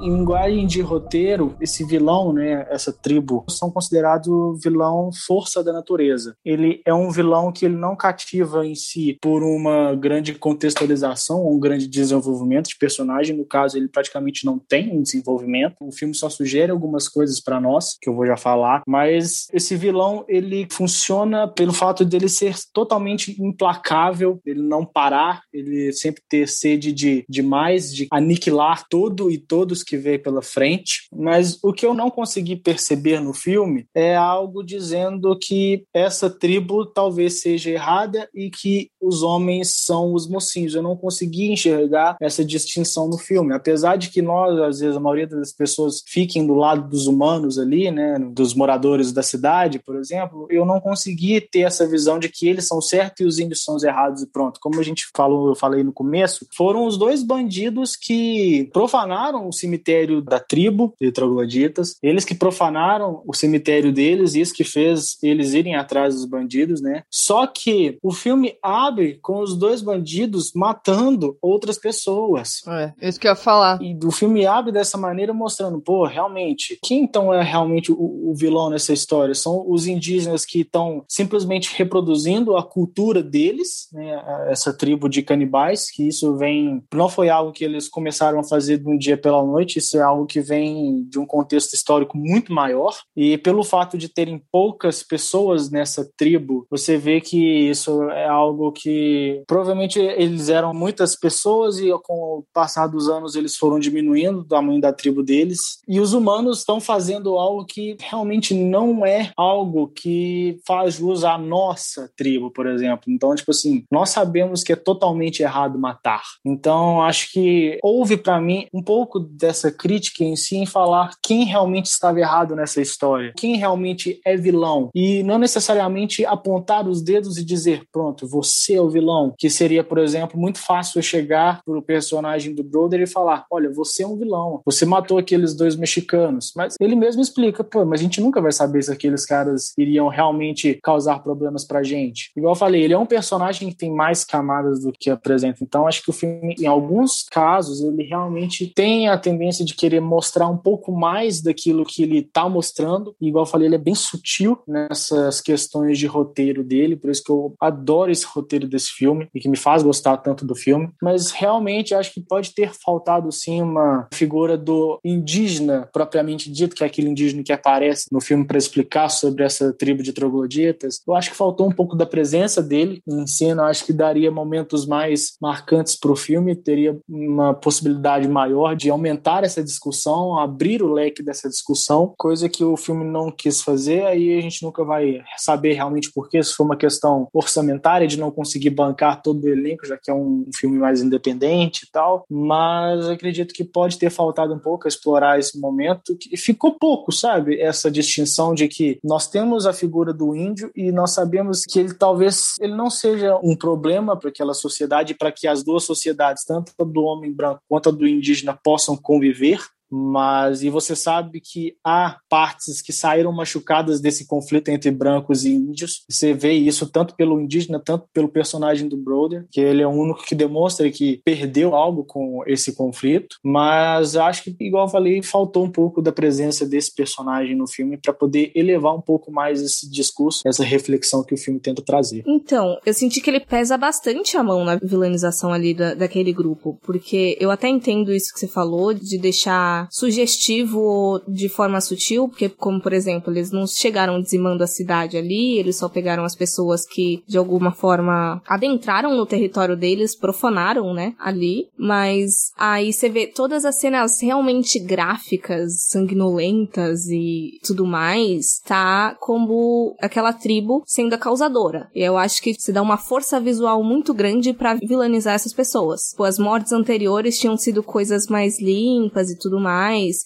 Em 0.00 0.14
linguagem 0.14 0.66
de 0.66 0.80
roteiro, 0.80 1.56
esse 1.60 1.84
vilão, 1.84 2.32
né, 2.32 2.66
essa 2.70 2.92
tribo, 2.92 3.44
são 3.48 3.70
considerados 3.70 4.30
vilão 4.62 5.10
força 5.26 5.62
da 5.62 5.72
natureza. 5.72 6.36
Ele 6.44 6.80
é 6.84 6.94
um 6.94 7.10
vilão 7.10 7.50
que 7.50 7.64
ele 7.64 7.76
não 7.76 7.96
cativa 7.96 8.64
em 8.64 8.74
si 8.74 9.18
por 9.20 9.42
uma 9.42 9.94
grande 9.96 10.34
contextualização 10.34 11.42
ou 11.42 11.56
um 11.56 11.58
grande 11.58 11.88
desenvolvimento 11.88 12.68
de 12.68 12.78
personagem. 12.78 13.36
No 13.36 13.44
caso, 13.44 13.76
ele 13.76 13.88
praticamente 13.88 14.46
não 14.46 14.58
tem 14.58 14.96
um 14.96 15.02
desenvolvimento. 15.02 15.74
O 15.80 15.90
filme 15.90 16.14
só 16.14 16.30
sugere 16.30 16.70
algumas 16.70 17.08
coisas 17.08 17.40
para 17.40 17.60
nós, 17.60 17.96
que 18.00 18.08
eu 18.08 18.14
vou 18.14 18.26
já 18.26 18.36
falar, 18.36 18.82
mas 18.86 19.46
esse 19.52 19.74
vilão, 19.74 20.24
ele 20.28 20.68
funciona 20.70 21.48
pelo 21.48 21.72
fato 21.72 22.04
dele 22.04 22.28
ser 22.28 22.54
totalmente 22.72 23.40
implacável, 23.42 24.40
ele 24.46 24.62
não 24.62 24.84
parar, 24.84 25.42
ele 25.52 25.92
sempre 25.92 26.22
ter 26.28 26.46
sede 26.46 26.92
de, 26.92 27.24
de 27.28 27.42
mais, 27.42 27.92
de 27.92 28.06
aniquilar 28.12 28.86
tudo 28.88 29.30
e 29.30 29.38
todos 29.38 29.82
que 29.88 29.96
vê 29.96 30.18
pela 30.18 30.42
frente, 30.42 31.08
mas 31.14 31.58
o 31.62 31.72
que 31.72 31.86
eu 31.86 31.94
não 31.94 32.10
consegui 32.10 32.56
perceber 32.56 33.20
no 33.20 33.32
filme 33.32 33.86
é 33.94 34.14
algo 34.14 34.62
dizendo 34.62 35.36
que 35.38 35.84
essa 35.94 36.28
tribo 36.28 36.84
talvez 36.84 37.40
seja 37.40 37.70
errada 37.70 38.28
e 38.34 38.50
que 38.50 38.90
os 39.00 39.22
homens 39.22 39.74
são 39.84 40.12
os 40.12 40.28
mocinhos. 40.28 40.74
Eu 40.74 40.82
não 40.82 40.96
consegui 40.96 41.50
enxergar 41.50 42.16
essa 42.20 42.44
distinção 42.44 43.08
no 43.08 43.18
filme, 43.18 43.54
apesar 43.54 43.96
de 43.96 44.10
que 44.10 44.20
nós, 44.20 44.58
às 44.60 44.80
vezes, 44.80 44.96
a 44.96 45.00
maioria 45.00 45.26
das 45.26 45.52
pessoas 45.52 46.02
fiquem 46.06 46.46
do 46.46 46.54
lado 46.54 46.88
dos 46.88 47.06
humanos 47.06 47.58
ali, 47.58 47.90
né, 47.90 48.18
dos 48.18 48.54
moradores 48.54 49.12
da 49.12 49.22
cidade, 49.22 49.78
por 49.78 49.96
exemplo, 49.96 50.46
eu 50.50 50.64
não 50.64 50.80
consegui 50.80 51.40
ter 51.40 51.60
essa 51.60 51.86
visão 51.86 52.18
de 52.18 52.28
que 52.28 52.48
eles 52.48 52.66
são 52.66 52.80
certos 52.80 53.20
e 53.20 53.24
os 53.24 53.38
índios 53.38 53.64
são 53.64 53.76
os 53.76 53.82
errados 53.82 54.22
e 54.22 54.26
pronto. 54.26 54.60
Como 54.60 54.78
a 54.78 54.82
gente 54.82 55.06
falou, 55.16 55.48
eu 55.48 55.54
falei 55.54 55.82
no 55.82 55.92
começo, 55.92 56.46
foram 56.54 56.86
os 56.86 56.96
dois 56.96 57.22
bandidos 57.22 57.96
que 57.96 58.68
profanaram 58.72 59.48
o 59.48 59.52
cemitério 59.52 59.77
cemitério 59.78 60.20
da 60.20 60.40
tribo 60.40 60.94
de 61.00 61.12
trogloditas, 61.12 61.96
eles 62.02 62.24
que 62.24 62.34
profanaram 62.34 63.22
o 63.26 63.34
cemitério 63.34 63.92
deles, 63.92 64.34
isso 64.34 64.52
que 64.52 64.64
fez 64.64 65.16
eles 65.22 65.54
irem 65.54 65.76
atrás 65.76 66.14
dos 66.14 66.24
bandidos, 66.24 66.80
né? 66.80 67.02
Só 67.10 67.46
que 67.46 67.98
o 68.02 68.12
filme 68.12 68.56
abre 68.62 69.18
com 69.22 69.40
os 69.40 69.56
dois 69.56 69.80
bandidos 69.80 70.52
matando 70.54 71.36
outras 71.40 71.78
pessoas. 71.78 72.60
É, 72.66 72.92
isso 73.08 73.20
que 73.20 73.26
eu 73.26 73.32
ia 73.32 73.36
falar. 73.36 73.80
E 73.80 73.96
o 74.04 74.10
filme 74.10 74.46
abre 74.46 74.72
dessa 74.72 74.98
maneira 74.98 75.32
mostrando, 75.32 75.80
pô, 75.80 76.04
realmente, 76.04 76.78
quem 76.82 77.02
então 77.02 77.32
é 77.32 77.42
realmente 77.42 77.92
o, 77.92 78.30
o 78.30 78.34
vilão 78.34 78.70
nessa 78.70 78.92
história? 78.92 79.34
São 79.34 79.64
os 79.68 79.86
indígenas 79.86 80.44
que 80.44 80.60
estão 80.60 81.04
simplesmente 81.08 81.74
reproduzindo 81.76 82.56
a 82.56 82.62
cultura 82.62 83.22
deles, 83.22 83.88
né? 83.92 84.48
Essa 84.48 84.76
tribo 84.76 85.08
de 85.08 85.22
canibais, 85.22 85.90
que 85.90 86.08
isso 86.08 86.36
vem, 86.36 86.82
não 86.92 87.08
foi 87.08 87.28
algo 87.28 87.52
que 87.52 87.64
eles 87.64 87.88
começaram 87.88 88.40
a 88.40 88.44
fazer 88.44 88.78
de 88.78 88.88
um 88.88 88.96
dia 88.96 89.16
pela 89.16 89.42
noite, 89.44 89.67
noite, 89.68 89.78
isso 89.78 89.98
é 89.98 90.02
algo 90.02 90.26
que 90.26 90.40
vem 90.40 91.04
de 91.04 91.18
um 91.18 91.26
contexto 91.26 91.74
histórico 91.74 92.16
muito 92.16 92.52
maior. 92.52 92.96
E 93.14 93.36
pelo 93.38 93.62
fato 93.62 93.98
de 93.98 94.08
terem 94.08 94.42
poucas 94.50 95.02
pessoas 95.02 95.70
nessa 95.70 96.08
tribo, 96.16 96.66
você 96.70 96.96
vê 96.96 97.20
que 97.20 97.68
isso 97.68 98.02
é 98.10 98.26
algo 98.26 98.72
que 98.72 99.42
provavelmente 99.46 99.98
eles 99.98 100.48
eram 100.48 100.72
muitas 100.72 101.14
pessoas 101.14 101.78
e 101.78 101.90
com 102.02 102.14
o 102.14 102.44
passar 102.52 102.86
dos 102.86 103.08
anos 103.08 103.34
eles 103.34 103.56
foram 103.56 103.78
diminuindo 103.78 104.40
o 104.40 104.44
tamanho 104.44 104.80
da 104.80 104.92
tribo 104.92 105.22
deles. 105.22 105.78
E 105.86 106.00
os 106.00 106.12
humanos 106.12 106.60
estão 106.60 106.80
fazendo 106.80 107.38
algo 107.38 107.66
que 107.66 107.96
realmente 108.00 108.54
não 108.54 109.04
é 109.04 109.30
algo 109.36 109.88
que 109.88 110.58
faz 110.66 110.94
jus 110.94 111.24
à 111.24 111.36
nossa 111.36 112.10
tribo, 112.16 112.50
por 112.50 112.66
exemplo. 112.66 113.04
Então, 113.08 113.34
tipo 113.34 113.50
assim, 113.50 113.84
nós 113.90 114.10
sabemos 114.10 114.62
que 114.62 114.72
é 114.72 114.76
totalmente 114.76 115.42
errado 115.42 115.78
matar. 115.78 116.22
Então, 116.44 117.02
acho 117.02 117.32
que 117.32 117.78
houve 117.82 118.16
para 118.16 118.40
mim 118.40 118.66
um 118.72 118.82
pouco 118.82 119.18
dessa 119.18 119.57
essa 119.58 119.72
crítica 119.72 120.24
em 120.24 120.36
si 120.36 120.56
em 120.56 120.66
falar 120.66 121.10
quem 121.22 121.44
realmente 121.44 121.86
estava 121.86 122.20
errado 122.20 122.54
nessa 122.54 122.80
história, 122.80 123.32
quem 123.36 123.56
realmente 123.56 124.20
é 124.24 124.36
vilão. 124.36 124.90
E 124.94 125.22
não 125.22 125.38
necessariamente 125.38 126.24
apontar 126.24 126.88
os 126.88 127.02
dedos 127.02 127.36
e 127.36 127.44
dizer 127.44 127.82
pronto, 127.92 128.26
você 128.26 128.74
é 128.74 128.80
o 128.80 128.88
vilão, 128.88 129.34
que 129.36 129.50
seria, 129.50 129.82
por 129.82 129.98
exemplo, 129.98 130.38
muito 130.38 130.58
fácil 130.58 131.02
chegar 131.02 131.60
pro 131.64 131.82
personagem 131.82 132.54
do 132.54 132.62
Brother 132.62 133.00
e 133.00 133.06
falar, 133.06 133.44
olha, 133.50 133.70
você 133.70 134.02
é 134.02 134.06
um 134.06 134.16
vilão, 134.16 134.60
você 134.64 134.86
matou 134.86 135.18
aqueles 135.18 135.54
dois 135.54 135.74
mexicanos, 135.74 136.52
mas 136.56 136.74
ele 136.80 136.94
mesmo 136.94 137.20
explica, 137.20 137.64
pô, 137.64 137.84
mas 137.84 138.00
a 138.00 138.02
gente 138.02 138.20
nunca 138.20 138.40
vai 138.40 138.52
saber 138.52 138.82
se 138.82 138.92
aqueles 138.92 139.26
caras 139.26 139.72
iriam 139.76 140.08
realmente 140.08 140.78
causar 140.82 141.22
problemas 141.22 141.64
pra 141.64 141.82
gente. 141.82 142.30
Igual 142.36 142.52
eu 142.52 142.58
falei, 142.58 142.82
ele 142.82 142.94
é 142.94 142.98
um 142.98 143.06
personagem 143.06 143.70
que 143.70 143.76
tem 143.76 143.90
mais 143.90 144.24
camadas 144.24 144.80
do 144.80 144.92
que 144.92 145.10
apresenta, 145.10 145.58
então 145.62 145.86
acho 145.86 146.02
que 146.02 146.10
o 146.10 146.12
filme, 146.12 146.54
em 146.58 146.66
alguns 146.66 147.24
casos, 147.30 147.80
ele 147.82 148.04
realmente 148.04 148.66
tem 148.74 149.08
a 149.08 149.18
tendência 149.18 149.47
de 149.56 149.74
querer 149.74 150.00
mostrar 150.00 150.48
um 150.48 150.56
pouco 150.56 150.92
mais 150.92 151.40
daquilo 151.40 151.84
que 151.84 152.02
ele 152.02 152.18
está 152.18 152.48
mostrando. 152.48 153.14
E, 153.20 153.28
igual 153.28 153.44
eu 153.44 153.50
falei, 153.50 153.68
ele 153.68 153.74
é 153.74 153.78
bem 153.78 153.94
sutil 153.94 154.58
nessas 154.66 155.40
questões 155.40 155.98
de 155.98 156.06
roteiro 156.06 156.62
dele, 156.62 156.96
por 156.96 157.10
isso 157.10 157.22
que 157.22 157.30
eu 157.30 157.54
adoro 157.60 158.10
esse 158.10 158.26
roteiro 158.26 158.68
desse 158.68 158.90
filme 158.90 159.28
e 159.34 159.40
que 159.40 159.48
me 159.48 159.56
faz 159.56 159.82
gostar 159.82 160.16
tanto 160.18 160.44
do 160.44 160.54
filme. 160.54 160.90
Mas 161.02 161.30
realmente 161.30 161.94
acho 161.94 162.12
que 162.12 162.20
pode 162.20 162.54
ter 162.54 162.72
faltado 162.72 163.30
sim 163.32 163.62
uma 163.62 164.08
figura 164.12 164.56
do 164.56 164.98
indígena 165.04 165.88
propriamente 165.92 166.50
dito, 166.50 166.74
que 166.74 166.82
é 166.82 166.86
aquele 166.86 167.08
indígena 167.08 167.42
que 167.42 167.52
aparece 167.52 168.06
no 168.12 168.20
filme 168.20 168.44
para 168.44 168.58
explicar 168.58 169.08
sobre 169.08 169.44
essa 169.44 169.72
tribo 169.72 170.02
de 170.02 170.12
trogloditas. 170.12 171.00
Eu 171.06 171.14
acho 171.14 171.30
que 171.30 171.36
faltou 171.36 171.66
um 171.68 171.72
pouco 171.72 171.96
da 171.96 172.06
presença 172.06 172.62
dele 172.62 173.02
em 173.08 173.26
cena, 173.26 173.66
acho 173.66 173.84
que 173.84 173.92
daria 173.92 174.30
momentos 174.30 174.86
mais 174.86 175.36
marcantes 175.40 175.96
para 175.96 176.12
o 176.12 176.16
filme, 176.16 176.54
teria 176.54 176.98
uma 177.08 177.54
possibilidade 177.54 178.28
maior 178.28 178.74
de 178.74 178.90
aumentar 178.90 179.37
essa 179.46 179.62
discussão, 179.62 180.38
abrir 180.38 180.82
o 180.82 180.92
leque 180.92 181.22
dessa 181.22 181.48
discussão, 181.48 182.12
coisa 182.16 182.48
que 182.48 182.64
o 182.64 182.76
filme 182.76 183.04
não 183.04 183.30
quis 183.30 183.62
fazer, 183.62 184.04
aí 184.04 184.36
a 184.36 184.40
gente 184.40 184.62
nunca 184.62 184.84
vai 184.84 185.22
saber 185.36 185.74
realmente 185.74 186.10
por 186.12 186.28
que, 186.28 186.42
se 186.42 186.54
foi 186.54 186.66
uma 186.66 186.76
questão 186.76 187.28
orçamentária 187.32 188.06
de 188.06 188.18
não 188.18 188.30
conseguir 188.30 188.70
bancar 188.70 189.22
todo 189.22 189.44
o 189.44 189.48
elenco, 189.48 189.86
já 189.86 189.96
que 189.96 190.10
é 190.10 190.14
um 190.14 190.46
filme 190.54 190.78
mais 190.78 191.02
independente 191.02 191.84
e 191.84 191.90
tal, 191.90 192.24
mas 192.28 193.08
acredito 193.08 193.54
que 193.54 193.64
pode 193.64 193.98
ter 193.98 194.10
faltado 194.10 194.54
um 194.54 194.58
pouco 194.58 194.88
explorar 194.88 195.38
esse 195.38 195.58
momento, 195.58 196.16
que 196.16 196.36
ficou 196.36 196.72
pouco, 196.78 197.12
sabe? 197.12 197.60
Essa 197.60 197.90
distinção 197.90 198.54
de 198.54 198.68
que 198.68 198.98
nós 199.04 199.28
temos 199.28 199.66
a 199.66 199.72
figura 199.72 200.12
do 200.12 200.34
índio 200.34 200.70
e 200.74 200.90
nós 200.90 201.12
sabemos 201.12 201.62
que 201.64 201.78
ele 201.78 201.94
talvez 201.94 202.54
ele 202.60 202.74
não 202.74 202.90
seja 202.90 203.38
um 203.42 203.56
problema 203.56 204.16
para 204.16 204.30
aquela 204.30 204.54
sociedade, 204.54 205.14
para 205.14 205.32
que 205.32 205.46
as 205.46 205.62
duas 205.62 205.84
sociedades, 205.84 206.44
tanto 206.44 206.72
do 206.84 207.02
homem 207.02 207.32
branco 207.32 207.60
quanto 207.68 207.92
do 207.92 208.06
indígena, 208.06 208.58
possam 208.62 208.96
conviver 208.96 209.27
viver 209.32 209.77
mas 209.90 210.62
e 210.62 210.70
você 210.70 210.94
sabe 210.94 211.40
que 211.40 211.76
há 211.84 212.18
partes 212.28 212.82
que 212.82 212.92
saíram 212.92 213.32
machucadas 213.32 214.00
desse 214.00 214.26
conflito 214.26 214.68
entre 214.68 214.90
brancos 214.90 215.44
e 215.44 215.52
índios. 215.52 216.04
Você 216.08 216.32
vê 216.32 216.52
isso 216.52 216.88
tanto 216.90 217.14
pelo 217.14 217.40
indígena, 217.40 217.80
tanto 217.82 218.06
pelo 218.12 218.28
personagem 218.28 218.88
do 218.88 218.96
Brother, 218.96 219.46
que 219.50 219.60
ele 219.60 219.82
é 219.82 219.86
o 219.86 219.90
único 219.90 220.24
que 220.24 220.34
demonstra 220.34 220.90
que 220.90 221.20
perdeu 221.24 221.74
algo 221.74 222.04
com 222.04 222.42
esse 222.46 222.74
conflito. 222.74 223.36
Mas 223.42 224.16
acho 224.16 224.44
que, 224.44 224.56
igual 224.60 224.86
eu 224.86 224.90
falei, 224.90 225.22
faltou 225.22 225.64
um 225.64 225.70
pouco 225.70 226.02
da 226.02 226.12
presença 226.12 226.66
desse 226.66 226.94
personagem 226.94 227.56
no 227.56 227.66
filme 227.66 227.96
para 227.96 228.12
poder 228.12 228.52
elevar 228.54 228.94
um 228.94 229.00
pouco 229.00 229.30
mais 229.30 229.62
esse 229.62 229.90
discurso, 229.90 230.42
essa 230.46 230.64
reflexão 230.64 231.24
que 231.24 231.34
o 231.34 231.38
filme 231.38 231.60
tenta 231.60 231.82
trazer. 231.82 232.22
Então, 232.26 232.78
eu 232.84 232.92
senti 232.92 233.20
que 233.20 233.30
ele 233.30 233.40
pesa 233.40 233.76
bastante 233.76 234.36
a 234.36 234.42
mão 234.42 234.64
na 234.64 234.76
vilanização 234.76 235.52
ali 235.52 235.74
da, 235.74 235.94
daquele 235.94 236.32
grupo, 236.32 236.78
porque 236.82 237.36
eu 237.40 237.50
até 237.50 237.68
entendo 237.68 238.12
isso 238.12 238.32
que 238.32 238.40
você 238.40 238.48
falou 238.48 238.92
de 238.92 239.18
deixar 239.18 239.77
deixar 239.78 239.88
sugestivo 239.90 241.20
de 241.28 241.48
forma 241.48 241.80
sutil, 241.80 242.28
porque, 242.28 242.48
como 242.48 242.80
por 242.80 242.92
exemplo, 242.92 243.32
eles 243.32 243.52
não 243.52 243.66
chegaram 243.66 244.20
dizimando 244.20 244.64
a 244.64 244.66
cidade 244.66 245.16
ali, 245.16 245.58
eles 245.58 245.76
só 245.76 245.88
pegaram 245.88 246.24
as 246.24 246.34
pessoas 246.34 246.86
que 246.86 247.22
de 247.26 247.38
alguma 247.38 247.70
forma 247.70 248.42
adentraram 248.46 249.16
no 249.16 249.26
território 249.26 249.76
deles, 249.76 250.16
profanaram, 250.16 250.94
né, 250.94 251.14
ali, 251.18 251.68
mas 251.78 252.52
aí 252.56 252.92
você 252.92 253.08
vê 253.08 253.26
todas 253.26 253.64
as 253.64 253.76
cenas 253.76 254.20
realmente 254.20 254.78
gráficas, 254.78 255.86
sanguinolentas 255.88 257.06
e 257.06 257.58
tudo 257.62 257.86
mais, 257.86 258.60
tá 258.64 259.16
como 259.20 259.94
aquela 260.00 260.32
tribo 260.32 260.82
sendo 260.86 261.14
a 261.14 261.18
causadora. 261.18 261.88
E 261.94 262.02
eu 262.02 262.16
acho 262.16 262.42
que 262.42 262.54
se 262.54 262.72
dá 262.72 262.80
uma 262.82 262.96
força 262.96 263.40
visual 263.40 263.82
muito 263.82 264.14
grande 264.14 264.52
para 264.52 264.74
vilanizar 264.74 265.34
essas 265.34 265.52
pessoas. 265.52 266.14
Pô, 266.16 266.24
as 266.24 266.38
mortes 266.38 266.72
anteriores 266.72 267.38
tinham 267.38 267.56
sido 267.56 267.82
coisas 267.82 268.26
mais 268.26 268.60
limpas 268.60 269.30
e 269.30 269.38
tudo 269.38 269.60
mais. 269.60 269.67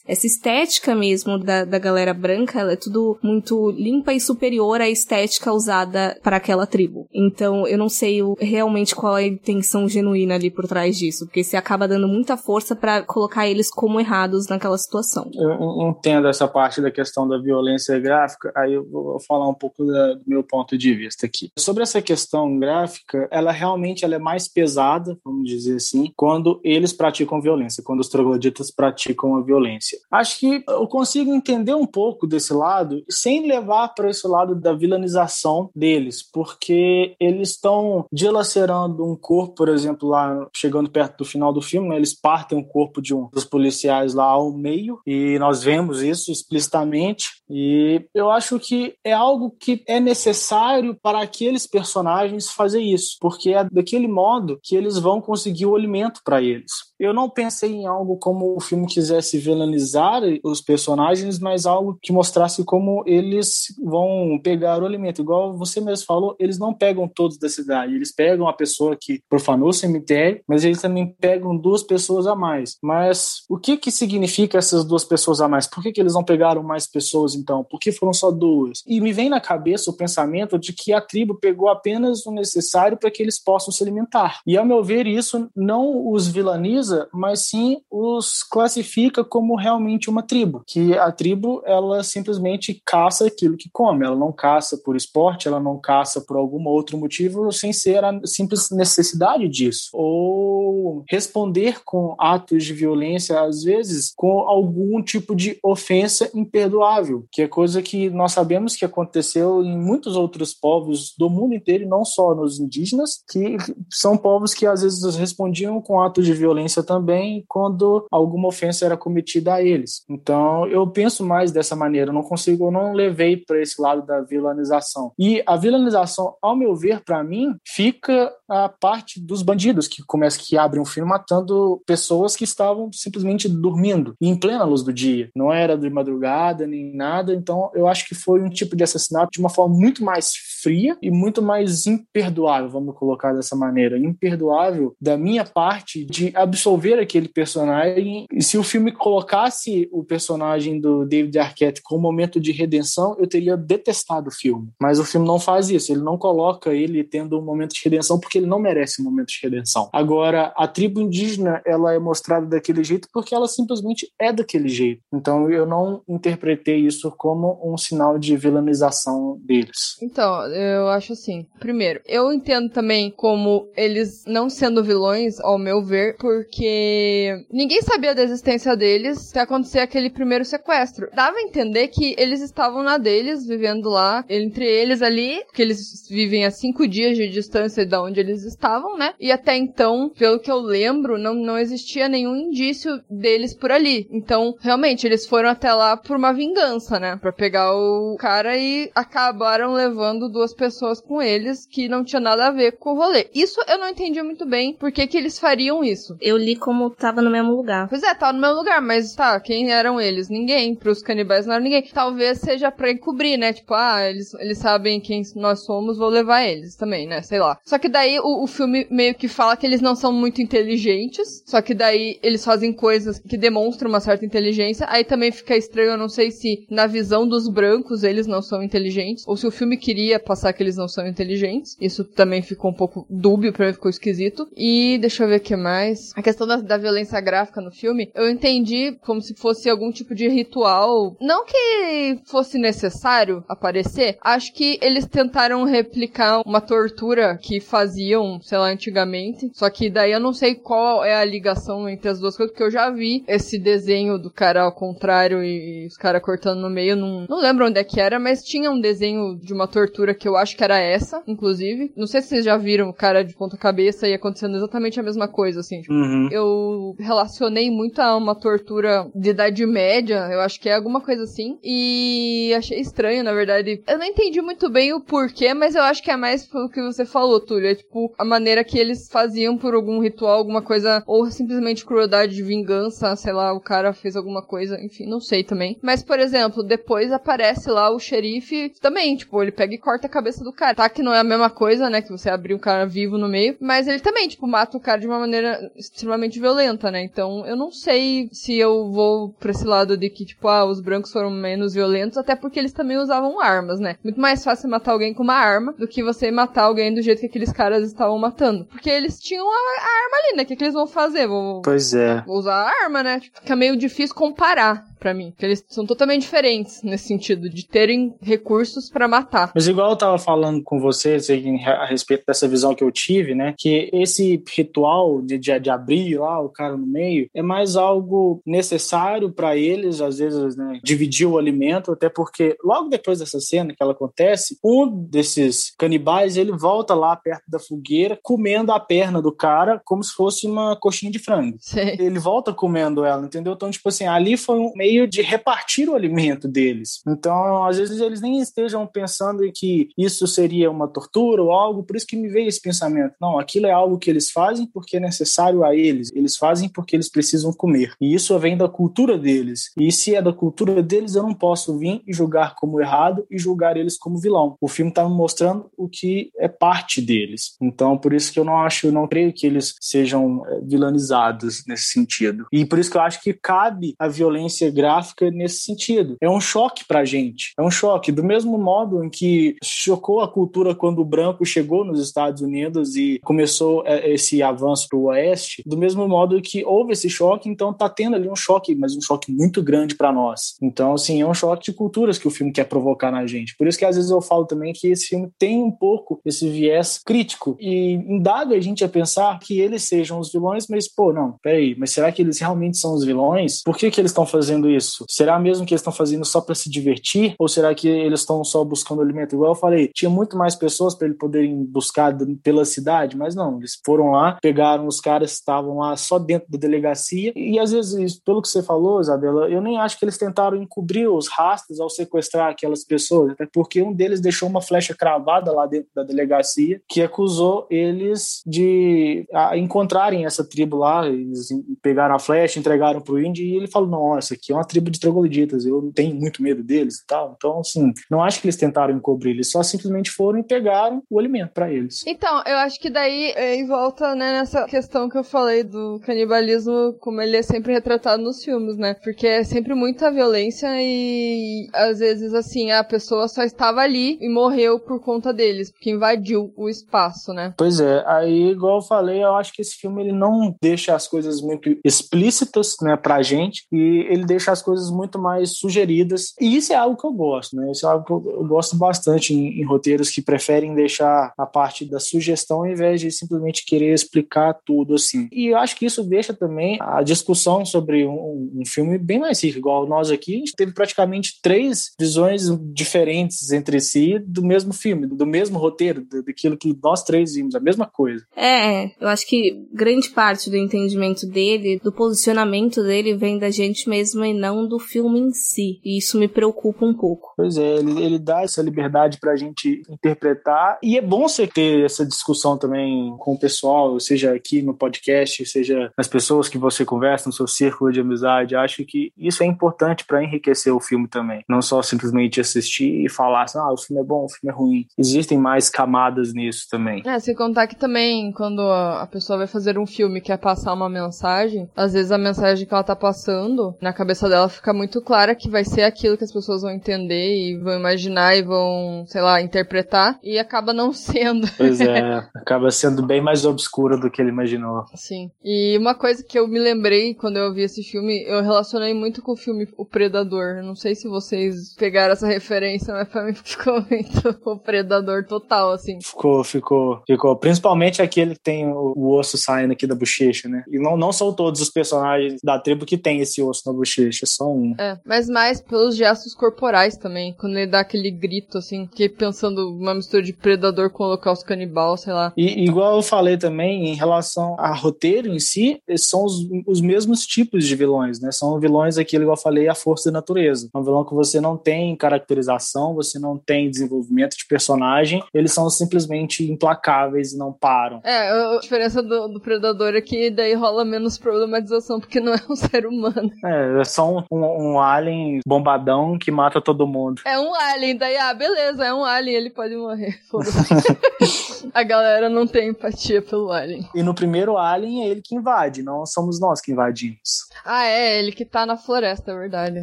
Essa 0.06 0.26
estética 0.26 0.94
mesmo 0.94 1.38
da, 1.38 1.64
da 1.64 1.78
galera 1.78 2.14
branca, 2.14 2.60
ela 2.60 2.72
é 2.72 2.76
tudo 2.76 3.18
muito 3.22 3.70
limpa 3.70 4.12
e 4.12 4.20
superior 4.20 4.80
à 4.80 4.88
estética 4.88 5.52
usada 5.52 6.18
para 6.22 6.36
aquela 6.36 6.66
tribo. 6.66 7.06
Então, 7.12 7.66
eu 7.66 7.78
não 7.78 7.88
sei 7.88 8.22
o, 8.22 8.36
realmente 8.38 8.94
qual 8.94 9.18
é 9.18 9.24
a 9.24 9.26
intenção 9.26 9.88
genuína 9.88 10.34
ali 10.34 10.50
por 10.50 10.66
trás 10.66 10.98
disso, 10.98 11.26
porque 11.26 11.44
você 11.44 11.56
acaba 11.56 11.88
dando 11.88 12.08
muita 12.08 12.36
força 12.36 12.74
para 12.74 13.02
colocar 13.02 13.48
eles 13.48 13.70
como 13.70 14.00
errados 14.00 14.48
naquela 14.48 14.78
situação. 14.78 15.30
Eu 15.34 15.88
entendo 15.90 16.28
essa 16.28 16.46
parte 16.46 16.80
da 16.80 16.90
questão 16.90 17.28
da 17.28 17.38
violência 17.38 17.98
gráfica, 17.98 18.52
aí 18.56 18.74
eu 18.74 18.88
vou 18.88 19.20
falar 19.20 19.48
um 19.48 19.54
pouco 19.54 19.84
da, 19.84 20.14
do 20.14 20.22
meu 20.26 20.42
ponto 20.42 20.76
de 20.76 20.94
vista 20.94 21.26
aqui. 21.26 21.50
Sobre 21.58 21.82
essa 21.82 22.00
questão 22.02 22.58
gráfica, 22.58 23.28
ela 23.30 23.52
realmente 23.52 24.04
ela 24.04 24.14
é 24.14 24.18
mais 24.18 24.48
pesada, 24.48 25.16
vamos 25.24 25.48
dizer 25.48 25.76
assim, 25.76 26.12
quando 26.16 26.60
eles 26.62 26.92
praticam 26.92 27.40
violência, 27.40 27.82
quando 27.84 28.00
os 28.00 28.08
trogloditas 28.08 28.70
praticam 28.70 29.31
a 29.36 29.42
violência. 29.42 29.98
Acho 30.10 30.38
que 30.38 30.64
eu 30.68 30.86
consigo 30.86 31.32
entender 31.32 31.74
um 31.74 31.86
pouco 31.86 32.26
desse 32.26 32.52
lado 32.52 33.02
sem 33.08 33.46
levar 33.46 33.88
para 33.88 34.10
esse 34.10 34.26
lado 34.26 34.54
da 34.54 34.72
vilanização 34.72 35.70
deles, 35.74 36.22
porque 36.22 37.14
eles 37.20 37.50
estão 37.50 38.06
dilacerando 38.12 39.04
um 39.04 39.16
corpo, 39.16 39.54
por 39.54 39.68
exemplo, 39.68 40.08
lá 40.08 40.46
chegando 40.54 40.90
perto 40.90 41.18
do 41.18 41.24
final 41.24 41.52
do 41.52 41.62
filme, 41.62 41.88
né, 41.88 41.96
eles 41.96 42.18
partem 42.18 42.58
o 42.58 42.64
corpo 42.64 43.00
de 43.00 43.14
um 43.14 43.28
dos 43.32 43.44
policiais 43.44 44.14
lá 44.14 44.24
ao 44.24 44.52
meio 44.52 45.00
e 45.06 45.38
nós 45.38 45.62
vemos 45.62 46.02
isso 46.02 46.30
explicitamente 46.30 47.42
e 47.48 48.06
eu 48.14 48.30
acho 48.30 48.58
que 48.58 48.94
é 49.04 49.12
algo 49.12 49.54
que 49.58 49.82
é 49.86 50.00
necessário 50.00 50.96
para 51.02 51.20
aqueles 51.20 51.66
personagens 51.66 52.50
fazer 52.50 52.80
isso, 52.80 53.16
porque 53.20 53.50
é 53.50 53.64
daquele 53.64 54.08
modo 54.08 54.58
que 54.62 54.74
eles 54.74 54.98
vão 54.98 55.20
conseguir 55.20 55.66
o 55.66 55.76
alimento 55.76 56.20
para 56.24 56.42
eles. 56.42 56.72
Eu 56.98 57.12
não 57.12 57.28
pensei 57.28 57.72
em 57.72 57.86
algo 57.86 58.16
como 58.16 58.56
o 58.56 58.60
filme 58.60 58.86
quisesse 59.22 59.38
vilanizar 59.38 60.22
os 60.42 60.60
personagens, 60.60 61.38
mas 61.38 61.64
algo 61.64 61.98
que 62.02 62.12
mostrasse 62.12 62.64
como 62.64 63.02
eles 63.06 63.66
vão 63.82 64.38
pegar 64.42 64.82
o 64.82 64.86
alimento. 64.86 65.22
Igual 65.22 65.56
você 65.56 65.80
mesmo 65.80 66.04
falou, 66.04 66.36
eles 66.38 66.58
não 66.58 66.74
pegam 66.74 67.08
todos 67.08 67.38
da 67.38 67.48
cidade. 67.48 67.94
Eles 67.94 68.12
pegam 68.12 68.48
a 68.48 68.52
pessoa 68.52 68.96
que 69.00 69.20
profanou 69.28 69.68
o 69.68 69.72
cemitério, 69.72 70.42
mas 70.46 70.64
eles 70.64 70.80
também 70.80 71.14
pegam 71.20 71.56
duas 71.56 71.82
pessoas 71.82 72.26
a 72.26 72.34
mais. 72.34 72.76
Mas 72.82 73.42
o 73.48 73.56
que 73.56 73.76
que 73.76 73.90
significa 73.90 74.58
essas 74.58 74.84
duas 74.84 75.04
pessoas 75.04 75.40
a 75.40 75.48
mais? 75.48 75.66
Por 75.66 75.82
que, 75.82 75.92
que 75.92 76.00
eles 76.00 76.14
não 76.14 76.24
pegaram 76.24 76.62
mais 76.62 76.86
pessoas 76.86 77.34
então? 77.34 77.64
Por 77.64 77.78
que 77.78 77.92
foram 77.92 78.12
só 78.12 78.30
duas? 78.30 78.82
E 78.86 79.00
me 79.00 79.12
vem 79.12 79.28
na 79.28 79.40
cabeça 79.40 79.90
o 79.90 79.96
pensamento 79.96 80.58
de 80.58 80.72
que 80.72 80.92
a 80.92 81.00
tribo 81.00 81.34
pegou 81.34 81.68
apenas 81.68 82.26
o 82.26 82.32
necessário 82.32 82.96
para 82.96 83.10
que 83.10 83.22
eles 83.22 83.42
possam 83.42 83.72
se 83.72 83.82
alimentar. 83.82 84.40
E 84.46 84.56
ao 84.56 84.66
meu 84.66 84.82
ver, 84.82 85.06
isso 85.06 85.48
não 85.54 86.10
os 86.10 86.26
vilaniza 86.26 87.08
mas 87.12 87.46
sim 87.46 87.80
os 87.90 88.42
classifica 88.42 89.11
como 89.24 89.56
realmente 89.56 90.08
uma 90.08 90.22
tribo. 90.22 90.62
Que 90.66 90.96
a 90.98 91.10
tribo, 91.12 91.62
ela 91.64 92.02
simplesmente 92.02 92.80
caça 92.84 93.26
aquilo 93.26 93.56
que 93.56 93.68
come. 93.72 94.06
Ela 94.06 94.16
não 94.16 94.32
caça 94.32 94.78
por 94.78 94.96
esporte, 94.96 95.48
ela 95.48 95.60
não 95.60 95.78
caça 95.78 96.20
por 96.20 96.36
algum 96.36 96.66
outro 96.66 96.96
motivo, 96.96 97.50
sem 97.52 97.72
ser 97.72 98.04
a 98.04 98.20
simples 98.24 98.70
necessidade 98.70 99.48
disso. 99.48 99.90
Ou 99.92 101.04
responder 101.08 101.82
com 101.84 102.14
atos 102.18 102.64
de 102.64 102.72
violência, 102.72 103.40
às 103.40 103.62
vezes, 103.62 104.12
com 104.16 104.40
algum 104.40 105.02
tipo 105.02 105.34
de 105.34 105.58
ofensa 105.62 106.30
imperdoável, 106.34 107.26
que 107.30 107.42
é 107.42 107.48
coisa 107.48 107.82
que 107.82 108.10
nós 108.10 108.32
sabemos 108.32 108.76
que 108.76 108.84
aconteceu 108.84 109.62
em 109.62 109.78
muitos 109.78 110.16
outros 110.16 110.54
povos 110.54 111.14
do 111.18 111.28
mundo 111.28 111.54
inteiro, 111.54 111.84
e 111.84 111.88
não 111.88 112.04
só 112.04 112.34
nos 112.34 112.60
indígenas, 112.60 113.22
que 113.30 113.56
são 113.90 114.16
povos 114.16 114.54
que 114.54 114.66
às 114.66 114.82
vezes 114.82 115.16
respondiam 115.16 115.80
com 115.80 116.00
atos 116.00 116.24
de 116.24 116.32
violência 116.32 116.82
também 116.82 117.44
quando 117.48 118.06
alguma 118.10 118.48
ofensa 118.48 118.84
era 118.84 118.91
cometida 118.96 119.54
a 119.54 119.62
eles. 119.62 120.04
Então, 120.08 120.66
eu 120.66 120.86
penso 120.86 121.24
mais 121.24 121.52
dessa 121.52 121.76
maneira, 121.76 122.10
eu 122.10 122.14
não 122.14 122.22
consigo, 122.22 122.66
eu 122.66 122.70
não 122.70 122.92
levei 122.92 123.36
para 123.36 123.60
esse 123.60 123.80
lado 123.80 124.04
da 124.06 124.20
vilanização. 124.20 125.12
E 125.18 125.42
a 125.46 125.56
vilanização, 125.56 126.34
ao 126.40 126.56
meu 126.56 126.74
ver, 126.74 127.02
para 127.04 127.22
mim, 127.22 127.56
fica 127.66 128.32
a 128.52 128.68
parte 128.68 129.18
dos 129.18 129.42
bandidos 129.42 129.88
que 129.88 130.02
começam 130.02 130.42
que 130.44 130.58
abrem 130.58 130.82
um 130.82 130.86
filme 130.86 131.08
matando 131.08 131.82
pessoas 131.86 132.36
que 132.36 132.44
estavam 132.44 132.90
simplesmente 132.92 133.48
dormindo 133.48 134.14
em 134.20 134.36
plena 134.36 134.64
luz 134.64 134.82
do 134.82 134.92
dia. 134.92 135.30
Não 135.34 135.52
era 135.52 135.76
de 135.76 135.88
madrugada 135.88 136.66
nem 136.66 136.94
nada, 136.94 137.34
então 137.34 137.70
eu 137.74 137.88
acho 137.88 138.06
que 138.06 138.14
foi 138.14 138.42
um 138.42 138.50
tipo 138.50 138.76
de 138.76 138.84
assassinato 138.84 139.30
de 139.32 139.40
uma 139.40 139.48
forma 139.48 139.74
muito 139.74 140.04
mais 140.04 140.34
fria 140.62 140.96
e 141.00 141.10
muito 141.10 141.40
mais 141.42 141.86
imperdoável, 141.86 142.68
vamos 142.68 142.96
colocar 142.96 143.32
dessa 143.32 143.56
maneira, 143.56 143.98
imperdoável 143.98 144.94
da 145.00 145.16
minha 145.16 145.44
parte 145.44 146.04
de 146.04 146.32
absolver 146.34 146.98
aquele 146.98 147.28
personagem. 147.28 148.26
E 148.32 148.42
se 148.42 148.58
o 148.58 148.62
filme 148.62 148.92
colocasse 148.92 149.88
o 149.90 150.04
personagem 150.04 150.80
do 150.80 151.04
David 151.04 151.38
Arquette 151.38 151.82
com 151.82 151.96
um 151.96 152.00
momento 152.00 152.38
de 152.38 152.52
redenção, 152.52 153.16
eu 153.18 153.26
teria 153.26 153.56
detestado 153.56 154.28
o 154.28 154.32
filme. 154.32 154.68
Mas 154.80 154.98
o 154.98 155.04
filme 155.04 155.26
não 155.26 155.38
faz 155.38 155.70
isso. 155.70 155.92
Ele 155.92 156.02
não 156.02 156.18
coloca 156.18 156.72
ele 156.72 157.02
tendo 157.02 157.38
um 157.38 157.44
momento 157.44 157.74
de 157.74 157.80
redenção 157.82 158.18
porque 158.18 158.41
ele 158.42 158.50
não 158.50 158.58
merece 158.58 159.00
um 159.00 159.04
momento 159.04 159.28
de 159.28 159.40
redenção. 159.42 159.88
Agora, 159.92 160.52
a 160.56 160.66
tribo 160.66 161.00
indígena, 161.00 161.62
ela 161.64 161.94
é 161.94 161.98
mostrada 161.98 162.46
daquele 162.46 162.84
jeito 162.84 163.08
porque 163.12 163.34
ela 163.34 163.46
simplesmente 163.46 164.10
é 164.20 164.32
daquele 164.32 164.68
jeito. 164.68 165.02
Então, 165.12 165.50
eu 165.50 165.66
não 165.66 166.02
interpretei 166.08 166.80
isso 166.86 167.10
como 167.16 167.60
um 167.64 167.76
sinal 167.76 168.18
de 168.18 168.36
vilanização 168.36 169.38
deles. 169.40 169.96
Então, 170.02 170.46
eu 170.46 170.88
acho 170.88 171.12
assim. 171.12 171.46
Primeiro, 171.58 172.00
eu 172.06 172.32
entendo 172.32 172.68
também 172.68 173.10
como 173.10 173.68
eles 173.76 174.24
não 174.26 174.50
sendo 174.50 174.82
vilões, 174.82 175.38
ao 175.40 175.58
meu 175.58 175.82
ver, 175.84 176.16
porque 176.18 177.46
ninguém 177.50 177.82
sabia 177.82 178.14
da 178.14 178.22
existência 178.22 178.76
deles 178.76 179.30
até 179.30 179.40
acontecer 179.40 179.80
aquele 179.80 180.10
primeiro 180.10 180.44
sequestro. 180.44 181.08
Dava 181.14 181.36
a 181.36 181.42
entender 181.42 181.88
que 181.88 182.14
eles 182.18 182.40
estavam 182.40 182.82
na 182.82 182.98
deles, 182.98 183.46
vivendo 183.46 183.88
lá, 183.88 184.24
entre 184.28 184.64
eles 184.64 185.02
ali, 185.02 185.42
que 185.52 185.62
eles 185.62 186.08
vivem 186.08 186.44
a 186.44 186.50
cinco 186.50 186.86
dias 186.86 187.16
de 187.16 187.28
distância 187.28 187.84
de 187.84 187.96
onde 187.96 188.20
eles 188.20 188.31
estavam, 188.44 188.96
né? 188.96 189.14
E 189.20 189.30
até 189.30 189.56
então, 189.56 190.08
pelo 190.08 190.40
que 190.40 190.50
eu 190.50 190.58
lembro, 190.58 191.18
não, 191.18 191.34
não 191.34 191.58
existia 191.58 192.08
nenhum 192.08 192.36
indício 192.36 193.00
deles 193.10 193.54
por 193.54 193.70
ali. 193.70 194.08
Então, 194.10 194.54
realmente, 194.60 195.06
eles 195.06 195.26
foram 195.26 195.50
até 195.50 195.72
lá 195.72 195.96
por 195.96 196.16
uma 196.16 196.32
vingança, 196.32 196.98
né? 196.98 197.16
Pra 197.16 197.32
pegar 197.32 197.74
o 197.74 198.16
cara 198.18 198.56
e 198.56 198.90
acabaram 198.94 199.72
levando 199.72 200.28
duas 200.28 200.54
pessoas 200.54 201.00
com 201.00 201.20
eles 201.20 201.66
que 201.66 201.88
não 201.88 202.04
tinha 202.04 202.20
nada 202.20 202.46
a 202.46 202.50
ver 202.50 202.72
com 202.72 202.92
o 202.92 202.96
rolê. 202.96 203.28
Isso 203.34 203.60
eu 203.68 203.78
não 203.78 203.88
entendi 203.88 204.22
muito 204.22 204.46
bem 204.46 204.74
por 204.74 204.90
que, 204.90 205.06
que 205.06 205.16
eles 205.16 205.38
fariam 205.38 205.84
isso. 205.84 206.16
Eu 206.20 206.36
li 206.36 206.56
como 206.56 206.90
tava 206.90 207.22
no 207.22 207.30
mesmo 207.30 207.54
lugar. 207.54 207.88
Pois 207.88 208.02
é, 208.02 208.14
tava 208.14 208.32
no 208.32 208.40
mesmo 208.40 208.56
lugar, 208.56 208.80
mas 208.80 209.14
tá, 209.14 209.38
quem 209.40 209.70
eram 209.70 210.00
eles? 210.00 210.28
Ninguém. 210.28 210.74
Pros 210.74 211.02
canibais 211.02 211.46
não 211.46 211.54
era 211.54 211.62
ninguém. 211.62 211.82
Talvez 211.92 212.38
seja 212.38 212.70
pra 212.70 212.90
encobrir, 212.90 213.36
né? 213.36 213.52
Tipo, 213.52 213.74
ah, 213.74 214.08
eles, 214.08 214.34
eles 214.34 214.58
sabem 214.58 215.00
quem 215.00 215.22
nós 215.36 215.64
somos, 215.64 215.98
vou 215.98 216.08
levar 216.08 216.42
eles 216.42 216.76
também, 216.76 217.06
né? 217.06 217.22
Sei 217.22 217.38
lá. 217.38 217.58
Só 217.64 217.78
que 217.78 217.88
daí 217.88 218.11
o, 218.20 218.44
o 218.44 218.46
filme 218.46 218.86
meio 218.90 219.14
que 219.14 219.28
fala 219.28 219.56
que 219.56 219.66
eles 219.66 219.80
não 219.80 219.94
são 219.94 220.12
muito 220.12 220.40
inteligentes, 220.40 221.42
só 221.46 221.60
que 221.60 221.74
daí 221.74 222.18
eles 222.22 222.44
fazem 222.44 222.72
coisas 222.72 223.18
que 223.18 223.36
demonstram 223.36 223.88
uma 223.88 224.00
certa 224.00 224.24
inteligência. 224.24 224.86
Aí 224.88 225.04
também 225.04 225.32
fica 225.32 225.56
estranho, 225.56 225.90
eu 225.90 225.98
não 225.98 226.08
sei 226.08 226.30
se 226.30 226.66
na 226.70 226.86
visão 226.86 227.26
dos 227.26 227.48
brancos 227.48 228.02
eles 228.02 228.26
não 228.26 228.42
são 228.42 228.62
inteligentes, 228.62 229.24
ou 229.26 229.36
se 229.36 229.46
o 229.46 229.50
filme 229.50 229.76
queria 229.76 230.18
passar 230.18 230.52
que 230.52 230.62
eles 230.62 230.76
não 230.76 230.88
são 230.88 231.06
inteligentes. 231.06 231.76
Isso 231.80 232.04
também 232.04 232.42
ficou 232.42 232.70
um 232.70 232.74
pouco 232.74 233.06
dúbio, 233.08 233.52
pra 233.52 233.66
mim 233.66 233.72
ficou 233.72 233.90
esquisito. 233.90 234.48
E 234.56 234.98
deixa 234.98 235.24
eu 235.24 235.28
ver 235.28 235.36
o 235.36 235.40
que 235.40 235.56
mais. 235.56 236.12
A 236.16 236.22
questão 236.22 236.46
da, 236.46 236.56
da 236.56 236.76
violência 236.76 237.20
gráfica 237.20 237.60
no 237.60 237.70
filme, 237.70 238.10
eu 238.14 238.28
entendi 238.28 238.96
como 239.02 239.20
se 239.20 239.34
fosse 239.34 239.68
algum 239.68 239.90
tipo 239.90 240.14
de 240.14 240.28
ritual. 240.28 241.16
Não 241.20 241.44
que 241.44 242.20
fosse 242.26 242.58
necessário 242.58 243.44
aparecer, 243.48 244.18
acho 244.22 244.52
que 244.52 244.78
eles 244.82 245.06
tentaram 245.06 245.64
replicar 245.64 246.42
uma 246.46 246.60
tortura 246.60 247.38
que 247.40 247.60
fazia 247.60 248.01
faziam, 248.02 248.40
sei 248.42 248.58
lá, 248.58 248.66
antigamente. 248.70 249.50
Só 249.52 249.68
que 249.70 249.88
daí 249.90 250.12
eu 250.12 250.20
não 250.20 250.32
sei 250.32 250.54
qual 250.54 251.04
é 251.04 251.14
a 251.14 251.24
ligação 251.24 251.88
entre 251.88 252.08
as 252.08 252.18
duas 252.18 252.36
coisas, 252.36 252.52
porque 252.52 252.64
eu 252.64 252.70
já 252.70 252.90
vi 252.90 253.24
esse 253.28 253.58
desenho 253.58 254.18
do 254.18 254.30
cara 254.30 254.62
ao 254.62 254.72
contrário 254.72 255.42
e 255.42 255.86
os 255.86 255.96
caras 255.96 256.22
cortando 256.22 256.60
no 256.60 256.70
meio. 256.70 256.96
Não, 256.96 257.26
não 257.28 257.40
lembro 257.40 257.66
onde 257.66 257.78
é 257.78 257.84
que 257.84 258.00
era, 258.00 258.18
mas 258.18 258.42
tinha 258.44 258.70
um 258.70 258.80
desenho 258.80 259.36
de 259.38 259.52
uma 259.52 259.68
tortura 259.68 260.14
que 260.14 260.28
eu 260.28 260.36
acho 260.36 260.56
que 260.56 260.64
era 260.64 260.78
essa, 260.78 261.22
inclusive. 261.26 261.92
Não 261.96 262.06
sei 262.06 262.20
se 262.22 262.28
vocês 262.28 262.44
já 262.44 262.56
viram 262.56 262.88
o 262.88 262.94
cara 262.94 263.22
de 263.22 263.34
ponta 263.34 263.56
cabeça 263.56 264.08
e 264.08 264.14
acontecendo 264.14 264.56
exatamente 264.56 264.98
a 264.98 265.02
mesma 265.02 265.28
coisa, 265.28 265.60
assim. 265.60 265.80
Tipo, 265.82 265.92
Uhum. 265.92 266.28
eu 266.32 266.96
relacionei 266.98 267.70
muito 267.70 268.00
a 268.00 268.16
uma 268.16 268.34
tortura 268.34 269.06
de 269.14 269.30
idade 269.30 269.64
média, 269.66 270.28
eu 270.32 270.40
acho 270.40 270.60
que 270.60 270.68
é 270.68 270.74
alguma 270.74 271.00
coisa 271.00 271.22
assim. 271.24 271.58
E 271.62 272.52
achei 272.56 272.80
estranho, 272.80 273.22
na 273.22 273.32
verdade. 273.32 273.82
Eu 273.86 273.98
não 273.98 274.06
entendi 274.06 274.40
muito 274.40 274.70
bem 274.70 274.92
o 274.92 275.00
porquê, 275.00 275.54
mas 275.54 275.74
eu 275.74 275.82
acho 275.82 276.02
que 276.02 276.10
é 276.10 276.16
mais 276.16 276.46
pelo 276.46 276.68
que 276.68 276.80
você 276.82 277.04
falou, 277.04 277.40
Túlio. 277.40 277.68
É 277.68 277.74
tipo 277.74 277.91
a 278.18 278.24
maneira 278.24 278.64
que 278.64 278.78
eles 278.78 279.08
faziam 279.10 279.56
por 279.56 279.74
algum 279.74 280.00
ritual, 280.00 280.38
alguma 280.38 280.62
coisa, 280.62 281.02
ou 281.06 281.30
simplesmente 281.30 281.84
crueldade 281.84 282.34
de 282.34 282.42
vingança, 282.42 283.14
sei 283.16 283.32
lá, 283.32 283.52
o 283.52 283.60
cara 283.60 283.92
fez 283.92 284.16
alguma 284.16 284.42
coisa, 284.42 284.80
enfim, 284.80 285.06
não 285.06 285.20
sei 285.20 285.44
também. 285.44 285.78
Mas, 285.82 286.02
por 286.02 286.18
exemplo, 286.18 286.62
depois 286.62 287.12
aparece 287.12 287.70
lá 287.70 287.90
o 287.90 287.98
xerife 287.98 288.72
também, 288.80 289.16
tipo, 289.16 289.42
ele 289.42 289.52
pega 289.52 289.74
e 289.74 289.78
corta 289.78 290.06
a 290.06 290.10
cabeça 290.10 290.42
do 290.44 290.52
cara. 290.52 290.74
Tá 290.74 290.88
que 290.88 291.02
não 291.02 291.14
é 291.14 291.18
a 291.18 291.24
mesma 291.24 291.50
coisa, 291.50 291.90
né, 291.90 292.02
que 292.02 292.10
você 292.10 292.30
abrir 292.30 292.54
um 292.54 292.58
cara 292.58 292.86
vivo 292.86 293.18
no 293.18 293.28
meio, 293.28 293.56
mas 293.60 293.86
ele 293.88 294.00
também, 294.00 294.28
tipo, 294.28 294.46
mata 294.46 294.76
o 294.76 294.80
cara 294.80 295.00
de 295.00 295.06
uma 295.06 295.18
maneira 295.18 295.70
extremamente 295.76 296.40
violenta, 296.40 296.90
né? 296.90 297.02
Então, 297.02 297.46
eu 297.46 297.56
não 297.56 297.70
sei 297.70 298.28
se 298.32 298.58
eu 298.58 298.90
vou 298.90 299.30
pra 299.38 299.50
esse 299.50 299.64
lado 299.64 299.96
de 299.96 300.08
que, 300.08 300.24
tipo, 300.24 300.48
ah, 300.48 300.64
os 300.64 300.80
brancos 300.80 301.12
foram 301.12 301.30
menos 301.30 301.74
violentos, 301.74 302.18
até 302.18 302.34
porque 302.34 302.58
eles 302.58 302.72
também 302.72 302.98
usavam 302.98 303.40
armas, 303.40 303.80
né? 303.80 303.96
Muito 304.02 304.20
mais 304.20 304.44
fácil 304.44 304.68
matar 304.68 304.92
alguém 304.92 305.14
com 305.14 305.22
uma 305.22 305.34
arma 305.34 305.74
do 305.78 305.88
que 305.88 306.02
você 306.02 306.30
matar 306.30 306.64
alguém 306.64 306.94
do 306.94 307.02
jeito 307.02 307.20
que 307.20 307.26
aqueles 307.26 307.52
caras 307.52 307.81
estavam 307.88 308.18
matando. 308.18 308.64
Porque 308.66 308.90
eles 308.90 309.18
tinham 309.18 309.46
a, 309.48 309.52
a 309.52 310.04
arma 310.04 310.16
ali, 310.28 310.36
né? 310.36 310.42
O 310.42 310.46
que, 310.46 310.56
que 310.56 310.64
eles 310.64 310.74
vão 310.74 310.86
fazer? 310.86 311.26
Vão, 311.26 311.62
Pois 311.64 311.94
é. 311.94 312.22
vou 312.26 312.36
usar 312.38 312.54
a 312.54 312.84
arma, 312.84 313.02
né? 313.02 313.20
Tipo, 313.20 313.40
Fica 313.40 313.56
meio 313.56 313.76
difícil 313.76 314.14
comparar 314.14 314.84
pra 314.98 315.12
mim. 315.12 315.30
Porque 315.32 315.44
eles 315.46 315.64
são 315.68 315.84
totalmente 315.84 316.22
diferentes 316.22 316.82
nesse 316.82 317.08
sentido, 317.08 317.50
de 317.50 317.66
terem 317.66 318.14
recursos 318.22 318.88
pra 318.88 319.08
matar. 319.08 319.50
Mas 319.54 319.66
igual 319.66 319.90
eu 319.90 319.96
tava 319.96 320.16
falando 320.18 320.62
com 320.62 320.78
vocês 320.80 321.28
a 321.28 321.86
respeito 321.86 322.24
dessa 322.26 322.46
visão 322.46 322.74
que 322.74 322.84
eu 322.84 322.90
tive, 322.92 323.34
né? 323.34 323.54
Que 323.58 323.90
esse 323.92 324.42
ritual 324.54 325.20
de, 325.20 325.38
de, 325.38 325.58
de 325.58 325.70
abrir 325.70 326.18
lá 326.18 326.40
o 326.40 326.48
cara 326.48 326.76
no 326.76 326.86
meio 326.86 327.28
é 327.34 327.42
mais 327.42 327.74
algo 327.74 328.40
necessário 328.46 329.32
para 329.32 329.56
eles, 329.56 330.00
às 330.00 330.18
vezes, 330.18 330.56
né? 330.56 330.78
Dividir 330.84 331.26
o 331.26 331.36
alimento, 331.38 331.92
até 331.92 332.08
porque 332.08 332.56
logo 332.64 332.88
depois 332.88 333.18
dessa 333.18 333.40
cena 333.40 333.74
que 333.74 333.82
ela 333.82 333.92
acontece, 333.92 334.56
um 334.64 334.88
desses 334.88 335.74
canibais 335.76 336.36
ele 336.36 336.52
volta 336.52 336.94
lá 336.94 337.16
perto 337.16 337.42
da 337.48 337.58
fogueira 337.72 338.18
comendo 338.22 338.70
a 338.70 338.78
perna 338.78 339.22
do 339.22 339.32
cara 339.32 339.80
como 339.84 340.04
se 340.04 340.12
fosse 340.12 340.46
uma 340.46 340.76
coxinha 340.76 341.10
de 341.10 341.18
frango 341.18 341.56
Sei. 341.60 341.96
ele 341.98 342.18
volta 342.18 342.52
comendo 342.52 343.04
ela, 343.04 343.24
entendeu? 343.24 343.54
Então, 343.54 343.70
tipo 343.70 343.88
assim, 343.88 344.06
ali 344.06 344.36
foi 344.36 344.58
um 344.58 344.72
meio 344.74 345.08
de 345.08 345.22
repartir 345.22 345.88
o 345.88 345.94
alimento 345.94 346.46
deles. 346.46 347.00
Então, 347.06 347.64
às 347.64 347.78
vezes 347.78 348.00
eles 348.00 348.20
nem 348.20 348.40
estejam 348.40 348.86
pensando 348.86 349.44
em 349.44 349.52
que 349.52 349.88
isso 349.96 350.26
seria 350.26 350.70
uma 350.70 350.86
tortura 350.86 351.42
ou 351.42 351.50
algo, 351.50 351.82
por 351.82 351.96
isso 351.96 352.06
que 352.06 352.16
me 352.16 352.28
veio 352.28 352.48
esse 352.48 352.60
pensamento. 352.60 353.14
Não, 353.20 353.38
aquilo 353.38 353.66
é 353.66 353.72
algo 353.72 353.98
que 353.98 354.10
eles 354.10 354.30
fazem 354.30 354.66
porque 354.66 354.96
é 354.96 355.00
necessário 355.00 355.64
a 355.64 355.74
eles. 355.74 356.10
Eles 356.14 356.36
fazem 356.36 356.68
porque 356.68 356.94
eles 356.94 357.10
precisam 357.10 357.52
comer. 357.52 357.94
E 358.00 358.14
isso 358.14 358.38
vem 358.38 358.56
da 358.56 358.68
cultura 358.68 359.18
deles. 359.18 359.70
E 359.78 359.90
se 359.90 360.14
é 360.14 360.20
da 360.20 360.32
cultura 360.32 360.82
deles, 360.82 361.14
eu 361.14 361.22
não 361.22 361.34
posso 361.34 361.78
vir 361.78 362.02
e 362.06 362.12
julgar 362.12 362.54
como 362.54 362.80
errado 362.80 363.26
e 363.30 363.38
julgar 363.38 363.76
eles 363.76 363.96
como 363.96 364.18
vilão. 364.18 364.56
O 364.60 364.68
filme 364.68 364.90
está 364.90 365.08
me 365.08 365.14
mostrando 365.14 365.70
o 365.76 365.88
que 365.88 366.30
é 366.38 366.48
parte 366.48 367.00
deles. 367.00 367.56
Então, 367.62 367.96
por 367.96 368.12
isso 368.12 368.32
que 368.32 368.38
eu 368.38 368.44
não 368.44 368.58
acho, 368.58 368.88
eu 368.88 368.92
não 368.92 369.06
creio 369.06 369.32
que 369.32 369.46
eles 369.46 369.74
sejam 369.80 370.44
eh, 370.46 370.60
vilanizados 370.64 371.64
nesse 371.66 371.86
sentido. 371.86 372.46
E 372.52 372.64
por 372.64 372.78
isso 372.78 372.90
que 372.90 372.96
eu 372.96 373.02
acho 373.02 373.22
que 373.22 373.32
cabe 373.32 373.94
a 373.98 374.08
violência 374.08 374.70
gráfica 374.70 375.30
nesse 375.30 375.60
sentido. 375.60 376.16
É 376.20 376.28
um 376.28 376.40
choque 376.40 376.84
pra 376.86 377.04
gente. 377.04 377.52
É 377.58 377.62
um 377.62 377.70
choque. 377.70 378.10
Do 378.10 378.24
mesmo 378.24 378.58
modo 378.58 379.04
em 379.04 379.08
que 379.08 379.56
chocou 379.62 380.20
a 380.20 380.28
cultura 380.28 380.74
quando 380.74 381.00
o 381.00 381.04
branco 381.04 381.44
chegou 381.44 381.84
nos 381.84 382.00
Estados 382.00 382.42
Unidos 382.42 382.96
e 382.96 383.20
começou 383.24 383.84
eh, 383.86 384.12
esse 384.12 384.42
avanço 384.42 384.88
para 384.88 384.98
o 384.98 385.04
oeste, 385.04 385.62
do 385.64 385.76
mesmo 385.76 386.08
modo 386.08 386.40
que 386.42 386.64
houve 386.64 386.92
esse 386.92 387.08
choque, 387.08 387.48
então 387.48 387.72
tá 387.72 387.88
tendo 387.88 388.16
ali 388.16 388.28
um 388.28 388.36
choque, 388.36 388.74
mas 388.74 388.96
um 388.96 389.00
choque 389.00 389.30
muito 389.30 389.62
grande 389.62 389.94
para 389.94 390.12
nós. 390.12 390.56
Então, 390.60 390.94
assim, 390.94 391.20
é 391.20 391.26
um 391.26 391.34
choque 391.34 391.70
de 391.70 391.72
culturas 391.72 392.18
que 392.18 392.26
o 392.26 392.30
filme 392.30 392.52
quer 392.52 392.64
provocar 392.64 393.10
na 393.10 393.26
gente. 393.26 393.56
Por 393.56 393.66
isso 393.66 393.78
que 393.78 393.84
às 393.84 393.96
vezes 393.96 394.10
eu 394.10 394.20
falo 394.20 394.44
também 394.44 394.72
que 394.72 394.88
esse 394.88 395.06
filme 395.06 395.30
tem 395.38 395.62
um 395.62 395.70
pouco 395.70 396.20
esse 396.24 396.48
viés 396.48 397.00
crítico 397.04 397.51
e 397.58 397.92
indaga 397.92 398.54
a 398.54 398.60
gente 398.60 398.84
a 398.84 398.88
pensar 398.88 399.38
que 399.38 399.60
eles 399.60 399.82
sejam 399.84 400.18
os 400.18 400.32
vilões, 400.32 400.66
mas 400.68 400.92
pô, 400.92 401.12
não, 401.12 401.36
peraí, 401.42 401.74
mas 401.78 401.90
será 401.90 402.10
que 402.10 402.22
eles 402.22 402.38
realmente 402.38 402.78
são 402.78 402.94
os 402.94 403.04
vilões? 403.04 403.62
Por 403.62 403.76
que 403.76 403.90
que 403.90 404.00
eles 404.00 404.10
estão 404.10 404.26
fazendo 404.26 404.70
isso? 404.70 405.04
Será 405.08 405.38
mesmo 405.38 405.66
que 405.66 405.72
eles 405.72 405.80
estão 405.80 405.92
fazendo 405.92 406.24
só 406.24 406.40
para 406.40 406.54
se 406.54 406.70
divertir? 406.70 407.34
Ou 407.38 407.48
será 407.48 407.74
que 407.74 407.88
eles 407.88 408.20
estão 408.20 408.42
só 408.44 408.64
buscando 408.64 409.02
alimento? 409.02 409.34
Igual 409.34 409.52
eu 409.52 409.56
falei, 409.56 409.90
tinha 409.94 410.10
muito 410.10 410.36
mais 410.36 410.54
pessoas 410.54 410.94
para 410.94 411.06
eles 411.06 411.18
poderem 411.18 411.64
buscar 411.64 412.16
pela 412.42 412.64
cidade, 412.64 413.16
mas 413.16 413.34
não, 413.34 413.58
eles 413.58 413.78
foram 413.84 414.10
lá, 414.10 414.38
pegaram 414.40 414.86
os 414.86 415.00
caras 415.00 415.32
que 415.32 415.38
estavam 415.38 415.78
lá 415.78 415.96
só 415.96 416.18
dentro 416.18 416.50
da 416.50 416.58
delegacia 416.58 417.32
e 417.34 417.58
às 417.58 417.72
vezes, 417.72 418.20
pelo 418.20 418.42
que 418.42 418.48
você 418.48 418.62
falou, 418.62 419.00
Isabela, 419.00 419.48
eu 419.48 419.60
nem 419.60 419.78
acho 419.78 419.98
que 419.98 420.04
eles 420.04 420.18
tentaram 420.18 420.56
encobrir 420.56 421.08
os 421.08 421.28
rastros 421.28 421.80
ao 421.80 421.90
sequestrar 421.90 422.50
aquelas 422.50 422.84
pessoas, 422.84 423.32
até 423.32 423.46
porque 423.52 423.82
um 423.82 423.92
deles 423.92 424.20
deixou 424.20 424.48
uma 424.48 424.60
flecha 424.60 424.94
cravada 424.94 425.52
lá 425.52 425.66
dentro 425.66 425.88
da 425.94 426.02
delegacia 426.02 426.80
que 426.88 427.02
acusou 427.02 427.41
eles 427.70 428.42
de 428.46 429.26
encontrarem 429.54 430.24
essa 430.24 430.44
tribo 430.44 430.76
lá, 430.76 431.06
eles 431.06 431.48
pegaram 431.80 432.14
a 432.14 432.18
flecha, 432.18 432.58
entregaram 432.58 433.00
pro 433.00 433.20
índio 433.20 433.44
e 433.44 433.56
ele 433.56 433.66
falou, 433.66 433.88
não, 433.88 434.18
essa 434.18 434.34
aqui 434.34 434.52
é 434.52 434.54
uma 434.54 434.64
tribo 434.64 434.90
de 434.90 435.00
trogloditas, 435.00 435.64
eu 435.64 435.92
tenho 435.94 436.14
muito 436.14 436.42
medo 436.42 436.62
deles 436.62 436.98
e 436.98 437.06
tal. 437.06 437.34
Então, 437.36 437.60
assim, 437.60 437.92
não 438.10 438.22
acho 438.22 438.40
que 438.40 438.46
eles 438.46 438.56
tentaram 438.56 438.94
encobrir, 438.94 439.32
eles 439.32 439.50
só 439.50 439.62
simplesmente 439.62 440.10
foram 440.10 440.40
e 440.40 440.42
pegaram 440.42 441.02
o 441.08 441.18
alimento 441.18 441.52
para 441.52 441.72
eles. 441.72 442.04
Então, 442.06 442.42
eu 442.46 442.56
acho 442.58 442.80
que 442.80 442.90
daí 442.90 443.32
é, 443.36 443.54
em 443.54 443.66
volta, 443.66 444.14
né, 444.14 444.32
nessa 444.32 444.64
questão 444.66 445.08
que 445.08 445.16
eu 445.16 445.24
falei 445.24 445.62
do 445.62 446.00
canibalismo, 446.04 446.94
como 447.00 447.20
ele 447.20 447.36
é 447.36 447.42
sempre 447.42 447.72
retratado 447.72 448.22
nos 448.22 448.44
filmes, 448.44 448.76
né? 448.76 448.94
Porque 449.02 449.26
é 449.26 449.44
sempre 449.44 449.74
muita 449.74 450.10
violência 450.10 450.68
e 450.80 451.68
às 451.72 451.98
vezes 451.98 452.34
assim, 452.34 452.70
a 452.70 452.82
pessoa 452.82 453.28
só 453.28 453.42
estava 453.42 453.80
ali 453.80 454.18
e 454.20 454.28
morreu 454.28 454.80
por 454.80 455.00
conta 455.00 455.32
deles, 455.32 455.70
porque 455.70 455.90
invadiu 455.90 456.52
o 456.56 456.68
espaço, 456.68 457.21
né? 457.30 457.52
Pois 457.58 457.78
é, 457.78 458.02
aí 458.06 458.50
igual 458.50 458.76
eu 458.76 458.82
falei, 458.82 459.22
eu 459.22 459.34
acho 459.34 459.52
que 459.52 459.60
esse 459.60 459.76
filme 459.76 460.02
ele 460.02 460.12
não 460.12 460.54
deixa 460.62 460.94
as 460.94 461.06
coisas 461.06 461.42
muito 461.42 461.76
explícitas, 461.84 462.76
né, 462.80 462.96
pra 462.96 463.22
gente, 463.22 463.66
e 463.70 464.06
ele 464.08 464.24
deixa 464.24 464.50
as 464.50 464.62
coisas 464.62 464.90
muito 464.90 465.18
mais 465.18 465.58
sugeridas. 465.58 466.32
E 466.40 466.56
isso 466.56 466.72
é 466.72 466.76
algo 466.76 466.96
que 466.96 467.06
eu 467.06 467.12
gosto, 467.12 467.54
né? 467.54 467.70
Isso 467.70 467.86
é 467.86 467.90
algo 467.90 468.04
que 468.04 468.12
eu, 468.12 468.46
gosto 468.46 468.76
bastante 468.76 469.34
em, 469.34 469.60
em 469.60 469.64
roteiros 469.64 470.10
que 470.10 470.22
preferem 470.22 470.74
deixar 470.74 471.32
a 471.36 471.46
parte 471.46 471.84
da 471.84 472.00
sugestão 472.00 472.58
ao 472.58 472.66
invés 472.66 473.00
de 473.00 473.10
simplesmente 473.10 473.64
querer 473.66 473.92
explicar 473.92 474.54
tudo 474.64 474.94
assim. 474.94 475.28
E 475.30 475.48
eu 475.48 475.58
acho 475.58 475.76
que 475.76 475.84
isso 475.84 476.02
deixa 476.02 476.32
também 476.32 476.78
a 476.80 477.02
discussão 477.02 477.64
sobre 477.64 478.06
um, 478.06 478.50
um 478.54 478.66
filme 478.66 478.96
bem 478.96 479.18
mais 479.18 479.42
rico, 479.42 479.58
igual 479.58 479.86
nós 479.86 480.10
aqui, 480.10 480.34
a 480.34 480.38
gente 480.38 480.56
teve 480.56 480.72
praticamente 480.72 481.40
três 481.42 481.92
visões 481.98 482.44
diferentes 482.72 483.50
entre 483.50 483.80
si 483.80 484.18
do 484.18 484.42
mesmo 484.42 484.72
filme, 484.72 485.06
do 485.06 485.26
mesmo 485.26 485.58
roteiro, 485.58 486.06
daquilo 486.24 486.56
que 486.56 486.76
nós 486.82 487.02
três 487.12 487.34
vimos, 487.34 487.54
a 487.54 487.60
mesma 487.60 487.86
coisa. 487.86 488.24
É, 488.34 488.86
eu 488.98 489.06
acho 489.06 489.28
que 489.28 489.66
grande 489.70 490.08
parte 490.08 490.48
do 490.48 490.56
entendimento 490.56 491.26
dele, 491.26 491.78
do 491.84 491.92
posicionamento 491.92 492.82
dele, 492.82 493.14
vem 493.14 493.38
da 493.38 493.50
gente 493.50 493.86
mesmo 493.86 494.24
e 494.24 494.32
não 494.32 494.66
do 494.66 494.78
filme 494.78 495.20
em 495.20 495.30
si. 495.30 495.78
E 495.84 495.98
isso 495.98 496.18
me 496.18 496.26
preocupa 496.26 496.86
um 496.86 496.94
pouco. 496.94 497.34
Pois 497.36 497.58
é, 497.58 497.76
ele, 497.76 498.02
ele 498.02 498.18
dá 498.18 498.40
essa 498.40 498.62
liberdade 498.62 499.18
pra 499.20 499.36
gente 499.36 499.82
interpretar. 499.90 500.78
E 500.82 500.96
é 500.96 501.02
bom 501.02 501.28
você 501.28 501.46
ter 501.46 501.84
essa 501.84 502.06
discussão 502.06 502.56
também 502.56 503.14
com 503.18 503.34
o 503.34 503.38
pessoal, 503.38 504.00
seja 504.00 504.32
aqui 504.32 504.62
no 504.62 504.72
podcast, 504.72 505.44
seja 505.44 505.92
nas 505.98 506.08
pessoas 506.08 506.48
que 506.48 506.56
você 506.56 506.82
conversa, 506.82 507.28
no 507.28 507.32
seu 507.32 507.46
círculo 507.46 507.92
de 507.92 508.00
amizade. 508.00 508.56
Acho 508.56 508.86
que 508.86 509.12
isso 509.18 509.42
é 509.42 509.46
importante 509.46 510.06
pra 510.06 510.24
enriquecer 510.24 510.74
o 510.74 510.80
filme 510.80 511.06
também. 511.08 511.44
Não 511.46 511.60
só 511.60 511.82
simplesmente 511.82 512.40
assistir 512.40 513.04
e 513.04 513.10
falar 513.10 513.42
assim, 513.42 513.58
ah, 513.58 513.70
o 513.70 513.76
filme 513.76 514.00
é 514.00 514.04
bom, 514.04 514.24
o 514.24 514.30
filme 514.30 514.50
é 514.50 514.56
ruim. 514.56 514.86
Existem 514.96 515.36
mais 515.36 515.68
camadas 515.68 516.32
nisso 516.32 516.66
também. 516.70 517.01
É, 517.04 517.18
sem 517.18 517.34
contar 517.34 517.66
que 517.66 517.76
também, 517.76 518.32
quando 518.32 518.62
a 518.62 519.06
pessoa 519.10 519.38
vai 519.38 519.46
fazer 519.46 519.78
um 519.78 519.86
filme 519.86 520.18
e 520.18 520.22
quer 520.22 520.38
passar 520.38 520.72
uma 520.72 520.88
mensagem, 520.88 521.68
às 521.76 521.92
vezes 521.92 522.12
a 522.12 522.18
mensagem 522.18 522.66
que 522.66 522.72
ela 522.72 522.82
tá 522.82 522.96
passando, 522.96 523.74
na 523.80 523.92
cabeça 523.92 524.28
dela 524.28 524.48
fica 524.48 524.72
muito 524.72 525.00
clara 525.00 525.34
que 525.34 525.48
vai 525.48 525.64
ser 525.64 525.82
aquilo 525.82 526.16
que 526.16 526.24
as 526.24 526.32
pessoas 526.32 526.62
vão 526.62 526.70
entender 526.70 527.34
e 527.34 527.56
vão 527.58 527.78
imaginar 527.78 528.36
e 528.36 528.42
vão, 528.42 529.04
sei 529.06 529.20
lá, 529.20 529.40
interpretar, 529.40 530.18
e 530.22 530.38
acaba 530.38 530.72
não 530.72 530.92
sendo. 530.94 531.48
Pois 531.56 531.80
é, 531.80 532.22
acaba 532.34 532.70
sendo 532.70 533.04
bem 533.04 533.20
mais 533.20 533.44
obscuro 533.44 533.98
do 533.98 534.10
que 534.10 534.20
ele 534.20 534.30
imaginou. 534.30 534.84
Sim. 534.94 535.30
E 535.44 535.76
uma 535.78 535.94
coisa 535.94 536.22
que 536.22 536.38
eu 536.38 536.46
me 536.48 536.58
lembrei 536.58 537.14
quando 537.14 537.36
eu 537.36 537.52
vi 537.52 537.62
esse 537.62 537.82
filme, 537.82 538.24
eu 538.26 538.42
relacionei 538.42 538.94
muito 538.94 539.22
com 539.22 539.32
o 539.32 539.36
filme 539.36 539.68
O 539.76 539.84
Predador. 539.84 540.62
Não 540.62 540.74
sei 540.74 540.94
se 540.94 541.08
vocês 541.08 541.74
pegaram 541.76 542.12
essa 542.12 542.26
referência, 542.26 542.92
mas 542.92 543.08
pra 543.08 543.24
mim 543.24 543.34
ficou 543.44 543.82
muito 543.90 544.40
o 544.44 544.58
Predador 544.58 545.24
total, 545.24 545.72
assim. 545.72 545.98
Ficou, 546.00 546.44
ficou. 546.44 546.91
Ficou, 547.06 547.22
ficou. 547.22 547.36
Principalmente 547.36 548.02
aquele 548.02 548.34
que 548.34 548.42
tem 548.42 548.66
o, 548.68 548.92
o, 548.96 549.18
osso 549.18 549.38
saindo 549.38 549.72
aqui 549.72 549.86
da 549.86 549.94
bochecha, 549.94 550.48
né? 550.48 550.64
E 550.70 550.78
não, 550.78 550.96
não 550.96 551.12
são 551.12 551.32
todos 551.32 551.60
os 551.60 551.70
personagens 551.70 552.40
da 552.42 552.58
tribo 552.58 552.84
que 552.84 552.98
tem 552.98 553.20
esse 553.20 553.42
osso 553.42 553.62
na 553.66 553.72
bochecha, 553.72 554.26
só 554.26 554.50
um. 554.50 554.74
É, 554.78 554.98
mas 555.04 555.28
mais 555.28 555.60
pelos 555.60 555.96
gestos 555.96 556.34
corporais 556.34 556.96
também. 556.96 557.34
Quando 557.38 557.56
ele 557.56 557.70
dá 557.70 557.80
aquele 557.80 558.10
grito, 558.10 558.58
assim, 558.58 558.86
que 558.86 559.08
pensando 559.08 559.70
uma 559.70 559.94
mistura 559.94 560.22
de 560.22 560.32
predador 560.32 560.90
com 560.90 561.04
holocausto 561.04 561.44
canibal, 561.44 561.96
sei 561.96 562.12
lá. 562.12 562.32
E 562.36 562.64
igual 562.64 562.96
eu 562.96 563.02
falei 563.02 563.36
também, 563.36 563.88
em 563.88 563.94
relação 563.94 564.56
a 564.58 564.74
roteiro 564.74 565.28
em 565.28 565.38
si, 565.38 565.80
são 565.96 566.24
os, 566.24 566.46
os 566.66 566.80
mesmos 566.80 567.26
tipos 567.26 567.66
de 567.66 567.74
vilões, 567.74 568.20
né? 568.20 568.30
São 568.32 568.58
vilões 568.58 568.98
aquilo, 568.98 569.24
igual 569.24 569.36
eu 569.36 569.42
falei, 569.42 569.68
a 569.68 569.74
força 569.74 570.10
da 570.10 570.18
natureza. 570.18 570.68
É 570.74 570.78
um 570.78 570.82
vilão 570.82 571.04
que 571.04 571.14
você 571.14 571.40
não 571.40 571.56
tem 571.56 571.96
caracterização, 571.96 572.94
você 572.94 573.18
não 573.18 573.38
tem 573.38 573.70
desenvolvimento 573.70 574.36
de 574.36 574.46
personagem, 574.46 575.22
eles 575.32 575.52
são 575.52 575.68
simplesmente 575.70 576.50
implacáveis 576.50 576.81
e 576.84 577.36
não 577.36 577.52
param. 577.52 578.00
É, 578.04 578.30
a 578.30 578.58
diferença 578.60 579.02
do, 579.02 579.28
do 579.28 579.40
predador 579.40 579.94
é 579.94 580.00
que 580.00 580.30
daí 580.30 580.54
rola 580.54 580.84
menos 580.84 581.16
problematização, 581.16 582.00
porque 582.00 582.20
não 582.20 582.34
é 582.34 582.40
um 582.48 582.56
ser 582.56 582.86
humano. 582.86 583.30
É, 583.44 583.80
é 583.80 583.84
só 583.84 584.10
um, 584.10 584.24
um, 584.30 584.72
um 584.72 584.80
alien 584.80 585.40
bombadão 585.46 586.18
que 586.18 586.30
mata 586.30 586.60
todo 586.60 586.86
mundo. 586.86 587.22
É 587.24 587.38
um 587.38 587.54
alien, 587.54 587.96
daí, 587.96 588.16
ah, 588.16 588.34
beleza, 588.34 588.84
é 588.84 588.92
um 588.92 589.04
alien, 589.04 589.36
ele 589.36 589.50
pode 589.50 589.76
morrer. 589.76 590.18
a 591.72 591.82
galera 591.82 592.28
não 592.28 592.46
tem 592.46 592.70
empatia 592.70 593.22
pelo 593.22 593.52
alien. 593.52 593.88
E 593.94 594.02
no 594.02 594.14
primeiro 594.14 594.56
alien 594.56 595.04
é 595.04 595.08
ele 595.08 595.22
que 595.24 595.34
invade, 595.34 595.82
não 595.82 596.04
somos 596.04 596.40
nós 596.40 596.60
que 596.60 596.72
invadimos. 596.72 597.46
Ah, 597.64 597.84
é, 597.84 598.18
ele 598.18 598.32
que 598.32 598.44
tá 598.44 598.66
na 598.66 598.76
floresta, 598.76 599.32
é 599.32 599.38
verdade. 599.38 599.82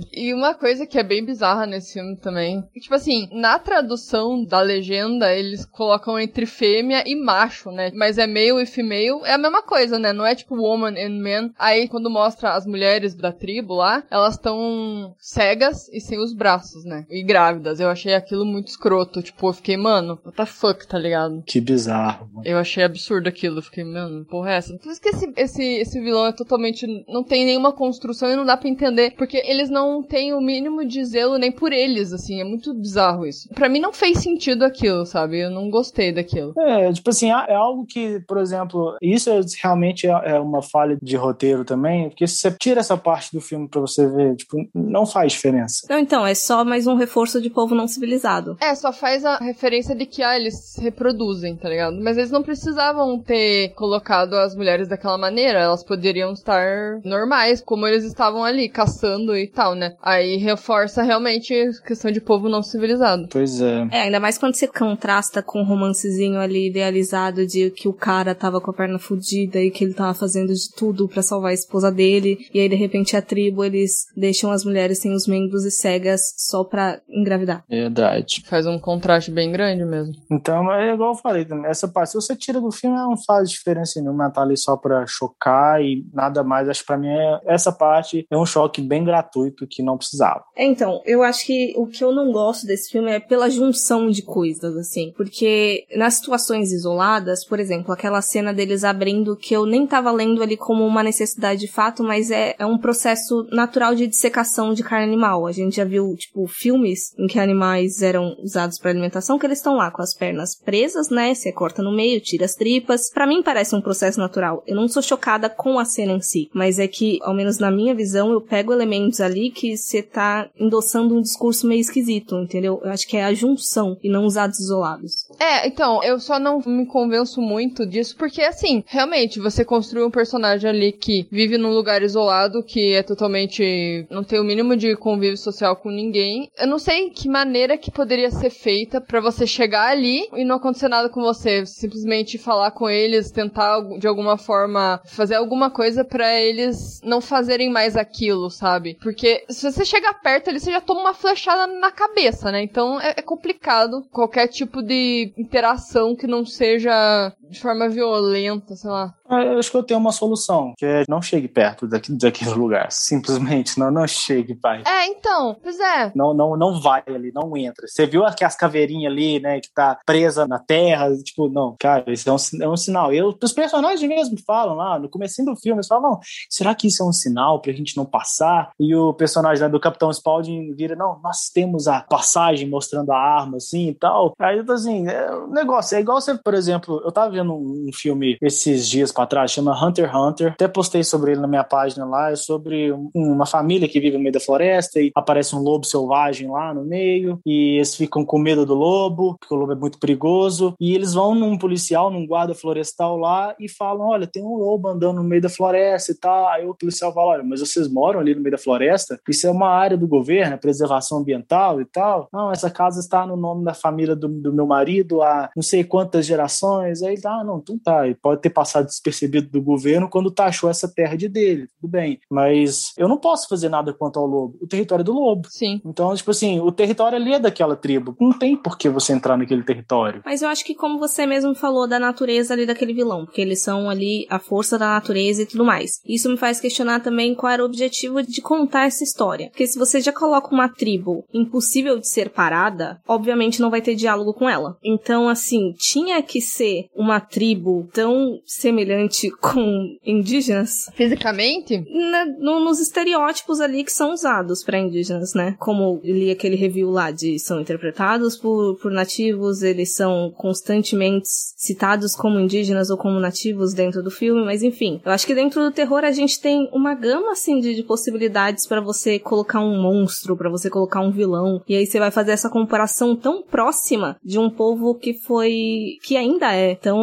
E 0.14 0.34
uma 0.34 0.54
coisa 0.54 0.86
que 0.86 0.98
é 0.98 1.04
bem 1.04 1.26
bizarra 1.26 1.66
nesse 1.66 1.94
filme 1.94 2.18
também, 2.18 2.62
tipo 2.80 2.96
assim, 2.96 3.28
na 3.32 3.58
tradução 3.58 4.44
da 4.44 4.62
legenda, 4.62 5.34
eles 5.34 5.66
colocam 5.66 6.20
entre 6.20 6.46
fêmea 6.46 6.89
e 7.06 7.16
macho, 7.16 7.72
né? 7.72 7.92
Mas 7.94 8.18
é 8.18 8.28
male 8.28 8.64
e 8.64 8.66
female, 8.66 9.22
é 9.26 9.34
a 9.34 9.38
mesma 9.38 9.62
coisa, 9.62 9.98
né? 10.00 10.14
Não 10.14 10.26
é 10.26 10.36
tipo 10.36 10.56
woman 10.56 10.96
and 10.98 11.22
man. 11.22 11.52
Aí 11.58 11.88
quando 11.88 12.10
mostra 12.10 12.54
as 12.54 12.66
mulheres 12.66 13.16
da 13.16 13.32
tribo 13.32 13.76
lá, 13.76 14.04
elas 14.10 14.36
estão 14.36 15.16
cegas 15.20 15.90
e 15.90 16.00
sem 16.00 16.20
os 16.20 16.34
braços, 16.34 16.86
né? 16.86 17.06
E 17.10 17.24
grávidas. 17.24 17.80
Eu 17.80 17.90
achei 17.90 18.14
aquilo 18.14 18.46
muito 18.46 18.68
escroto. 18.68 19.22
Tipo, 19.22 19.50
eu 19.50 19.54
fiquei, 19.54 19.78
mano, 19.78 20.20
what 20.26 20.36
the 20.36 20.46
fuck, 20.46 20.88
tá 20.88 20.98
ligado? 20.98 21.44
Que 21.46 21.60
bizarro. 21.60 22.30
Mano. 22.34 22.48
Eu 22.48 22.58
achei 22.58 22.84
absurdo 22.84 23.28
aquilo. 23.28 23.62
Fiquei, 23.62 23.84
mano, 23.84 24.26
porra, 24.26 24.52
é 24.52 24.56
essa. 24.56 24.78
Por 24.78 24.92
isso 24.92 25.02
que 25.02 25.10
esse, 25.10 25.34
esse, 25.36 25.64
esse 25.64 26.00
vilão 26.00 26.28
é 26.28 26.32
totalmente. 26.32 26.86
Não 27.08 27.24
tem 27.24 27.46
nenhuma 27.46 27.72
construção 27.72 28.32
e 28.32 28.36
não 28.36 28.46
dá 28.46 28.58
pra 28.58 28.70
entender. 28.70 29.12
Porque 29.18 29.38
eles 29.38 29.70
não 29.70 30.02
têm 30.04 30.34
o 30.34 30.42
mínimo 30.42 30.86
de 30.86 31.04
zelo 31.06 31.38
nem 31.38 31.52
por 31.52 31.72
eles, 31.72 32.14
assim. 32.14 32.40
É 32.40 32.44
muito 32.44 32.74
bizarro 32.74 33.26
isso. 33.26 33.50
Pra 33.50 33.70
mim 33.70 33.80
não 33.80 33.94
fez 33.94 34.20
sentido 34.20 34.64
aquilo, 34.64 35.06
sabe? 35.06 35.40
Eu 35.40 35.50
não 35.50 35.70
gostei 35.70 36.12
daquilo. 36.12 36.54
É, 36.58 36.79
tipo 36.94 37.10
assim, 37.10 37.30
é 37.30 37.54
algo 37.54 37.86
que, 37.86 38.20
por 38.28 38.38
exemplo, 38.38 38.98
isso 39.02 39.30
realmente 39.62 40.08
é, 40.08 40.12
é 40.32 40.40
uma 40.40 40.62
falha 40.62 40.98
de 41.02 41.16
roteiro 41.16 41.64
também. 41.64 42.10
Porque 42.10 42.28
se 42.28 42.38
você 42.38 42.52
tira 42.52 42.80
essa 42.80 42.98
parte 42.98 43.32
do 43.32 43.42
filme 43.42 43.68
pra 43.68 43.82
você 43.82 44.08
ver, 44.08 44.36
tipo, 44.36 44.58
não 44.74 45.06
faz 45.06 45.34
diferença. 45.34 45.86
Não, 45.90 46.00
então, 46.00 46.26
é 46.26 46.36
só 46.36 46.64
mais 46.64 46.88
um 46.88 46.96
reforço 46.96 47.42
de 47.42 47.50
povo 47.50 47.76
não 47.76 47.88
civilizado. 47.88 48.58
É, 48.62 48.74
só 48.76 48.92
faz 48.92 49.26
a 49.26 49.38
referência 49.38 49.96
de 49.96 50.06
que, 50.06 50.22
ah, 50.22 50.38
eles 50.38 50.74
se 50.74 50.82
reproduzem, 50.82 51.56
tá 51.56 51.70
ligado? 51.70 51.98
Mas 52.02 52.18
eles 52.18 52.32
não 52.32 52.44
precisavam 52.44 53.20
ter 53.20 53.70
colocado 53.76 54.34
as 54.34 54.56
mulheres 54.56 54.88
daquela 54.88 55.18
maneira. 55.18 55.60
Elas 55.60 55.84
poderiam 55.84 56.34
estar 56.34 57.00
normais, 57.04 57.62
como 57.62 57.88
eles 57.88 58.04
estavam 58.04 58.44
ali, 58.44 58.70
caçando 58.70 59.36
e 59.36 59.48
tal, 59.48 59.76
né? 59.76 59.96
Aí 60.02 60.38
reforça 60.38 61.04
realmente 61.04 61.54
a 61.54 61.88
questão 61.88 62.12
de 62.12 62.22
povo 62.22 62.50
não 62.50 62.62
civilizado. 62.62 63.28
Pois 63.32 63.62
é. 63.62 63.88
É, 63.92 64.02
ainda 64.04 64.20
mais 64.20 64.38
quando 64.38 64.56
você 64.56 64.68
contrasta 64.68 65.42
com 65.42 65.60
o 65.60 65.62
um 65.62 65.66
romancezinho 65.66 66.40
ali 66.40 66.69
idealizado 66.70 67.46
de 67.46 67.70
que 67.72 67.88
o 67.88 67.94
cara 67.94 68.36
tava 68.36 68.62
com 68.62 68.72
a 68.72 68.74
perna 68.74 69.00
fodida 69.00 69.60
e 69.60 69.72
que 69.72 69.84
ele 69.84 69.94
tava 69.94 70.14
fazendo 70.14 70.54
de 70.54 70.74
tudo 70.76 71.08
para 71.08 71.22
salvar 71.22 71.52
a 71.52 71.54
esposa 71.54 71.92
dele. 71.92 72.48
E 72.54 72.60
aí, 72.60 72.70
de 72.70 72.76
repente, 72.76 73.16
a 73.16 73.22
tribo, 73.22 73.64
eles 73.64 74.06
deixam 74.16 74.52
as 74.52 74.64
mulheres 74.64 75.00
sem 75.00 75.14
os 75.14 75.28
membros 75.28 75.66
e 75.66 75.72
cegas 75.72 76.34
só 76.38 76.64
pra 76.64 77.00
engravidar. 77.10 77.64
Verdade. 77.70 78.44
Faz 78.46 78.66
um 78.66 78.80
contraste 78.80 79.32
bem 79.32 79.52
grande 79.52 79.84
mesmo. 79.86 80.14
Então, 80.32 80.72
é 80.72 80.94
igual 80.94 81.12
eu 81.12 81.18
falei 81.18 81.46
também. 81.46 81.70
Essa 81.70 81.88
parte, 81.88 82.12
se 82.12 82.16
você 82.16 82.36
tira 82.36 82.60
do 82.60 82.72
filme, 82.72 82.96
não 82.96 83.18
faz 83.18 83.50
diferença 83.50 84.00
nenhuma. 84.00 84.30
Tá 84.30 84.42
ali 84.42 84.58
só 84.58 84.78
pra 84.78 85.06
chocar 85.08 85.82
e 85.82 86.06
nada 86.14 86.44
mais. 86.44 86.70
Acho 86.70 86.82
que 86.82 86.88
pra 86.88 86.98
mim, 86.98 87.10
é, 87.10 87.40
essa 87.46 87.72
parte 87.72 88.26
é 88.30 88.38
um 88.38 88.46
choque 88.46 88.82
bem 88.82 89.04
gratuito 89.04 89.68
que 89.68 89.84
não 89.84 89.98
precisava. 89.98 90.44
É, 90.56 90.66
então, 90.66 91.02
eu 91.06 91.24
acho 91.24 91.46
que 91.46 91.74
o 91.78 91.88
que 91.88 92.04
eu 92.04 92.12
não 92.12 92.32
gosto 92.32 92.66
desse 92.66 92.92
filme 92.92 93.12
é 93.12 93.20
pela 93.20 93.50
junção 93.50 94.10
de 94.10 94.22
coisas, 94.22 94.76
assim. 94.76 95.14
Porque 95.16 95.86
nas 95.96 96.16
situações 96.16 96.59
isoladas, 96.72 97.46
por 97.46 97.60
exemplo, 97.60 97.94
aquela 97.94 98.22
cena 98.22 98.54
deles 98.54 98.84
abrindo 98.84 99.36
que 99.36 99.54
eu 99.54 99.66
nem 99.66 99.88
tava 99.88 100.12
lendo 100.12 100.44
ali 100.44 100.58
como 100.58 100.86
uma 100.86 101.04
necessidade 101.04 101.62
de 101.62 101.72
fato, 101.72 102.04
mas 102.04 102.32
é, 102.32 102.56
é 102.58 102.66
um 102.66 102.78
processo 102.78 103.48
natural 103.52 103.96
de 103.96 104.08
dissecação 104.08 104.74
de 104.74 104.84
carne 104.84 105.06
animal. 105.06 105.48
A 105.48 105.52
gente 105.52 105.78
já 105.78 105.86
viu, 105.86 106.16
tipo, 106.16 106.48
filmes 106.48 107.14
em 107.18 107.28
que 107.28 107.40
animais 107.40 108.02
eram 108.02 108.36
usados 108.42 108.78
para 108.78 108.92
alimentação, 108.92 109.38
que 109.38 109.46
eles 109.46 109.60
estão 109.60 109.76
lá 109.76 109.92
com 109.92 110.02
as 110.02 110.14
pernas 110.14 110.56
presas, 110.56 111.10
né? 111.10 111.34
Você 111.34 111.52
corta 111.52 111.82
no 111.82 111.96
meio, 111.96 112.22
tira 112.22 112.46
as 112.46 112.56
tripas. 112.56 113.12
Para 113.12 113.28
mim 113.28 113.44
parece 113.44 113.76
um 113.76 113.82
processo 113.82 114.20
natural. 114.20 114.64
Eu 114.66 114.76
não 114.76 114.88
sou 114.88 115.02
chocada 115.02 115.50
com 115.50 115.80
a 115.80 115.86
cena 115.86 116.14
em 116.14 116.22
si, 116.22 116.50
mas 116.54 116.80
é 116.80 116.88
que, 116.88 117.20
ao 117.22 117.34
menos 117.34 117.60
na 117.60 117.72
minha 117.72 117.94
visão, 117.94 118.32
eu 118.32 118.42
pego 118.42 118.74
elementos 118.74 119.22
ali 119.22 119.52
que 119.52 119.78
você 119.78 120.02
tá 120.02 120.50
endossando 120.60 121.16
um 121.16 121.22
discurso 121.22 121.68
meio 121.68 121.82
esquisito, 121.82 122.36
entendeu? 122.38 122.80
Eu 122.84 122.92
acho 122.92 123.08
que 123.08 123.18
é 123.18 123.24
a 123.24 123.34
junção 123.34 123.98
e 124.04 124.10
não 124.10 124.26
os 124.26 124.38
atos 124.38 124.60
isolados. 124.60 125.28
É, 125.40 125.68
então, 125.68 126.04
eu 126.04 126.20
só 126.20 126.39
não 126.40 126.62
me 126.66 126.86
convenço 126.86 127.42
muito 127.42 127.86
disso, 127.86 128.16
porque 128.18 128.42
assim, 128.42 128.84
realmente, 128.88 129.40
você 129.40 129.64
construiu 129.64 130.08
um 130.08 130.12
personagem 130.12 130.70
ali 130.70 130.92
que 130.92 131.28
vive 131.32 131.58
num 131.58 131.72
lugar 131.72 132.02
isolado, 132.02 132.64
que 132.64 132.94
é 132.94 133.04
totalmente. 133.04 134.08
não 134.10 134.24
tem 134.24 134.40
o 134.40 134.44
mínimo 134.44 134.76
de 134.76 134.96
convívio 134.96 135.38
social 135.38 135.76
com 135.76 135.90
ninguém. 135.90 136.50
Eu 136.58 136.68
não 136.68 136.80
sei 136.80 137.10
que 137.10 137.30
maneira 137.30 137.78
que 137.78 137.92
poderia 137.92 138.32
ser 138.32 138.50
feita 138.50 139.02
para 139.02 139.22
você 139.22 139.46
chegar 139.46 139.90
ali 139.90 140.28
e 140.34 140.44
não 140.44 140.58
acontecer 140.58 140.88
nada 140.88 141.10
com 141.10 141.22
você. 141.22 141.66
Simplesmente 141.66 142.38
falar 142.38 142.72
com 142.72 142.90
eles, 142.90 143.32
tentar 143.32 143.82
de 143.98 144.08
alguma 144.08 144.38
forma 144.38 145.02
fazer 145.06 145.36
alguma 145.36 145.70
coisa 145.70 146.04
para 146.04 146.40
eles 146.40 147.00
não 147.04 147.22
fazerem 147.22 147.70
mais 147.70 147.96
aquilo, 147.96 148.50
sabe? 148.50 148.98
Porque 149.02 149.44
se 149.50 149.72
você 149.72 149.86
chegar 149.86 150.14
perto 150.22 150.50
ali, 150.50 150.60
você 150.60 150.72
já 150.72 150.82
toma 150.82 151.02
uma 151.02 151.14
flechada 151.14 151.68
na 151.68 151.92
cabeça, 151.92 152.52
né? 152.52 152.62
Então 152.62 153.00
é, 153.00 153.16
é 153.18 153.22
complicado 153.22 154.06
qualquer 154.12 154.48
tipo 154.48 154.82
de 154.82 155.34
interação 155.38 156.16
que 156.16 156.28
não 156.30 156.46
seja 156.46 157.34
de 157.50 157.60
forma 157.60 157.90
violenta, 157.90 158.76
sei 158.76 158.90
lá. 158.90 159.14
Ah, 159.28 159.44
eu 159.44 159.60
acho 159.60 159.70
que 159.70 159.78
eu 159.78 159.84
tenho 159.84 160.00
uma 160.00 160.12
solução, 160.12 160.74
que 160.78 160.86
é 160.86 161.04
não 161.08 161.22
chegue 161.22 161.48
perto 161.48 161.88
daqui, 161.88 162.12
daquele 162.12 162.52
lugar. 162.52 162.88
Simplesmente, 162.92 163.78
não, 163.80 163.92
não 163.92 164.08
chegue, 164.08 164.56
pai. 164.56 164.84
É, 164.86 165.08
então, 165.08 165.56
pois 165.62 165.80
é. 165.80 166.12
Não, 166.16 166.34
não, 166.34 166.56
não 166.58 166.80
vai 166.82 167.04
ali, 167.08 167.32
não 167.34 167.56
entra. 167.56 167.88
Você 167.88 168.06
viu 168.06 168.26
aquelas 168.26 168.56
caveirinhas 168.56 169.12
ali, 169.12 169.40
né, 169.40 169.60
que 169.60 169.72
tá 169.74 169.98
presa 170.06 170.48
na 170.48 170.60
terra, 170.60 171.16
tipo, 171.18 171.50
não, 171.50 171.76
cara, 171.80 172.12
isso 172.12 172.30
é 172.30 172.34
um, 172.34 172.64
é 172.64 172.70
um 172.70 172.78
sinal. 172.78 173.14
Eu, 173.14 173.38
os 173.42 173.54
personagens 173.54 174.08
mesmo 174.08 174.38
falam 174.46 174.76
lá, 174.76 175.00
no 175.00 175.10
começo 175.10 175.44
do 175.44 175.56
filme, 175.56 175.78
eles 175.78 175.88
falam, 175.88 176.12
não, 176.12 176.20
será 176.50 176.76
que 176.76 176.88
isso 176.88 177.04
é 177.04 177.06
um 177.06 177.14
sinal 177.14 177.62
pra 177.62 177.74
gente 177.74 177.96
não 177.96 178.06
passar? 178.06 178.72
E 178.80 178.96
o 178.96 179.14
personagem 179.14 179.64
né, 179.64 179.70
do 179.70 179.80
Capitão 179.80 180.12
Spaulding 180.12 180.74
vira, 180.74 180.96
não, 180.96 181.20
nós 181.24 181.50
temos 181.54 181.88
a 181.88 182.02
passagem 182.02 182.70
mostrando 182.70 183.12
a 183.12 183.18
arma, 183.18 183.58
assim, 183.58 183.90
e 183.90 183.94
tal. 183.94 184.34
Aí, 184.40 184.58
eu 184.58 184.66
tô 184.66 184.74
assim, 184.74 185.08
é, 185.08 185.32
o 185.32 185.48
negócio 185.48 185.96
é 185.96 186.02
igual 186.02 186.20
você, 186.20 186.36
por 186.38 186.54
exemplo, 186.54 187.02
eu 187.04 187.12
tava 187.12 187.30
vendo 187.40 187.54
um 187.56 187.90
filme 187.94 188.38
esses 188.42 188.88
dias 188.88 189.12
para 189.12 189.26
trás, 189.26 189.52
chama 189.52 189.74
Hunter 189.74 190.06
x 190.06 190.16
Hunter. 190.16 190.52
Até 190.54 190.68
postei 190.68 191.04
sobre 191.04 191.32
ele 191.32 191.42
na 191.42 191.48
minha 191.48 191.64
página 191.64 192.06
lá. 192.06 192.32
É 192.32 192.36
sobre 192.36 192.94
uma 193.14 193.46
família 193.46 193.88
que 193.88 194.00
vive 194.00 194.18
no 194.18 194.24
meio 194.24 194.34
da 194.34 194.40
floresta 194.40 195.00
e 195.00 195.12
aparece 195.16 195.56
um 195.56 195.60
lobo 195.60 195.86
selvagem 195.86 196.50
lá 196.50 196.74
no 196.74 196.84
meio. 196.84 197.40
E 197.46 197.78
eles 197.78 197.96
ficam 197.96 198.26
com 198.26 198.38
medo 198.38 198.66
do 198.66 198.74
lobo, 198.74 199.38
porque 199.40 199.54
o 199.54 199.58
lobo 199.58 199.72
é 199.72 199.76
muito 199.76 200.00
perigoso. 200.00 200.74
E 200.80 200.94
eles 200.94 201.14
vão 201.14 201.34
num 201.34 201.58
policial, 201.58 202.12
num 202.12 202.26
guarda 202.26 202.54
florestal 202.54 203.18
lá 203.18 203.56
e 203.60 203.70
falam: 203.70 204.08
Olha, 204.08 204.28
tem 204.28 204.44
um 204.44 204.56
lobo 204.56 204.88
andando 204.88 205.18
no 205.18 205.24
meio 205.24 205.42
da 205.42 205.50
floresta 205.50 206.12
e 206.12 206.16
tal. 206.16 206.48
Aí 206.50 206.66
o 206.66 206.76
policial 206.76 207.14
fala: 207.14 207.34
Olha, 207.34 207.44
mas 207.44 207.60
vocês 207.60 207.88
moram 207.88 208.20
ali 208.20 208.36
no 208.36 208.42
meio 208.42 208.52
da 208.52 208.58
floresta? 208.58 209.20
Isso 209.28 209.48
é 209.48 209.52
uma 209.52 209.70
área 209.70 209.98
do 209.98 210.08
governo, 210.08 210.56
é 210.56 210.58
preservação 210.58 211.20
ambiental 211.20 211.82
e 211.82 211.86
tal. 211.86 212.28
Não, 212.32 212.52
essa 212.52 212.70
casa 212.70 213.00
está 213.00 213.26
no 213.26 213.36
nome 213.36 213.64
da 213.64 213.74
família 213.74 214.16
do, 214.16 214.28
do 214.28 214.54
meu 214.54 214.66
marido 214.66 215.22
há 215.22 215.50
não 215.56 215.64
sei 215.64 215.84
quantas 215.84 216.26
gerações. 216.26 217.02
Aí 217.04 217.20
tá 217.20 217.29
ah, 217.30 217.44
não, 217.44 217.60
então 217.60 217.78
tá, 217.78 218.06
ele 218.06 218.16
pode 218.16 218.42
ter 218.42 218.50
passado 218.50 218.86
despercebido 218.86 219.50
do 219.50 219.62
governo 219.62 220.10
quando 220.10 220.32
taxou 220.32 220.70
essa 220.70 220.88
terra 220.88 221.16
de 221.16 221.28
dele, 221.28 221.68
tudo 221.80 221.92
bem. 221.92 222.20
Mas 222.30 222.94
eu 222.98 223.08
não 223.08 223.18
posso 223.18 223.48
fazer 223.48 223.70
nada 223.70 223.94
quanto 223.94 224.20
ao 224.20 224.26
lobo. 224.26 224.58
O 224.62 224.68
território 224.68 225.02
é 225.02 225.06
do 225.06 225.14
lobo. 225.14 225.48
Sim. 225.50 225.82
Então, 225.86 226.14
tipo 226.16 226.32
assim, 226.32 226.60
o 226.60 226.72
território 226.72 227.18
ali 227.18 227.34
é 227.34 227.40
daquela 227.40 227.76
tribo. 227.76 228.16
Não 228.20 228.38
tem 228.38 228.56
por 228.56 228.78
que 228.78 228.90
você 228.90 229.14
entrar 229.14 229.38
naquele 229.38 229.64
território. 229.64 230.22
Mas 230.26 230.42
eu 230.42 230.50
acho 230.50 230.66
que, 230.66 230.76
como 230.76 231.00
você 231.00 231.26
mesmo 231.26 231.54
falou, 231.56 231.88
da 231.88 232.00
natureza 232.00 232.54
ali 232.54 232.66
daquele 232.66 232.94
vilão, 232.94 233.26
porque 233.26 233.42
eles 233.42 233.62
são 233.62 233.90
ali 233.90 234.26
a 234.30 234.40
força 234.40 234.78
da 234.78 234.88
natureza 234.88 235.44
e 235.44 235.46
tudo 235.46 235.66
mais. 235.66 236.02
Isso 236.06 236.30
me 236.30 236.38
faz 236.38 236.60
questionar 236.60 237.02
também 237.02 237.36
qual 237.36 237.52
era 237.52 237.64
o 237.64 237.66
objetivo 237.66 238.24
de 238.24 238.42
contar 238.42 238.86
essa 238.86 239.04
história. 239.04 239.50
Porque 239.50 239.68
se 239.68 239.78
você 239.78 240.02
já 240.02 240.12
coloca 240.12 240.54
uma 240.54 240.70
tribo 240.70 241.26
impossível 241.34 242.00
de 242.00 242.08
ser 242.08 242.30
parada, 242.30 243.02
obviamente 243.08 243.62
não 243.62 243.70
vai 243.70 243.82
ter 243.82 243.96
diálogo 243.96 244.34
com 244.34 244.50
ela. 244.50 244.78
Então, 244.84 245.30
assim, 245.30 245.74
tinha 245.78 246.22
que 246.22 246.42
ser 246.42 246.88
uma 246.96 247.19
tribo 247.20 247.88
tão 247.94 248.40
semelhante 248.46 249.30
com 249.42 249.96
indígenas 250.06 250.90
Fisicamente? 250.96 251.84
na- 251.90 252.26
no- 252.26 252.60
nos 252.60 252.80
estereótipos 252.80 253.60
ali 253.62 253.84
que 253.84 253.92
são 253.92 254.14
usados 254.14 254.64
para 254.64 254.78
indígenas, 254.80 255.34
né? 255.34 255.56
Como 255.60 256.00
li 256.04 256.32
aquele 256.32 256.56
review 256.56 256.90
lá 256.90 257.12
de 257.12 257.40
são 257.40 257.60
interpretados 257.62 258.38
por, 258.38 258.76
por 258.80 258.92
nativos, 258.92 259.62
eles 259.64 259.94
são 259.94 260.32
constantemente 260.38 261.28
citados 261.56 262.16
como 262.16 262.40
indígenas 262.40 262.90
ou 262.90 262.98
como 262.98 263.20
nativos 263.20 263.74
dentro 263.74 264.02
do 264.04 264.12
filme, 264.12 264.44
mas 264.46 264.64
enfim. 264.64 265.02
Eu 265.06 265.12
acho 265.12 265.26
que 265.26 265.36
dentro 265.36 265.62
do 265.64 265.72
terror 265.72 266.04
a 266.04 266.12
gente 266.12 266.40
tem 266.40 266.70
uma 266.74 266.94
gama 266.94 267.32
assim 267.32 267.60
de, 267.60 267.76
de 267.76 267.84
possibilidades 267.84 268.68
para 268.68 268.82
você 268.82 269.20
colocar 269.20 269.60
um 269.60 269.82
monstro, 269.82 270.36
para 270.38 270.50
você 270.50 270.70
colocar 270.70 271.02
um 271.02 271.12
vilão, 271.12 271.62
e 271.68 271.76
aí 271.76 271.86
você 271.86 272.00
vai 272.00 272.12
fazer 272.12 272.32
essa 272.32 272.50
comparação 272.50 273.16
tão 273.16 273.42
próxima 273.44 274.18
de 274.24 274.38
um 274.40 274.50
povo 274.50 274.96
que 274.96 275.14
foi 275.14 275.98
que 276.04 276.16
ainda 276.18 276.54
é 276.54 276.76
tão 276.76 277.00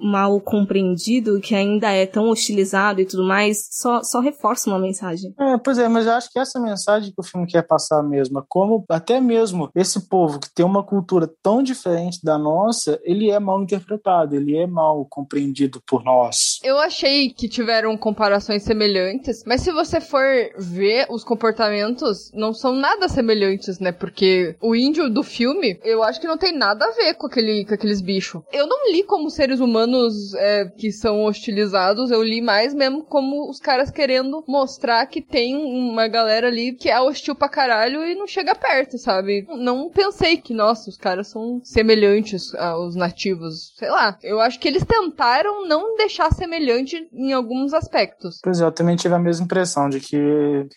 mal 0.00 0.40
compreendido, 0.40 1.40
que 1.40 1.54
ainda 1.54 1.90
é 1.90 2.06
tão 2.06 2.28
hostilizado 2.28 3.00
e 3.00 3.06
tudo 3.06 3.24
mais, 3.24 3.68
só, 3.70 4.02
só 4.02 4.20
reforça 4.20 4.70
uma 4.70 4.78
mensagem. 4.78 5.34
É, 5.38 5.56
pois 5.58 5.78
é, 5.78 5.88
mas 5.88 6.06
eu 6.06 6.12
acho 6.12 6.30
que 6.30 6.38
essa 6.38 6.60
mensagem 6.60 7.12
que 7.12 7.20
o 7.20 7.24
filme 7.24 7.46
quer 7.46 7.62
passar 7.62 8.02
mesmo, 8.02 8.38
é 8.38 8.42
como 8.48 8.84
até 8.88 9.20
mesmo 9.20 9.70
esse 9.74 10.08
povo 10.08 10.40
que 10.40 10.52
tem 10.52 10.64
uma 10.64 10.82
cultura 10.82 11.30
tão 11.42 11.62
diferente 11.62 12.20
da 12.22 12.38
nossa, 12.38 12.98
ele 13.02 13.30
é 13.30 13.38
mal 13.38 13.62
interpretado, 13.62 14.34
ele 14.34 14.56
é 14.56 14.66
mal 14.66 15.06
compreendido 15.08 15.80
por 15.86 16.04
nós. 16.04 16.58
Eu 16.62 16.78
achei 16.78 17.30
que 17.30 17.48
tiveram 17.48 17.96
comparações 17.96 18.62
semelhantes, 18.62 19.42
mas 19.46 19.60
se 19.60 19.72
você 19.72 20.00
for 20.00 20.24
ver 20.58 21.06
os 21.10 21.24
comportamentos, 21.24 22.30
não 22.34 22.52
são 22.52 22.72
nada 22.74 23.08
semelhantes, 23.08 23.78
né? 23.78 23.92
Porque 23.92 24.56
o 24.60 24.74
índio 24.74 25.08
do 25.08 25.22
filme, 25.22 25.78
eu 25.84 26.02
acho 26.02 26.20
que 26.20 26.26
não 26.26 26.38
tem 26.38 26.56
nada 26.56 26.84
a 26.84 26.92
ver 26.92 27.14
com, 27.14 27.26
aquele, 27.26 27.64
com 27.64 27.74
aqueles 27.74 28.00
bichos. 28.00 28.42
Eu 28.52 28.66
não 28.66 28.90
li 28.90 29.02
como 29.02 29.30
seres 29.46 29.60
humanos 29.60 30.34
é, 30.34 30.64
que 30.64 30.90
são 30.90 31.24
hostilizados, 31.24 32.10
eu 32.10 32.20
li 32.20 32.40
mais 32.40 32.74
mesmo 32.74 33.04
como 33.04 33.48
os 33.48 33.60
caras 33.60 33.92
querendo 33.92 34.42
mostrar 34.48 35.06
que 35.06 35.22
tem 35.22 35.54
uma 35.54 36.08
galera 36.08 36.48
ali 36.48 36.72
que 36.72 36.90
é 36.90 37.00
hostil 37.00 37.36
pra 37.36 37.48
caralho 37.48 38.02
e 38.02 38.16
não 38.16 38.26
chega 38.26 38.56
perto, 38.56 38.98
sabe? 38.98 39.46
Não 39.48 39.88
pensei 39.88 40.36
que, 40.36 40.52
nossa, 40.52 40.90
os 40.90 40.96
caras 40.96 41.28
são 41.28 41.60
semelhantes 41.62 42.52
aos 42.56 42.96
nativos. 42.96 43.72
Sei 43.76 43.88
lá. 43.88 44.18
Eu 44.20 44.40
acho 44.40 44.58
que 44.58 44.66
eles 44.66 44.84
tentaram 44.84 45.68
não 45.68 45.96
deixar 45.96 46.32
semelhante 46.32 47.08
em 47.12 47.32
alguns 47.32 47.72
aspectos. 47.72 48.40
Pois 48.42 48.60
é, 48.60 48.64
eu 48.64 48.72
também 48.72 48.96
tive 48.96 49.14
a 49.14 49.18
mesma 49.18 49.44
impressão 49.44 49.88
de 49.88 50.00
que 50.00 50.16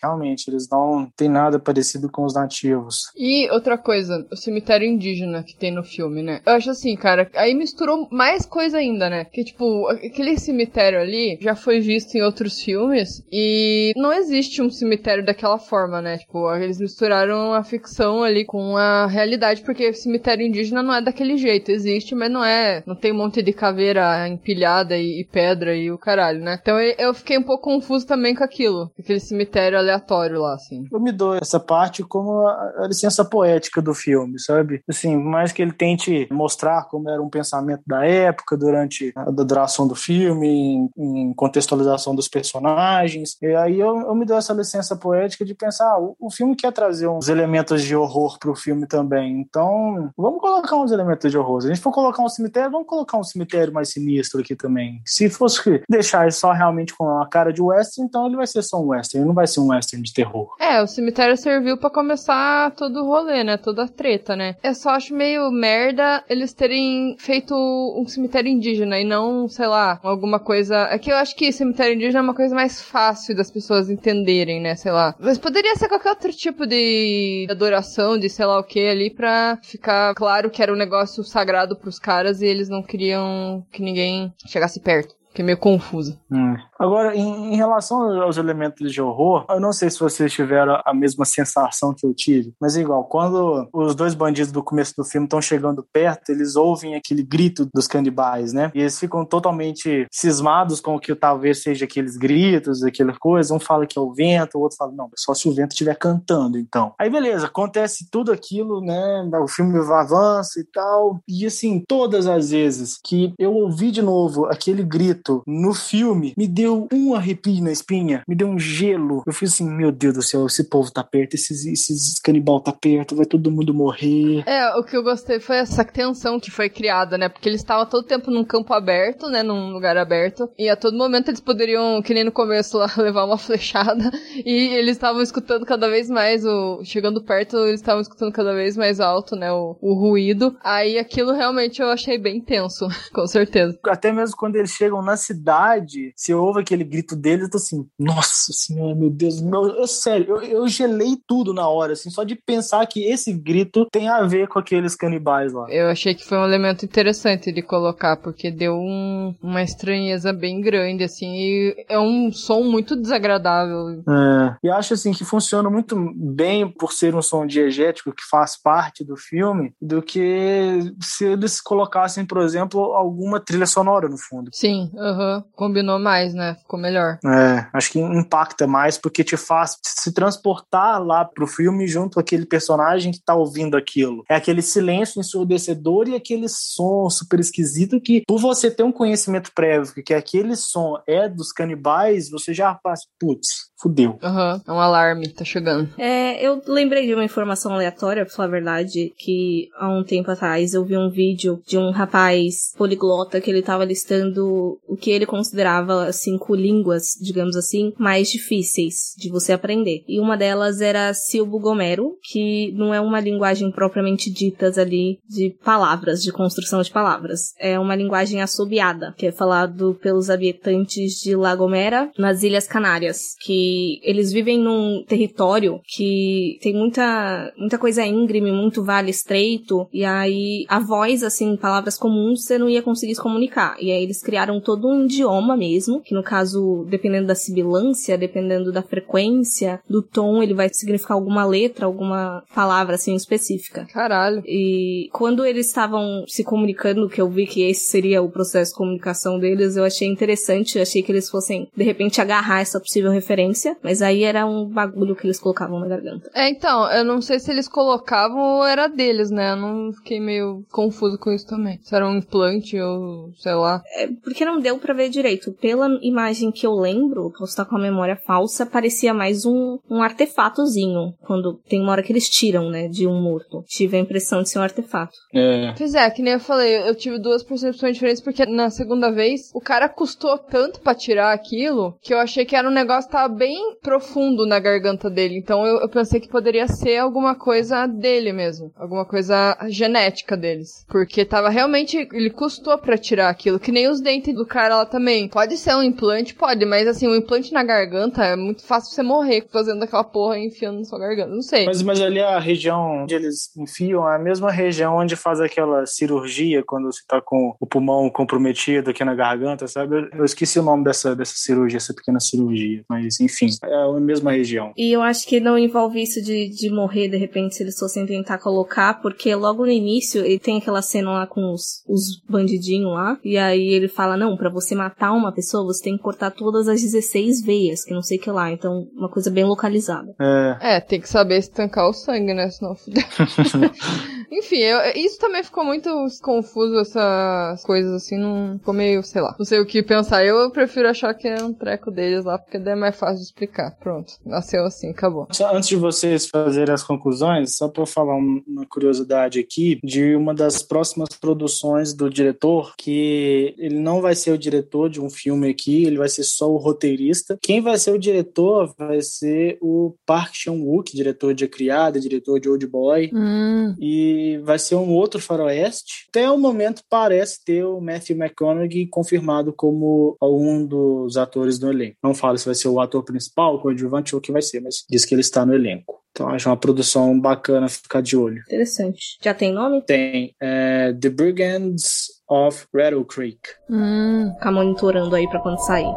realmente 0.00 0.48
eles 0.48 0.68
não 0.70 1.10
têm 1.16 1.28
nada 1.28 1.58
parecido 1.58 2.08
com 2.08 2.24
os 2.24 2.34
nativos. 2.34 3.10
E 3.16 3.50
outra 3.50 3.76
coisa, 3.76 4.24
o 4.30 4.36
cemitério 4.36 4.86
indígena 4.86 5.42
que 5.42 5.56
tem 5.56 5.72
no 5.72 5.82
filme, 5.82 6.22
né? 6.22 6.40
Eu 6.46 6.52
acho 6.52 6.70
assim, 6.70 6.94
cara, 6.94 7.28
aí 7.34 7.52
misturou 7.52 8.08
mais 8.12 8.46
coisa 8.50 8.78
ainda, 8.78 9.08
né? 9.08 9.24
Que, 9.24 9.44
tipo, 9.44 9.86
aquele 9.88 10.36
cemitério 10.38 11.00
ali 11.00 11.38
já 11.40 11.54
foi 11.54 11.80
visto 11.80 12.14
em 12.16 12.22
outros 12.22 12.60
filmes 12.60 13.24
e 13.32 13.92
não 13.96 14.12
existe 14.12 14.60
um 14.60 14.68
cemitério 14.70 15.24
daquela 15.24 15.58
forma, 15.58 16.02
né? 16.02 16.18
Tipo, 16.18 16.52
eles 16.56 16.78
misturaram 16.80 17.54
a 17.54 17.62
ficção 17.62 18.22
ali 18.22 18.44
com 18.44 18.76
a 18.76 19.06
realidade, 19.06 19.62
porque 19.62 19.92
cemitério 19.92 20.44
indígena 20.46 20.82
não 20.82 20.94
é 20.94 21.00
daquele 21.00 21.36
jeito. 21.36 21.70
Existe, 21.70 22.14
mas 22.14 22.30
não 22.30 22.44
é. 22.44 22.82
Não 22.86 22.94
tem 22.96 23.12
um 23.12 23.16
monte 23.16 23.42
de 23.42 23.52
caveira 23.52 24.26
empilhada 24.28 24.96
e, 24.96 25.20
e 25.20 25.24
pedra 25.24 25.74
e 25.76 25.90
o 25.90 25.98
caralho, 25.98 26.40
né? 26.40 26.58
Então 26.60 26.78
eu- 26.80 27.14
fiquei 27.14 27.38
um 27.38 27.42
pouco 27.42 27.64
confuso 27.64 28.06
também 28.06 28.34
com 28.34 28.42
aquilo. 28.42 28.90
Aquele 28.98 29.20
cemitério 29.20 29.78
aleatório 29.78 30.40
lá, 30.40 30.54
assim. 30.54 30.84
Eu 30.92 30.98
me 31.00 31.12
dou 31.12 31.34
essa 31.36 31.60
parte 31.60 32.02
como 32.02 32.46
a, 32.46 32.72
a 32.84 32.86
licença 32.88 33.24
poética 33.24 33.80
do 33.80 33.94
filme, 33.94 34.38
sabe? 34.40 34.80
Assim, 34.88 35.16
mais 35.16 35.52
que 35.52 35.60
ele 35.62 35.72
tente 35.72 36.26
mostrar 36.30 36.88
como 36.88 37.08
era 37.10 37.22
um 37.22 37.28
pensamento 37.28 37.82
da 37.86 38.04
época 38.04 38.39
durante 38.56 39.12
a 39.14 39.30
duração 39.30 39.86
do 39.86 39.94
filme, 39.94 40.90
em, 40.96 41.32
contextualização 41.34 42.14
dos 42.14 42.28
personagens, 42.28 43.36
e 43.40 43.46
aí 43.54 43.78
eu, 43.78 44.00
eu 44.00 44.14
me 44.14 44.24
dou 44.24 44.36
essa 44.36 44.52
licença 44.52 44.96
poética 44.96 45.44
de 45.44 45.54
pensar, 45.54 45.92
ah, 45.92 45.98
o, 46.00 46.16
o 46.18 46.30
filme 46.30 46.54
quer 46.54 46.72
trazer 46.72 47.08
uns 47.08 47.28
elementos 47.28 47.82
de 47.82 47.94
horror 47.94 48.38
pro 48.38 48.54
filme 48.54 48.86
também, 48.86 49.40
então 49.40 50.10
vamos 50.16 50.40
colocar 50.40 50.76
uns 50.76 50.92
elementos 50.92 51.30
de 51.30 51.38
horror. 51.38 51.60
Se 51.60 51.68
a 51.68 51.74
gente 51.74 51.82
for 51.82 51.92
colocar 51.92 52.22
um 52.22 52.28
cemitério, 52.28 52.70
vamos 52.70 52.86
colocar 52.86 53.18
um 53.18 53.24
cemitério 53.24 53.72
mais 53.72 53.90
sinistro 53.90 54.40
aqui 54.40 54.54
também. 54.54 55.00
Se 55.04 55.28
fosse 55.28 55.82
deixar 55.88 56.30
só 56.32 56.52
realmente 56.52 56.94
com 56.94 57.20
a 57.20 57.28
cara 57.28 57.52
de 57.52 57.62
western, 57.62 58.08
então 58.08 58.26
ele 58.26 58.36
vai 58.36 58.46
ser 58.46 58.62
só 58.62 58.80
um 58.80 58.88
western, 58.88 59.22
ele 59.22 59.28
não 59.28 59.34
vai 59.34 59.46
ser 59.46 59.60
um 59.60 59.68
western 59.68 60.02
de 60.02 60.12
terror. 60.12 60.54
É, 60.60 60.82
o 60.82 60.86
cemitério 60.86 61.36
serviu 61.36 61.76
pra 61.76 61.90
começar 61.90 62.70
todo 62.72 63.02
o 63.02 63.06
rolê, 63.06 63.44
né? 63.44 63.56
Toda 63.56 63.84
a 63.84 63.88
treta, 63.88 64.36
né? 64.36 64.56
Eu 64.62 64.74
só 64.74 64.90
acho 64.90 65.14
meio 65.14 65.50
merda 65.50 66.24
eles 66.28 66.52
terem 66.52 67.16
feito 67.18 67.54
um 67.54 68.06
cemitério 68.06 68.29
indígena 68.50 68.98
e 68.98 69.04
não, 69.04 69.48
sei 69.48 69.66
lá, 69.66 69.98
alguma 70.02 70.38
coisa. 70.38 70.88
É 70.90 70.98
que 70.98 71.10
eu 71.10 71.16
acho 71.16 71.34
que 71.34 71.52
cemitério 71.52 71.94
indígena 71.94 72.20
é 72.20 72.22
uma 72.22 72.34
coisa 72.34 72.54
mais 72.54 72.80
fácil 72.80 73.36
das 73.36 73.50
pessoas 73.50 73.90
entenderem, 73.90 74.60
né? 74.60 74.74
Sei 74.74 74.92
lá. 74.92 75.14
Mas 75.18 75.38
poderia 75.38 75.74
ser 75.76 75.88
qualquer 75.88 76.10
outro 76.10 76.32
tipo 76.32 76.66
de 76.66 77.46
adoração, 77.50 78.18
de 78.18 78.28
sei 78.28 78.46
lá 78.46 78.58
o 78.58 78.64
que 78.64 78.80
ali, 78.80 79.10
pra 79.10 79.58
ficar 79.62 80.14
claro 80.14 80.50
que 80.50 80.62
era 80.62 80.72
um 80.72 80.76
negócio 80.76 81.22
sagrado 81.24 81.76
pros 81.76 81.98
caras 81.98 82.40
e 82.40 82.46
eles 82.46 82.68
não 82.68 82.82
queriam 82.82 83.64
que 83.72 83.82
ninguém 83.82 84.32
chegasse 84.46 84.80
perto. 84.80 85.19
Fiquei 85.30 85.44
meio 85.44 85.58
confusa. 85.58 86.18
Hum. 86.30 86.56
Agora, 86.76 87.14
em, 87.14 87.54
em 87.54 87.56
relação 87.56 88.20
aos 88.20 88.36
elementos 88.36 88.92
de 88.92 89.00
horror, 89.00 89.46
eu 89.48 89.60
não 89.60 89.72
sei 89.72 89.88
se 89.88 90.00
vocês 90.00 90.32
tiveram 90.32 90.80
a 90.84 90.92
mesma 90.92 91.24
sensação 91.24 91.94
que 91.96 92.04
eu 92.04 92.12
tive, 92.12 92.52
mas 92.60 92.76
é 92.76 92.80
igual, 92.80 93.04
quando 93.04 93.68
os 93.72 93.94
dois 93.94 94.14
bandidos 94.14 94.50
do 94.50 94.62
começo 94.62 94.94
do 94.96 95.04
filme 95.04 95.26
estão 95.26 95.40
chegando 95.40 95.86
perto, 95.92 96.30
eles 96.30 96.56
ouvem 96.56 96.96
aquele 96.96 97.22
grito 97.22 97.68
dos 97.72 97.86
canibais, 97.86 98.52
né? 98.52 98.72
E 98.74 98.80
eles 98.80 98.98
ficam 98.98 99.24
totalmente 99.24 100.06
cismados 100.10 100.80
com 100.80 100.96
o 100.96 101.00
que 101.00 101.14
talvez 101.14 101.62
seja 101.62 101.84
aqueles 101.84 102.16
gritos, 102.16 102.82
aquela 102.82 103.14
coisa. 103.16 103.54
Um 103.54 103.60
fala 103.60 103.86
que 103.86 103.98
é 103.98 104.02
o 104.02 104.12
vento, 104.12 104.58
o 104.58 104.62
outro 104.62 104.76
fala, 104.76 104.90
não, 104.92 105.08
só 105.16 105.32
se 105.32 105.48
o 105.48 105.54
vento 105.54 105.72
estiver 105.72 105.96
cantando, 105.96 106.58
então. 106.58 106.92
Aí, 106.98 107.08
beleza, 107.08 107.46
acontece 107.46 108.08
tudo 108.10 108.32
aquilo, 108.32 108.80
né? 108.80 109.30
O 109.40 109.46
filme 109.46 109.78
avança 109.78 110.58
e 110.58 110.64
tal. 110.64 111.20
E 111.28 111.46
assim, 111.46 111.84
todas 111.86 112.26
as 112.26 112.50
vezes 112.50 112.98
que 113.04 113.32
eu 113.38 113.54
ouvi 113.54 113.92
de 113.92 114.02
novo 114.02 114.46
aquele 114.46 114.82
grito 114.82 115.19
no 115.46 115.74
filme, 115.74 116.34
me 116.36 116.46
deu 116.46 116.88
um 116.92 117.14
arrepio 117.14 117.62
na 117.62 117.72
espinha, 117.72 118.22
me 118.28 118.34
deu 118.34 118.48
um 118.48 118.58
gelo. 118.58 119.22
Eu 119.26 119.32
fiz 119.32 119.52
assim, 119.52 119.68
meu 119.68 119.90
Deus 119.92 120.14
do 120.14 120.22
céu, 120.22 120.46
esse 120.46 120.64
povo 120.64 120.90
tá 120.90 121.02
perto, 121.02 121.34
esses, 121.34 121.66
esses 121.66 122.18
canibal 122.20 122.60
tá 122.60 122.72
perto, 122.72 123.16
vai 123.16 123.26
todo 123.26 123.50
mundo 123.50 123.74
morrer. 123.74 124.42
É, 124.46 124.74
o 124.76 124.84
que 124.84 124.96
eu 124.96 125.02
gostei 125.02 125.40
foi 125.40 125.56
essa 125.56 125.84
tensão 125.84 126.38
que 126.38 126.50
foi 126.50 126.68
criada, 126.68 127.18
né? 127.18 127.28
Porque 127.28 127.48
eles 127.48 127.60
estavam 127.60 127.86
todo 127.86 128.06
tempo 128.06 128.30
num 128.30 128.44
campo 128.44 128.72
aberto, 128.72 129.28
né? 129.28 129.42
Num 129.42 129.70
lugar 129.70 129.96
aberto. 129.96 130.50
E 130.58 130.68
a 130.68 130.76
todo 130.76 130.96
momento 130.96 131.28
eles 131.28 131.40
poderiam, 131.40 132.02
que 132.02 132.14
nem 132.14 132.24
no 132.24 132.32
começo 132.32 132.78
lá, 132.78 132.86
levar 132.96 133.24
uma 133.24 133.38
flechada. 133.38 134.10
E 134.44 134.74
eles 134.74 134.92
estavam 134.92 135.22
escutando 135.22 135.66
cada 135.66 135.88
vez 135.88 136.08
mais 136.08 136.44
o. 136.44 136.82
Chegando 136.84 137.22
perto, 137.22 137.56
eles 137.58 137.80
estavam 137.80 138.00
escutando 138.00 138.32
cada 138.32 138.54
vez 138.54 138.76
mais 138.76 139.00
alto, 139.00 139.36
né? 139.36 139.52
O, 139.52 139.76
o 139.80 139.94
ruído. 139.94 140.56
Aí 140.62 140.98
aquilo 140.98 141.32
realmente 141.32 141.80
eu 141.80 141.88
achei 141.88 142.18
bem 142.18 142.40
tenso, 142.40 142.88
com 143.12 143.26
certeza. 143.26 143.78
Até 143.86 144.12
mesmo 144.12 144.36
quando 144.36 144.56
eles 144.56 144.70
chegam 144.70 145.02
na 145.02 145.09
cidade, 145.16 146.12
se 146.16 146.32
ouve 146.34 146.60
aquele 146.60 146.84
grito 146.84 147.16
deles, 147.16 147.44
eu 147.44 147.50
tô 147.50 147.56
assim, 147.56 147.86
nossa 147.98 148.52
senhora, 148.52 148.94
meu 148.94 149.10
Deus, 149.10 149.40
meu, 149.40 149.66
eu, 149.76 149.86
sério, 149.86 150.26
eu, 150.36 150.42
eu 150.42 150.68
gelei 150.68 151.16
tudo 151.26 151.52
na 151.52 151.68
hora, 151.68 151.92
assim, 151.92 152.10
só 152.10 152.24
de 152.24 152.34
pensar 152.34 152.86
que 152.86 153.04
esse 153.04 153.32
grito 153.32 153.86
tem 153.90 154.08
a 154.08 154.22
ver 154.22 154.48
com 154.48 154.58
aqueles 154.58 154.94
canibais 154.94 155.52
lá. 155.52 155.66
Eu 155.70 155.88
achei 155.88 156.14
que 156.14 156.24
foi 156.26 156.38
um 156.38 156.44
elemento 156.44 156.84
interessante 156.84 157.52
de 157.52 157.62
colocar, 157.62 158.16
porque 158.16 158.50
deu 158.50 158.74
um- 158.74 159.34
uma 159.42 159.62
estranheza 159.62 160.32
bem 160.32 160.60
grande, 160.60 161.04
assim, 161.04 161.26
e 161.36 161.84
é 161.88 161.98
um 161.98 162.32
som 162.32 162.62
muito 162.62 162.96
desagradável. 162.96 164.02
É, 164.08 164.56
e 164.64 164.70
acho 164.70 164.94
assim 164.94 165.12
que 165.12 165.24
funciona 165.24 165.68
muito 165.70 165.96
bem 166.14 166.68
por 166.68 166.92
ser 166.92 167.14
um 167.14 167.22
som 167.22 167.46
diegético 167.46 168.12
que 168.12 168.22
faz 168.28 168.60
parte 168.60 169.04
do 169.04 169.16
filme, 169.16 169.72
do 169.80 170.02
que 170.02 170.92
se 171.00 171.24
eles 171.24 171.60
colocassem, 171.60 172.24
por 172.24 172.38
exemplo, 172.42 172.80
alguma 172.94 173.40
trilha 173.40 173.66
sonora 173.66 174.08
no 174.08 174.16
fundo. 174.18 174.50
Sim, 174.52 174.90
uhum. 175.00 175.42
combinou 175.54 175.98
mais, 175.98 176.34
né? 176.34 176.56
Ficou 176.56 176.78
melhor. 176.78 177.18
É, 177.24 177.66
acho 177.72 177.92
que 177.92 177.98
impacta 177.98 178.66
mais 178.66 178.98
porque 178.98 179.24
te 179.24 179.36
faz 179.36 179.76
se 179.82 180.12
transportar 180.12 181.02
lá 181.02 181.24
pro 181.24 181.46
filme 181.46 181.86
junto 181.86 182.14
com 182.14 182.20
aquele 182.20 182.46
personagem 182.46 183.12
que 183.12 183.22
tá 183.24 183.34
ouvindo 183.34 183.76
aquilo. 183.76 184.22
É 184.28 184.36
aquele 184.36 184.62
silêncio 184.62 185.20
ensurdecedor 185.20 186.08
e 186.08 186.14
aquele 186.14 186.48
som 186.48 187.08
super 187.08 187.40
esquisito 187.40 188.00
que, 188.00 188.22
por 188.26 188.38
você 188.38 188.70
ter 188.70 188.82
um 188.82 188.92
conhecimento 188.92 189.50
prévio 189.54 189.70
que 190.04 190.14
aquele 190.14 190.56
som 190.56 190.98
é 191.06 191.28
dos 191.28 191.52
canibais, 191.52 192.30
você 192.30 192.52
já 192.52 192.78
faz, 192.82 193.00
putz, 193.18 193.70
fudeu. 193.80 194.18
Aham, 194.22 194.54
uhum, 194.54 194.60
é 194.66 194.72
um 194.72 194.80
alarme, 194.80 195.28
tá 195.28 195.44
chegando. 195.44 195.88
É, 195.98 196.44
eu 196.44 196.60
lembrei 196.66 197.06
de 197.06 197.14
uma 197.14 197.24
informação 197.24 197.72
aleatória, 197.72 198.24
pra 198.24 198.34
falar 198.34 198.48
a 198.48 198.52
verdade, 198.52 199.12
que 199.16 199.68
há 199.76 199.88
um 199.88 200.04
tempo 200.04 200.30
atrás 200.30 200.74
eu 200.74 200.84
vi 200.84 200.96
um 200.96 201.10
vídeo 201.10 201.62
de 201.66 201.78
um 201.78 201.90
rapaz 201.90 202.72
poliglota 202.76 203.40
que 203.40 203.50
ele 203.50 203.62
tava 203.62 203.84
listando 203.84 204.78
o 204.90 204.96
que 204.96 205.10
ele 205.10 205.24
considerava 205.24 206.12
cinco 206.12 206.54
línguas, 206.54 207.12
digamos 207.20 207.54
assim, 207.54 207.92
mais 207.96 208.28
difíceis 208.28 209.14
de 209.16 209.30
você 209.30 209.52
aprender. 209.52 210.02
E 210.08 210.18
uma 210.18 210.36
delas 210.36 210.80
era 210.80 211.14
Silbo 211.14 211.60
Gomero, 211.60 212.16
que 212.22 212.72
não 212.72 212.92
é 212.92 213.00
uma 213.00 213.20
linguagem 213.20 213.70
propriamente 213.70 214.30
ditas 214.30 214.76
ali 214.76 215.18
de 215.28 215.54
palavras, 215.64 216.22
de 216.22 216.32
construção 216.32 216.82
de 216.82 216.90
palavras. 216.90 217.54
É 217.58 217.78
uma 217.78 217.94
linguagem 217.94 218.42
assobiada, 218.42 219.14
que 219.16 219.26
é 219.26 219.32
falado 219.32 219.96
pelos 220.02 220.28
habitantes 220.28 221.20
de 221.20 221.36
La 221.36 221.54
Gomera, 221.54 222.10
nas 222.18 222.42
Ilhas 222.42 222.66
Canárias, 222.66 223.36
que 223.44 224.00
eles 224.02 224.32
vivem 224.32 224.58
num 224.58 225.04
território 225.06 225.80
que 225.86 226.58
tem 226.60 226.74
muita, 226.74 227.52
muita 227.56 227.78
coisa 227.78 228.04
íngreme, 228.04 228.50
muito 228.50 228.82
vale 228.82 229.10
estreito, 229.10 229.88
e 229.92 230.04
aí 230.04 230.64
a 230.68 230.80
voz, 230.80 231.22
assim, 231.22 231.56
palavras 231.56 231.96
comuns, 231.96 232.44
você 232.44 232.58
não 232.58 232.68
ia 232.68 232.82
conseguir 232.82 233.14
se 233.14 233.22
comunicar. 233.22 233.76
E 233.80 233.92
aí 233.92 234.02
eles 234.02 234.22
criaram 234.22 234.60
todo 234.60 234.79
um 234.88 235.04
idioma 235.04 235.56
mesmo, 235.56 236.00
que 236.00 236.14
no 236.14 236.22
caso, 236.22 236.86
dependendo 236.88 237.26
da 237.26 237.34
sibilância, 237.34 238.18
dependendo 238.18 238.72
da 238.72 238.82
frequência, 238.82 239.80
do 239.88 240.02
tom, 240.02 240.42
ele 240.42 240.54
vai 240.54 240.68
significar 240.72 241.16
alguma 241.16 241.44
letra, 241.44 241.86
alguma 241.86 242.42
palavra, 242.54 242.94
assim, 242.94 243.14
específica. 243.14 243.86
Caralho. 243.92 244.42
E 244.46 245.08
quando 245.12 245.44
eles 245.44 245.66
estavam 245.66 246.24
se 246.26 246.44
comunicando, 246.44 247.08
que 247.08 247.20
eu 247.20 247.28
vi 247.28 247.46
que 247.46 247.62
esse 247.62 247.90
seria 247.90 248.22
o 248.22 248.30
processo 248.30 248.72
de 248.72 248.78
comunicação 248.78 249.38
deles, 249.38 249.76
eu 249.76 249.84
achei 249.84 250.08
interessante, 250.08 250.76
eu 250.76 250.82
achei 250.82 251.02
que 251.02 251.12
eles 251.12 251.28
fossem, 251.28 251.68
de 251.76 251.84
repente, 251.84 252.20
agarrar 252.20 252.60
essa 252.60 252.80
possível 252.80 253.10
referência 253.10 253.40
mas 253.82 254.02
aí 254.02 254.22
era 254.22 254.46
um 254.46 254.66
bagulho 254.66 255.16
que 255.16 255.26
eles 255.26 255.38
colocavam 255.38 255.80
na 255.80 255.88
garganta. 255.88 256.30
É, 256.34 256.48
então, 256.48 256.90
eu 256.92 257.04
não 257.04 257.20
sei 257.20 257.38
se 257.38 257.50
eles 257.50 257.68
colocavam 257.68 258.58
ou 258.58 258.64
era 258.64 258.88
deles, 258.88 259.30
né? 259.30 259.52
Eu 259.52 259.56
não 259.56 259.92
fiquei 259.92 260.20
meio 260.20 260.64
confuso 260.70 261.18
com 261.18 261.32
isso 261.32 261.46
também. 261.46 261.78
Se 261.82 261.94
era 261.94 262.06
um 262.06 262.16
implante 262.16 262.78
ou 262.80 263.32
sei 263.38 263.54
lá. 263.54 263.82
É, 263.96 264.08
porque 264.22 264.44
não 264.44 264.60
deu 264.60 264.69
para 264.78 264.94
ver 264.94 265.10
direito. 265.10 265.52
Pela 265.52 265.88
imagem 266.02 266.50
que 266.50 266.66
eu 266.66 266.72
lembro, 266.72 267.30
posso 267.30 267.52
estar 267.52 267.64
com 267.64 267.76
a 267.76 267.80
memória 267.80 268.16
falsa, 268.16 268.64
parecia 268.64 269.12
mais 269.12 269.44
um, 269.44 269.78
um 269.88 270.02
artefatozinho. 270.02 271.14
Quando 271.20 271.58
tem 271.68 271.80
uma 271.80 271.92
hora 271.92 272.02
que 272.02 272.12
eles 272.12 272.28
tiram, 272.28 272.70
né, 272.70 272.88
de 272.88 273.06
um 273.06 273.20
morto. 273.20 273.62
Tive 273.66 273.96
a 273.96 274.00
impressão 274.00 274.42
de 274.42 274.48
ser 274.48 274.58
um 274.58 274.62
artefato. 274.62 275.12
É. 275.34 275.74
Pois 275.76 275.94
é, 275.94 276.08
que 276.10 276.22
nem 276.22 276.34
eu 276.34 276.40
falei, 276.40 276.88
eu 276.88 276.94
tive 276.94 277.18
duas 277.18 277.42
percepções 277.42 277.94
diferentes, 277.94 278.22
porque 278.22 278.46
na 278.46 278.70
segunda 278.70 279.10
vez, 279.10 279.50
o 279.54 279.60
cara 279.60 279.88
custou 279.88 280.38
tanto 280.38 280.80
para 280.80 280.94
tirar 280.94 281.32
aquilo, 281.32 281.96
que 282.02 282.14
eu 282.14 282.18
achei 282.18 282.44
que 282.44 282.56
era 282.56 282.68
um 282.68 282.72
negócio 282.72 283.08
que 283.08 283.16
tava 283.16 283.32
bem 283.34 283.50
bem 283.50 283.76
profundo 283.82 284.46
na 284.46 284.60
garganta 284.60 285.10
dele. 285.10 285.36
Então 285.36 285.66
eu, 285.66 285.80
eu, 285.80 285.88
pensei 285.88 286.20
que 286.20 286.28
poderia 286.28 286.68
ser 286.68 286.98
alguma 286.98 287.34
coisa 287.34 287.86
dele 287.86 288.32
mesmo. 288.32 288.72
Alguma 288.76 289.04
coisa 289.04 289.58
genética 289.68 290.36
deles. 290.36 290.84
Porque 290.88 291.24
tava 291.24 291.48
realmente. 291.48 292.08
Ele 292.12 292.30
custou 292.30 292.78
para 292.78 292.96
tirar 292.96 293.28
aquilo. 293.28 293.58
Que 293.58 293.72
nem 293.72 293.88
os 293.88 294.00
dentes 294.00 294.34
do 294.34 294.46
cara 294.46 294.59
lá 294.68 294.86
também. 294.86 295.28
Pode 295.28 295.56
ser 295.56 295.74
um 295.74 295.82
implante? 295.82 296.34
Pode, 296.34 296.64
mas 296.64 296.86
assim, 296.86 297.08
um 297.08 297.16
implante 297.16 297.52
na 297.52 297.64
garganta 297.64 298.24
é 298.24 298.36
muito 298.36 298.64
fácil 298.64 298.94
você 298.94 299.02
morrer 299.02 299.46
fazendo 299.52 299.82
aquela 299.82 300.04
porra 300.04 300.38
e 300.38 300.46
enfiando 300.46 300.78
na 300.78 300.84
sua 300.84 300.98
garganta. 300.98 301.34
Não 301.34 301.42
sei. 301.42 301.66
Mas, 301.66 301.82
mas 301.82 302.00
ali 302.00 302.20
a 302.20 302.38
região 302.38 303.02
onde 303.02 303.14
eles 303.14 303.50
enfiam 303.56 304.08
é 304.08 304.16
a 304.16 304.18
mesma 304.18 304.50
região 304.50 304.96
onde 304.96 305.16
faz 305.16 305.40
aquela 305.40 305.86
cirurgia 305.86 306.62
quando 306.64 306.92
você 306.92 307.00
tá 307.06 307.20
com 307.20 307.54
o 307.58 307.66
pulmão 307.66 308.08
comprometido 308.10 308.90
aqui 308.90 309.04
na 309.04 309.14
garganta, 309.14 309.66
sabe? 309.66 310.08
Eu 310.12 310.24
esqueci 310.24 310.58
o 310.58 310.62
nome 310.62 310.84
dessa, 310.84 311.16
dessa 311.16 311.34
cirurgia, 311.34 311.78
essa 311.78 311.94
pequena 311.94 312.20
cirurgia. 312.20 312.84
Mas 312.88 313.18
enfim 313.20 313.40
enfim, 313.40 313.56
é 313.64 313.74
a 313.74 314.00
mesma 314.00 314.32
região. 314.32 314.72
E 314.76 314.92
eu 314.92 315.02
acho 315.02 315.26
que 315.26 315.40
não 315.40 315.56
envolve 315.56 316.02
isso 316.02 316.22
de, 316.22 316.48
de 316.48 316.70
morrer 316.70 317.08
de 317.08 317.16
repente 317.16 317.54
se 317.54 317.62
eles 317.62 317.78
fossem 317.78 318.04
tentar 318.04 318.38
colocar, 318.38 319.00
porque 319.00 319.34
logo 319.34 319.64
no 319.64 319.72
início 319.72 320.24
ele 320.24 320.38
tem 320.38 320.58
aquela 320.58 320.82
cena 320.82 321.10
lá 321.10 321.26
com 321.26 321.52
os, 321.52 321.82
os 321.88 322.20
bandidinhos 322.28 322.92
lá, 322.92 323.18
e 323.24 323.38
aí 323.38 323.68
ele 323.68 323.88
fala: 323.88 324.16
não, 324.16 324.36
para 324.40 324.48
você 324.48 324.74
matar 324.74 325.12
uma 325.12 325.30
pessoa, 325.30 325.66
você 325.66 325.84
tem 325.84 325.98
que 325.98 326.02
cortar 326.02 326.30
todas 326.30 326.66
as 326.66 326.80
16 326.80 327.42
veias, 327.42 327.84
que 327.84 327.92
não 327.92 328.00
sei 328.00 328.16
o 328.16 328.20
que 328.22 328.30
lá. 328.30 328.50
Então, 328.50 328.88
uma 328.94 329.10
coisa 329.10 329.30
bem 329.30 329.44
localizada. 329.44 330.14
É, 330.18 330.76
é 330.76 330.80
tem 330.80 330.98
que 330.98 331.08
saber 331.08 331.36
estancar 331.36 331.86
o 331.86 331.92
sangue, 331.92 332.32
né? 332.32 332.48
Senão 332.48 332.74
fudeu. 332.74 333.02
Enfim, 334.30 334.58
eu, 334.58 334.78
isso 334.94 335.18
também 335.18 335.42
ficou 335.42 335.64
muito 335.64 335.90
confuso, 336.22 336.78
essas 336.78 337.64
coisas 337.64 337.92
assim, 337.92 338.16
não 338.16 338.58
ficou 338.58 338.72
meio, 338.72 339.02
sei 339.02 339.20
lá, 339.20 339.34
não 339.38 339.44
sei 339.44 339.58
o 339.58 339.66
que 339.66 339.82
pensar. 339.82 340.24
Eu 340.24 340.50
prefiro 340.50 340.88
achar 340.88 341.12
que 341.14 341.26
é 341.26 341.42
um 341.42 341.52
treco 341.52 341.90
deles 341.90 342.24
lá, 342.24 342.38
porque 342.38 342.58
daí 342.58 342.74
é 342.74 342.76
mais 342.76 342.96
fácil 342.96 343.16
de 343.16 343.24
explicar. 343.24 343.76
Pronto, 343.80 344.14
nasceu 344.24 344.64
assim, 344.64 344.90
acabou. 344.90 345.26
Só 345.32 345.54
antes 345.54 345.68
de 345.68 345.76
vocês 345.76 346.26
fazerem 346.26 346.72
as 346.72 346.82
conclusões, 346.82 347.56
só 347.56 347.68
pra 347.68 347.84
falar 347.86 348.14
uma 348.16 348.66
curiosidade 348.66 349.40
aqui, 349.40 349.80
de 349.82 350.14
uma 350.14 350.34
das 350.34 350.62
próximas 350.62 351.08
produções 351.10 351.92
do 351.92 352.08
diretor, 352.08 352.74
que 352.76 353.54
ele 353.58 353.78
não 353.78 354.00
vai 354.00 354.14
ser 354.14 354.30
o 354.32 354.38
diretor 354.38 354.88
de 354.88 355.00
um 355.00 355.10
filme 355.10 355.48
aqui, 355.48 355.84
ele 355.84 355.98
vai 355.98 356.08
ser 356.08 356.22
só 356.22 356.50
o 356.50 356.56
roteirista. 356.56 357.38
Quem 357.42 357.60
vai 357.60 357.78
ser 357.78 357.90
o 357.90 357.98
diretor 357.98 358.72
vai 358.78 359.00
ser 359.02 359.58
o 359.60 359.94
Park 360.06 360.34
Chan-wook, 360.34 360.94
diretor 360.94 361.34
de 361.34 361.44
A 361.44 361.48
Criada, 361.48 361.98
diretor 361.98 362.38
de 362.38 362.48
Old 362.48 362.66
Boy. 362.66 363.10
Hum. 363.12 363.74
E 363.80 364.19
vai 364.42 364.58
ser 364.58 364.74
um 364.74 364.90
outro 364.94 365.20
faroeste. 365.20 366.06
Até 366.08 366.30
o 366.30 366.38
momento 366.38 366.82
parece 366.88 367.44
ter 367.44 367.64
o 367.64 367.80
Matthew 367.80 368.16
McConaughey 368.16 368.86
confirmado 368.86 369.52
como 369.52 370.16
um 370.22 370.64
dos 370.64 371.16
atores 371.16 371.58
do 371.58 371.70
elenco. 371.70 371.96
Não 372.02 372.14
fala 372.14 372.38
se 372.38 372.46
vai 372.46 372.54
ser 372.54 372.68
o 372.68 372.80
ator 372.80 373.04
principal, 373.04 373.54
o 373.54 373.60
coadjuvante 373.60 374.14
ou 374.14 374.18
o 374.18 374.22
que 374.22 374.32
vai 374.32 374.42
ser, 374.42 374.60
mas 374.60 374.84
diz 374.88 375.04
que 375.04 375.14
ele 375.14 375.20
está 375.20 375.44
no 375.44 375.54
elenco. 375.54 376.00
Então 376.12 376.28
acho 376.28 376.48
uma 376.48 376.56
produção 376.56 377.18
bacana 377.18 377.68
ficar 377.68 378.02
de 378.02 378.16
olho. 378.16 378.42
Interessante. 378.46 379.16
Já 379.22 379.32
tem 379.32 379.52
nome? 379.52 379.82
Tem. 379.82 380.34
É 380.40 380.92
The 380.92 381.08
Brigands 381.08 382.08
of 382.28 382.66
Rattle 382.74 383.04
Creek. 383.04 383.38
Hum, 383.68 384.32
ficar 384.34 384.52
monitorando 384.52 385.14
aí 385.14 385.28
para 385.28 385.40
quando 385.40 385.58
sair. 385.60 385.92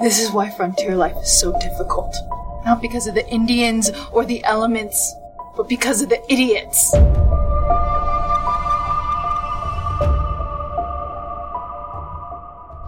This 0.00 0.20
is 0.20 0.30
why 0.32 0.50
frontier 0.50 0.96
life 0.96 1.16
is 1.20 1.40
so 1.40 1.52
difficult. 1.58 2.14
Not 2.64 2.80
because 2.80 3.08
of 3.08 3.14
the 3.14 3.26
Indians 3.28 3.90
or 4.12 4.24
the 4.24 4.42
elements, 4.44 5.14
but 5.58 5.68
because 5.68 6.02
of 6.02 6.08
the 6.08 6.22
idiots. 6.32 6.94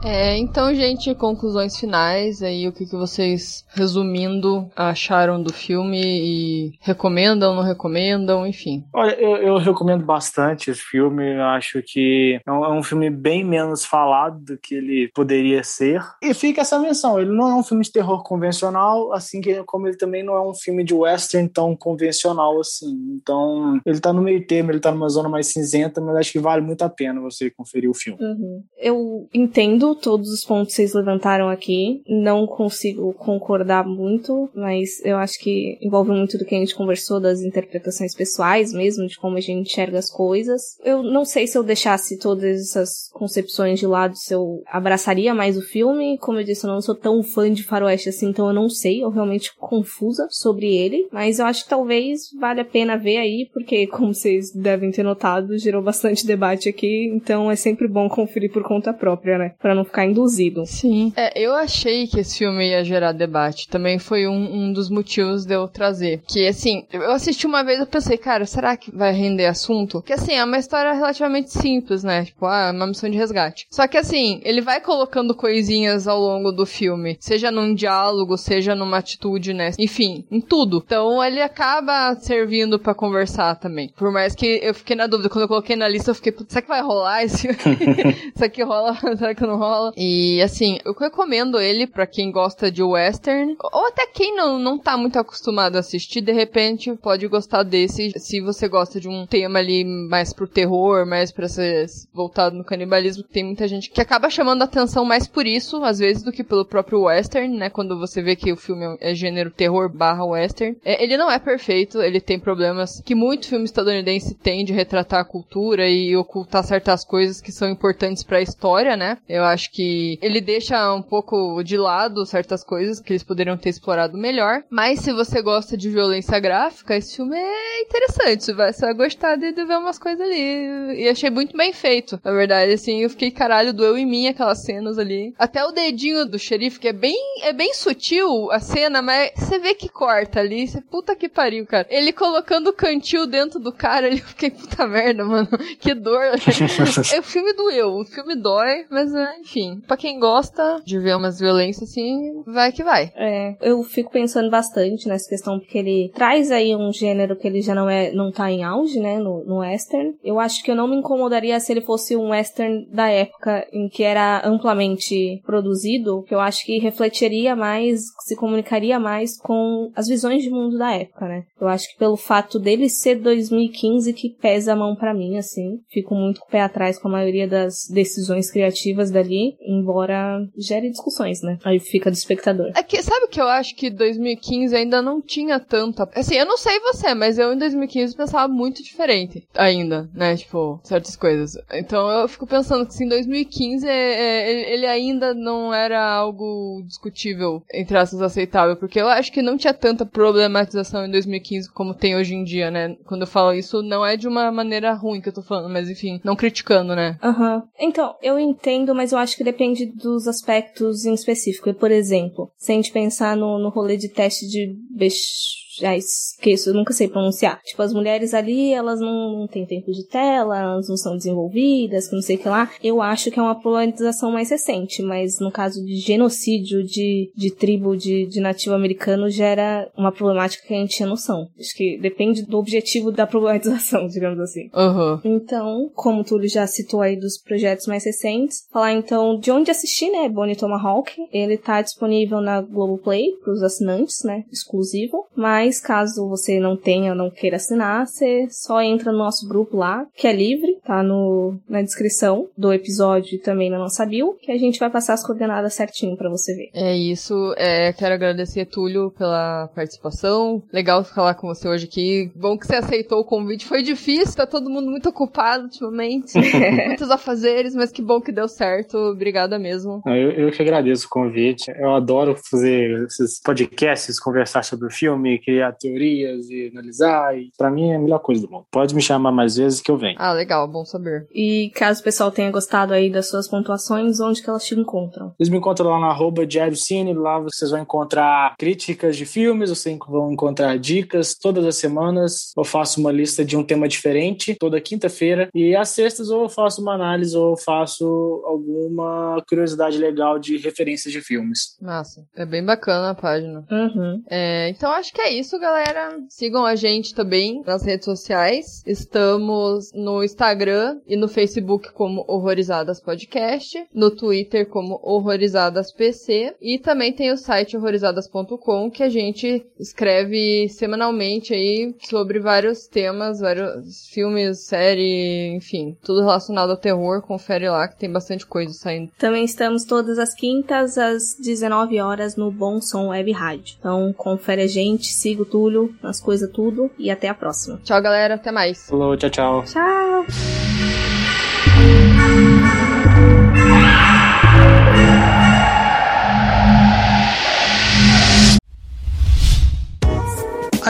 É, 0.03 0.37
então, 0.39 0.75
gente, 0.75 1.15
conclusões 1.15 1.77
finais 1.77 2.43
aí, 2.43 2.67
o 2.67 2.73
que, 2.73 2.87
que 2.87 2.97
vocês, 2.97 3.65
resumindo, 3.69 4.71
acharam 4.75 5.43
do 5.43 5.53
filme 5.53 6.01
e 6.01 6.73
recomendam, 6.81 7.55
não 7.55 7.63
recomendam, 7.63 8.47
enfim. 8.47 8.85
Olha, 8.95 9.13
eu, 9.13 9.37
eu 9.37 9.57
recomendo 9.59 10.05
bastante 10.05 10.71
esse 10.71 10.81
filme, 10.81 11.35
eu 11.35 11.45
acho 11.45 11.83
que 11.83 12.41
é 12.47 12.51
um, 12.51 12.65
é 12.65 12.73
um, 12.73 12.83
filme 12.83 13.11
bem 13.11 13.45
menos 13.45 13.85
falado 13.85 14.41
do 14.41 14.59
que 14.59 14.75
ele 14.75 15.11
poderia 15.15 15.63
ser. 15.63 16.03
E 16.23 16.33
fica 16.33 16.63
essa 16.63 16.79
menção, 16.79 17.21
ele 17.21 17.31
não 17.31 17.49
é 17.49 17.55
um 17.55 17.63
filme 17.63 17.85
de 17.85 17.93
terror 17.93 18.23
convencional, 18.23 19.13
assim 19.13 19.41
como 19.67 19.87
ele 19.87 19.97
também 19.97 20.23
não 20.23 20.35
é 20.35 20.41
um 20.41 20.55
filme 20.55 20.83
de 20.83 20.95
western 20.95 21.49
tão 21.49 21.77
convencional 21.77 22.59
assim. 22.59 23.19
Então, 23.21 23.81
ele 23.85 24.01
tá 24.01 24.13
no 24.13 24.23
meio 24.23 24.47
termo, 24.47 24.71
ele 24.71 24.81
tá 24.81 24.91
numa 24.91 25.09
zona 25.09 25.29
mais 25.29 25.49
cinzenta, 25.49 26.01
mas 26.01 26.17
acho 26.17 26.33
que 26.33 26.39
vale 26.39 26.63
muito 26.63 26.83
a 26.83 26.89
pena 26.89 27.21
você 27.21 27.51
conferir 27.51 27.91
o 27.91 27.95
filme. 27.95 28.19
Uhum. 28.23 28.63
Eu 28.79 29.29
entendo 29.35 29.90
todos 29.95 30.29
os 30.31 30.45
pontos 30.45 30.71
que 30.71 30.77
vocês 30.77 30.95
levantaram 30.95 31.49
aqui. 31.49 32.03
Não 32.09 32.47
consigo 32.47 33.13
concordar 33.15 33.87
muito, 33.87 34.51
mas 34.55 35.05
eu 35.05 35.17
acho 35.17 35.39
que 35.39 35.79
envolve 35.81 36.11
muito 36.11 36.39
do 36.39 36.45
que 36.45 36.55
a 36.55 36.59
gente 36.59 36.75
conversou, 36.75 37.21
das 37.21 37.41
interpretações 37.41 38.15
pessoais 38.15 38.73
mesmo, 38.73 39.07
de 39.07 39.19
como 39.19 39.37
a 39.37 39.41
gente 39.41 39.71
enxerga 39.71 39.99
as 39.99 40.11
coisas. 40.11 40.77
Eu 40.85 41.03
não 41.03 41.25
sei 41.25 41.47
se 41.47 41.57
eu 41.57 41.63
deixasse 41.63 42.19
todas 42.19 42.61
essas 42.61 43.09
concepções 43.13 43.79
de 43.79 43.87
lado, 43.87 44.17
se 44.17 44.35
eu 44.35 44.63
abraçaria 44.67 45.35
mais 45.35 45.57
o 45.57 45.63
filme. 45.63 46.19
Como 46.19 46.39
eu 46.39 46.45
disse, 46.45 46.67
eu 46.67 46.71
não 46.73 46.81
sou 46.81 46.95
tão 46.95 47.23
fã 47.23 47.53
de 47.53 47.65
faroeste 47.65 48.09
assim, 48.09 48.29
então 48.29 48.47
eu 48.49 48.55
não 48.55 48.69
sei. 48.69 49.03
Eu 49.03 49.11
realmente 49.11 49.55
confusa 49.57 50.27
sobre 50.31 50.75
ele. 50.75 51.09
Mas 51.13 51.39
eu 51.39 51.47
acho 51.47 51.65
que 51.65 51.71
talvez 51.71 52.31
vale 52.39 52.61
a 52.61 52.65
pena 52.65 52.97
ver 52.97 53.19
aí, 53.19 53.49
porque, 53.53 53.87
como 53.89 54.15
vocês 54.15 54.53
devem 54.53 54.91
ter 54.91 55.03
notado, 55.03 55.59
gerou 55.59 55.83
bastante 55.83 56.27
debate 56.27 56.69
aqui. 56.69 57.11
Então 57.15 57.51
é 57.51 57.57
sempre 57.57 57.89
bom 57.89 58.09
conferir 58.09 58.53
por 58.53 58.63
conta 58.63 58.93
própria, 58.93 59.39
né? 59.39 59.55
Pra 59.59 59.75
não 59.75 59.80
não 59.81 59.85
ficar 59.85 60.07
induzido. 60.07 60.65
Sim. 60.67 61.13
É, 61.17 61.39
eu 61.39 61.55
achei 61.55 62.07
que 62.07 62.21
esse 62.21 62.39
filme 62.39 62.69
ia 62.69 62.85
gerar 62.85 63.13
debate. 63.13 63.69
Também 63.69 63.99
foi 63.99 64.27
um, 64.27 64.55
um 64.55 64.73
dos 64.73 64.89
motivos 64.91 65.45
de 65.45 65.55
eu 65.55 65.67
trazer. 65.67 66.23
Que, 66.27 66.47
assim, 66.47 66.87
eu 66.93 67.11
assisti 67.11 67.47
uma 67.47 67.65
vez 67.65 67.81
e 67.81 67.87
pensei, 67.87 68.17
cara, 68.17 68.47
será 68.47 68.77
que 68.77 68.95
vai 68.95 69.13
render 69.13 69.47
assunto? 69.47 70.03
Que, 70.03 70.13
assim, 70.13 70.35
é 70.35 70.45
uma 70.45 70.59
história 70.59 70.93
relativamente 70.93 71.51
simples, 71.51 72.05
né? 72.05 72.25
Tipo, 72.25 72.47
ah, 72.47 72.69
é 72.69 72.73
uma 72.73 72.87
missão 72.87 73.11
de 73.11 73.17
resgate. 73.17 73.67
Só 73.71 73.87
que, 73.87 73.97
assim, 73.97 74.41
ele 74.45 74.61
vai 74.61 74.81
colocando 74.81 75.35
coisinhas 75.35 76.07
ao 76.07 76.21
longo 76.21 76.53
do 76.53 76.67
filme. 76.67 77.17
Seja 77.21 77.51
num 77.51 77.75
diálogo, 77.75 78.37
seja 78.37 78.75
numa 78.75 78.99
atitude, 78.99 79.53
né? 79.53 79.71
Enfim, 79.79 80.25
em 80.31 80.41
tudo. 80.41 80.83
Então, 80.85 81.23
ele 81.25 81.41
acaba 81.41 82.15
servindo 82.17 82.79
para 82.79 82.95
conversar 82.95 83.57
também. 83.57 83.91
Por 83.97 84.13
mais 84.13 84.35
que 84.35 84.61
eu 84.63 84.75
fiquei 84.75 84.97
na 84.97 85.07
dúvida. 85.07 85.29
Quando 85.29 85.43
eu 85.43 85.49
coloquei 85.49 85.77
na 85.77 85.89
lista, 85.89 86.11
eu 86.11 86.15
fiquei, 86.15 86.35
será 86.49 86.63
que 86.63 86.69
vai 86.69 86.83
rolar 86.83 87.25
esse 87.25 87.49
Isso 87.49 88.45
aqui 88.45 88.63
rola, 88.63 88.95
será 89.17 89.35
que 89.35 89.47
não 89.47 89.57
rola? 89.57 89.70
E 89.97 90.41
assim, 90.43 90.79
eu 90.85 90.93
recomendo 90.93 91.61
ele 91.61 91.87
para 91.87 92.07
quem 92.07 92.31
gosta 92.31 92.71
de 92.71 92.83
western, 92.83 93.57
ou 93.73 93.87
até 93.87 94.07
quem 94.07 94.35
não, 94.35 94.59
não 94.59 94.79
tá 94.79 94.97
muito 94.97 95.19
acostumado 95.19 95.77
a 95.77 95.81
assistir, 95.81 96.21
de 96.21 96.33
repente 96.33 96.95
pode 96.97 97.27
gostar 97.27 97.63
desse, 97.63 98.13
se 98.19 98.41
você 98.41 98.69
gosta 98.69 99.01
de 99.01 99.09
um 99.09 99.27
tema 99.27 99.59
ali 99.59 99.85
mais 99.85 100.33
pro 100.33 100.49
terror, 100.49 101.07
mais 101.07 101.33
pra 101.33 101.49
ser 101.49 101.87
voltado 102.13 102.57
no 102.57 102.65
canibalismo, 102.65 103.23
tem 103.23 103.45
muita 103.45 103.69
gente 103.69 103.91
que 103.91 104.01
acaba 104.01 104.31
chamando 104.31 104.63
atenção 104.63 105.05
mais 105.05 105.27
por 105.27 105.47
isso, 105.47 105.83
às 105.85 105.99
vezes, 105.99 106.23
do 106.23 106.33
que 106.33 106.45
pelo 106.45 106.65
próprio 106.65 107.03
western, 107.03 107.57
né? 107.57 107.71
Quando 107.71 107.99
você 107.99 108.23
vê 108.23 108.37
que 108.37 108.53
o 108.53 108.57
filme 108.57 108.97
é 109.01 109.15
gênero 109.15 109.51
terror 109.51 109.89
barra 109.89 110.25
western. 110.25 110.77
É, 110.85 111.03
ele 111.03 111.17
não 111.17 111.31
é 111.31 111.39
perfeito, 111.39 112.01
ele 112.01 112.21
tem 112.21 112.39
problemas 112.39 113.03
que 113.05 113.15
muito 113.15 113.49
filme 113.49 113.65
estadunidense 113.65 114.35
tem 114.35 114.65
de 114.65 114.73
retratar 114.73 115.21
a 115.21 115.25
cultura 115.25 115.89
e 115.89 116.17
ocultar 116.17 116.65
certas 116.65 117.05
coisas 117.05 117.41
que 117.41 117.53
são 117.53 117.69
importantes 117.69 118.23
para 118.23 118.39
a 118.39 118.43
história, 118.43 118.97
né? 118.97 119.19
Eu 119.29 119.45
acho 119.45 119.60
que 119.69 120.19
ele 120.23 120.41
deixa 120.41 120.95
um 120.95 121.03
pouco 121.03 121.63
de 121.63 121.77
lado 121.77 122.25
certas 122.25 122.63
coisas 122.63 123.01
que 123.01 123.13
eles 123.13 123.25
poderiam 123.25 123.57
ter 123.57 123.71
explorado 123.71 124.17
melhor. 124.17 124.63
Mas 124.71 125.01
se 125.01 125.13
você 125.13 125.43
gosta 125.43 125.77
de 125.77 125.91
violência 125.91 126.39
gráfica, 126.39 126.97
esse 126.97 127.17
filme 127.17 127.37
é 127.37 127.83
interessante. 127.83 128.45
Você 128.45 128.53
vai, 128.53 128.73
você 128.73 128.87
vai 128.87 128.95
gostar 128.95 129.37
de, 129.37 129.53
de 129.53 129.65
ver 129.65 129.79
umas 129.79 129.99
coisas 129.99 130.21
ali. 130.21 131.03
E 131.03 131.09
achei 131.09 131.31
muito 131.31 131.57
bem 131.57 131.73
feito. 131.73 132.21
Na 132.25 132.33
verdade, 132.33 132.73
assim, 132.73 133.01
eu 133.01 133.11
fiquei 133.11 133.31
caralho, 133.31 133.73
doeu 133.73 133.99
em 133.99 134.07
mim 134.07 134.29
aquelas 134.29 134.63
cenas 134.63 134.99
ali. 134.99 135.35
Até 135.39 135.65
o 135.65 135.73
dedinho 135.73 136.25
do 136.25 136.39
xerife, 136.39 136.79
que 136.79 136.89
é 136.89 136.93
bem, 136.93 137.17
é 137.43 137.53
bem 137.53 137.75
sutil 137.75 138.51
a 138.51 138.61
cena, 138.61 139.03
mas 139.03 139.33
você 139.37 139.59
vê 139.59 139.75
que 139.75 139.89
corta 139.89 140.41
ali. 140.41 140.67
Você, 140.67 140.81
puta 140.81 141.17
que 141.17 141.29
pariu, 141.29 141.67
cara. 141.67 141.87
Ele 141.91 142.13
colocando 142.13 142.69
o 142.69 142.73
cantil 142.73 143.27
dentro 143.27 143.59
do 143.59 143.73
cara, 143.73 144.09
eu 144.13 144.19
fiquei 144.19 144.51
puta 144.51 144.87
merda, 144.87 145.25
mano. 145.25 145.49
Que 145.79 145.95
dor. 145.95 146.21
o 147.19 147.23
filme 147.23 147.53
doeu, 147.53 147.95
o 147.95 148.05
filme 148.05 148.35
dói, 148.35 148.87
mas 148.91 149.13
né, 149.13 149.35
enfim. 149.51 149.81
Pra 149.87 149.97
quem 149.97 150.19
gosta 150.19 150.81
de 150.85 150.99
ver 150.99 151.17
umas 151.17 151.41
violências 151.41 151.91
assim, 151.91 152.43
vai 152.47 152.73
que 152.73 152.85
vai. 152.85 153.13
É, 153.17 153.57
eu 153.61 153.83
fico 153.83 154.11
pensando 154.11 154.49
bastante 154.49 155.09
nessa 155.09 155.29
questão, 155.29 155.59
porque 155.59 155.79
ele 155.79 156.11
traz 156.15 156.51
aí 156.51 156.75
um 156.75 156.93
gênero 156.93 157.37
que 157.37 157.47
ele 157.47 157.61
já 157.61 157.75
não 157.75 157.91
é, 157.91 158.13
não 158.13 158.31
tá 158.31 158.51
em 158.51 158.63
auge, 158.63 159.01
né, 159.01 159.19
no, 159.19 159.45
no 159.45 159.59
western. 159.59 160.15
Eu 160.23 160.39
acho 160.39 160.63
que 160.63 160.71
eu 160.71 160.77
não 160.77 160.89
me 160.89 160.97
incomodaria 160.97 161.59
se 161.59 161.73
ele 161.73 161.81
fosse 161.81 162.17
um 162.17 162.31
western 162.31 162.87
da 162.93 163.09
época 163.09 163.67
em 163.73 163.89
que 163.89 164.03
era 164.03 164.47
amplamente 164.47 165.41
produzido, 165.45 166.23
que 166.23 166.35
eu 166.35 166.41
acho 166.41 166.65
que 166.65 166.79
refletiria 166.79 167.57
mais, 167.57 168.03
se 168.21 168.37
comunicaria 168.37 169.01
mais 169.01 169.37
com 169.39 169.91
as 169.97 170.07
visões 170.07 170.43
de 170.43 170.51
mundo 170.51 170.79
da 170.79 170.93
época, 170.93 171.27
né? 171.27 171.45
Eu 171.61 171.69
acho 171.69 171.91
que 171.91 171.99
pelo 171.99 172.17
fato 172.17 172.59
dele 172.59 172.89
ser 172.89 173.17
2015 173.17 174.13
que 174.13 174.31
pesa 174.31 174.73
a 174.73 174.77
mão 174.77 174.95
para 174.95 175.15
mim, 175.15 175.37
assim. 175.37 175.81
Fico 175.91 176.15
muito 176.15 176.41
com 176.41 176.47
o 176.47 176.51
pé 176.51 176.63
atrás 176.63 176.99
com 176.99 177.09
a 177.09 177.13
maioria 177.13 177.49
das 177.49 177.89
decisões 177.91 178.51
criativas 178.51 179.11
dali, 179.11 179.40
embora 179.61 180.47
gere 180.57 180.91
discussões, 180.91 181.43
né? 181.43 181.59
Aí 181.65 181.79
fica 181.79 182.11
do 182.11 182.15
espectador. 182.15 182.73
É 182.75 182.83
que, 182.83 183.03
sabe 183.03 183.29
que 183.29 183.41
eu 183.41 183.49
acho 183.49 183.75
que 183.75 183.91
2015 183.91 184.75
ainda 184.75 185.03
não 185.03 185.21
tinha 185.21 185.59
tanta. 185.59 186.09
Assim, 186.15 186.37
eu 186.37 186.47
não 186.47 186.57
sei 186.57 186.79
você, 186.81 187.15
mas 187.15 187.39
eu 187.39 187.53
em 187.53 187.59
2015 187.59 188.17
pensava 188.17 188.53
muito 188.53 188.83
diferente 188.83 189.47
ainda, 189.55 190.09
né? 190.15 190.37
Tipo, 190.37 190.81
certas 190.83 191.17
coisas. 191.17 191.57
Então 191.73 192.09
eu 192.11 192.29
fico 192.29 192.47
pensando 192.47 192.87
que 192.87 192.93
assim, 192.93 193.05
em 193.05 193.09
2015 193.09 193.87
é, 193.87 193.93
é, 193.93 194.75
ele 194.75 194.87
ainda 194.87 195.35
não 195.35 195.73
era 195.73 196.03
algo 196.03 196.83
discutível, 196.87 197.63
entre 197.73 197.97
aspas, 197.97 198.23
aceitável, 198.23 198.77
porque 198.77 199.01
eu 199.01 199.09
acho 199.09 199.33
que 199.33 199.43
não 199.43 199.57
tinha 199.57 199.75
tanta 199.75 200.05
problematização 200.07 201.07
em 201.07 201.11
2015 201.11 201.71
como 201.73 201.95
tem 201.95 202.17
hoje 202.17 202.35
em 202.35 202.45
dia, 202.45 202.71
né? 202.71 202.97
Quando 203.07 203.23
eu 203.23 203.27
falo 203.27 203.53
isso, 203.53 203.83
não 203.83 204.05
é 204.05 204.17
de 204.17 204.29
uma 204.29 204.51
maneira 204.51 204.93
ruim 204.93 205.21
que 205.21 205.29
eu 205.29 205.33
tô 205.33 205.43
falando, 205.43 205.73
mas 205.73 205.89
enfim, 205.89 206.21
não 206.25 206.37
criticando, 206.37 206.95
né? 206.95 207.19
Aham. 207.23 207.57
Uhum. 207.57 207.63
Então, 207.79 208.15
eu 208.23 208.39
entendo, 208.39 208.95
mas 208.95 209.13
eu 209.13 209.19
acho 209.19 209.30
que 209.37 209.45
depende 209.45 209.87
dos 209.87 210.27
aspectos 210.27 211.05
em 211.05 211.15
específico. 211.15 211.73
Por 211.75 211.91
exemplo, 211.91 212.51
se 212.57 212.73
a 212.73 212.75
gente 212.75 212.93
pensar 212.93 213.37
no, 213.37 213.59
no 213.59 213.69
rolê 213.69 213.97
de 213.97 214.09
teste 214.09 214.47
de 214.49 214.77
bech 214.91 215.60
já 215.81 215.97
esqueço, 215.97 216.71
eu 216.71 216.75
nunca 216.75 216.93
sei 216.93 217.09
pronunciar. 217.09 217.61
Tipo, 217.63 217.83
as 217.83 217.93
mulheres 217.93 218.35
ali, 218.35 218.73
elas 218.73 219.01
não, 219.01 219.41
não 219.41 219.47
têm 219.47 219.67
tempo 219.67 219.91
de 219.91 220.07
tela, 220.07 220.59
elas 220.59 220.89
não 220.89 220.97
são 220.97 221.17
desenvolvidas, 221.17 222.09
que 222.09 222.15
não 222.15 222.23
sei 222.23 222.37
o 222.37 222.39
que 222.39 222.49
lá. 222.49 222.71
Eu 222.83 223.01
acho 223.01 223.31
que 223.31 223.39
é 223.39 223.43
uma 223.43 223.59
problematização 223.59 224.31
mais 224.31 224.51
recente, 224.51 225.03
mas 225.03 225.41
no 225.41 225.51
caso 225.51 225.85
de 225.85 225.97
genocídio 225.97 226.85
de, 226.85 227.33
de 227.35 227.51
tribo 227.51 227.97
de, 227.97 228.27
de 228.27 228.41
nativo 228.41 228.75
americano, 228.75 229.31
já 229.31 229.47
era 229.47 229.91
uma 229.97 230.13
problemática 230.13 230.67
que 230.67 230.75
a 230.75 230.79
gente 230.79 230.97
tinha 230.97 231.09
noção. 231.09 231.49
Acho 231.59 231.75
que 231.75 231.99
depende 231.99 232.43
do 232.43 232.59
objetivo 232.59 233.11
da 233.11 233.27
problematização, 233.27 234.07
digamos 234.09 234.39
assim. 234.41 234.71
Uhum. 234.75 235.21
Então, 235.25 235.91
como 235.95 236.21
o 236.21 236.25
Túlio 236.25 236.49
já 236.49 236.67
citou 236.67 237.01
aí 237.01 237.17
dos 237.17 237.39
projetos 237.39 237.87
mais 237.87 238.05
recentes, 238.05 238.67
falar 238.73 238.93
então 238.93 239.39
de 239.39 239.51
onde 239.51 239.71
assistir, 239.71 240.11
né? 240.11 240.29
Bonnie 240.29 240.57
Tomahawk. 240.57 241.13
Ele 241.33 241.57
tá 241.57 241.83
disponível 241.83 242.41
na 242.41 242.61
Globoplay 242.61 243.33
pros 243.43 243.63
assinantes, 243.63 244.23
né? 244.25 244.45
Exclusivo. 244.51 245.27
Mas 245.35 245.70
mas 245.71 245.81
caso 245.81 246.29
você 246.29 246.59
não 246.59 246.77
tenha 246.77 247.13
ou 247.13 247.17
não 247.17 247.31
queira 247.31 247.55
assinar, 247.55 248.05
você 248.05 248.49
só 248.51 248.83
entra 248.83 249.13
no 249.13 249.19
nosso 249.19 249.49
grupo 249.49 249.77
lá, 249.77 250.05
que 250.17 250.27
é 250.27 250.33
livre, 250.33 250.79
tá 250.85 251.01
no, 251.01 251.55
na 251.69 251.81
descrição 251.81 252.49
do 252.59 252.73
episódio 252.73 253.37
e 253.37 253.39
também 253.39 253.71
na 253.71 253.79
nossa 253.79 254.05
bio, 254.05 254.37
que 254.43 254.51
a 254.51 254.59
gente 254.59 254.81
vai 254.81 254.91
passar 254.91 255.15
as 255.15 255.25
coordenadas 255.25 255.75
certinho 255.75 256.17
para 256.17 256.29
você 256.29 256.57
ver. 256.57 256.71
É 256.75 256.97
isso, 256.97 257.55
é, 257.57 257.93
quero 257.93 258.15
agradecer, 258.15 258.67
Túlio, 258.67 259.13
pela 259.13 259.69
participação. 259.69 260.61
Legal 260.73 261.05
falar 261.05 261.35
com 261.35 261.47
você 261.47 261.69
hoje 261.69 261.85
aqui. 261.85 262.33
Bom 262.35 262.59
que 262.59 262.67
você 262.67 262.75
aceitou 262.75 263.21
o 263.21 263.25
convite. 263.25 263.65
Foi 263.65 263.85
difícil, 263.85 264.35
tá 264.35 264.47
todo 264.47 264.69
mundo 264.69 264.91
muito 264.91 265.09
ocupado 265.09 265.65
ultimamente. 265.65 266.33
Muitos 266.85 267.11
afazeres, 267.13 267.77
mas 267.77 267.93
que 267.93 268.03
bom 268.03 268.21
que 268.21 268.33
deu 268.33 268.49
certo. 268.49 268.99
Obrigada 268.99 269.57
mesmo. 269.57 270.03
Eu, 270.05 270.33
eu 270.33 270.51
que 270.51 270.63
agradeço 270.63 271.07
o 271.07 271.11
convite. 271.11 271.71
Eu 271.79 271.95
adoro 271.95 272.37
fazer 272.51 273.05
esses 273.05 273.41
podcasts, 273.41 274.19
conversar 274.19 274.65
sobre 274.65 274.89
o 274.89 274.91
filme, 274.91 275.39
criar 275.61 275.73
teorias 275.73 276.49
e 276.49 276.69
analisar. 276.73 277.39
E 277.39 277.51
para 277.57 277.71
mim 277.71 277.91
é 277.91 277.97
a 277.97 277.99
melhor 277.99 278.21
coisa 278.21 278.43
do 278.43 278.51
mundo. 278.51 278.67
Pode 278.71 278.95
me 278.95 279.03
chamar 279.03 279.31
mais 279.31 279.57
vezes 279.57 279.81
que 279.81 279.91
eu 279.91 279.99
venho. 279.99 280.17
Ah, 280.19 280.33
legal, 280.33 280.67
bom 280.67 280.85
saber. 280.85 281.27
E 281.35 281.71
caso 281.75 282.01
o 282.01 282.05
pessoal 282.05 282.31
tenha 282.31 282.51
gostado 282.51 282.93
aí 282.93 283.11
das 283.11 283.29
suas 283.29 283.49
pontuações, 283.49 284.21
onde 284.21 284.43
que 284.43 284.49
elas 284.49 284.65
te 284.65 284.75
encontram? 284.75 285.35
Eles 285.39 285.51
me 285.51 285.59
encontram 285.59 285.91
lá 285.91 285.99
no 285.99 286.07
arroba 286.07 286.47
Diário 286.47 286.77
Cine, 286.77 287.13
lá 287.13 287.39
vocês 287.39 287.71
vão 287.71 287.81
encontrar 287.81 288.55
críticas 288.59 289.17
de 289.17 289.27
filmes, 289.27 289.71
vocês 289.71 289.99
vão 290.09 290.33
encontrar 290.33 290.79
dicas 290.79 291.35
todas 291.35 291.65
as 291.65 291.77
semanas. 291.77 292.53
Eu 292.57 292.65
faço 292.65 293.01
uma 293.01 293.13
lista 293.13 293.45
de 293.45 293.57
um 293.57 293.65
tema 293.65 293.87
diferente 293.87 294.57
toda 294.59 294.81
quinta-feira. 294.81 295.49
E 295.55 295.77
às 295.77 295.91
sextas 295.91 296.31
ou 296.31 296.43
eu 296.43 296.49
faço 296.49 296.81
uma 296.81 296.95
análise 296.95 297.37
ou 297.37 297.57
faço 297.57 298.43
alguma 298.47 299.43
curiosidade 299.49 299.99
legal 299.99 300.39
de 300.39 300.57
referências 300.57 301.13
de 301.13 301.21
filmes. 301.21 301.77
Massa. 301.81 302.25
É 302.37 302.47
bem 302.47 302.65
bacana 302.65 303.11
a 303.11 303.15
página. 303.15 303.65
Uhum. 303.71 304.23
É, 304.31 304.71
então 304.71 304.91
acho 304.93 305.13
que 305.13 305.21
é 305.21 305.33
isso, 305.33 305.40
galera. 305.59 306.19
Sigam 306.29 306.65
a 306.65 306.75
gente 306.75 307.15
também 307.15 307.63
nas 307.67 307.85
redes 307.85 308.05
sociais. 308.05 308.83
Estamos 308.87 309.91
no 309.95 310.23
Instagram 310.23 311.01
e 311.07 311.17
no 311.17 311.29
Facebook 311.29 311.93
como 311.93 312.25
Horrorizadas 312.27 313.01
Podcast, 313.01 313.87
no 313.95 314.11
Twitter 314.11 314.69
como 314.69 315.01
Horrorizadas 315.03 315.93
PC 315.93 316.55
e 316.61 316.79
também 316.79 317.13
tem 317.13 317.33
o 317.33 317.37
site 317.37 317.77
horrorizadas.com 317.77 318.91
que 318.91 319.03
a 319.03 319.09
gente 319.09 319.65
escreve 319.79 320.69
semanalmente 320.69 321.55
aí 321.55 321.95
sobre 322.09 322.39
vários 322.39 322.87
temas, 322.87 323.41
vários 323.41 324.07
filmes, 324.09 324.61
série, 324.61 325.55
enfim, 325.55 325.97
tudo 326.03 326.21
relacionado 326.21 326.71
ao 326.71 326.77
terror. 326.77 327.23
Confere 327.23 327.69
lá 327.69 327.89
que 327.89 327.99
tem 327.99 328.11
bastante 328.11 328.47
coisa 328.47 328.73
saindo. 328.73 329.11
Também 329.19 329.45
estamos 329.45 329.85
todas 329.85 330.19
as 330.19 330.35
quintas 330.35 330.99
às 330.99 331.35
19 331.39 332.01
horas 332.01 332.37
no 332.37 332.51
Bom 332.51 332.81
Som 332.81 333.09
Web 333.09 333.33
Rádio. 333.33 333.77
Então 333.79 334.13
confere 334.13 334.63
a 334.63 334.67
gente, 334.67 335.07
siga 335.07 335.30
Túlio 335.45 335.95
nas 336.03 336.21
coisas 336.21 336.51
tudo 336.51 336.91
e 336.99 337.11
até 337.11 337.29
a 337.29 337.35
próxima. 337.35 337.81
Tchau, 337.83 338.01
galera. 338.03 338.35
Até 338.35 338.51
mais. 338.51 338.87
Falou, 338.89 339.17
tchau, 339.17 339.31
tchau. 339.31 339.65
Tchau. 339.65 340.27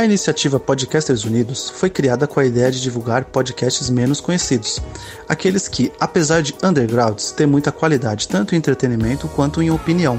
A 0.01 0.05
iniciativa 0.07 0.59
Podcasters 0.59 1.25
Unidos 1.25 1.69
foi 1.69 1.91
criada 1.91 2.27
com 2.27 2.41
a 2.41 2.47
ideia 2.47 2.71
de 2.71 2.81
divulgar 2.81 3.27
podcasts 3.27 3.91
menos 3.91 4.19
conhecidos, 4.19 4.81
aqueles 5.29 5.69
que, 5.69 5.93
apesar 6.01 6.41
de 6.41 6.55
undergrounds, 6.65 7.33
têm 7.33 7.47
muita 7.47 7.71
qualidade 7.71 8.27
tanto 8.27 8.55
em 8.55 8.59
entretenimento 8.59 9.29
quanto 9.29 9.61
em 9.61 9.71
opinião. 9.71 10.19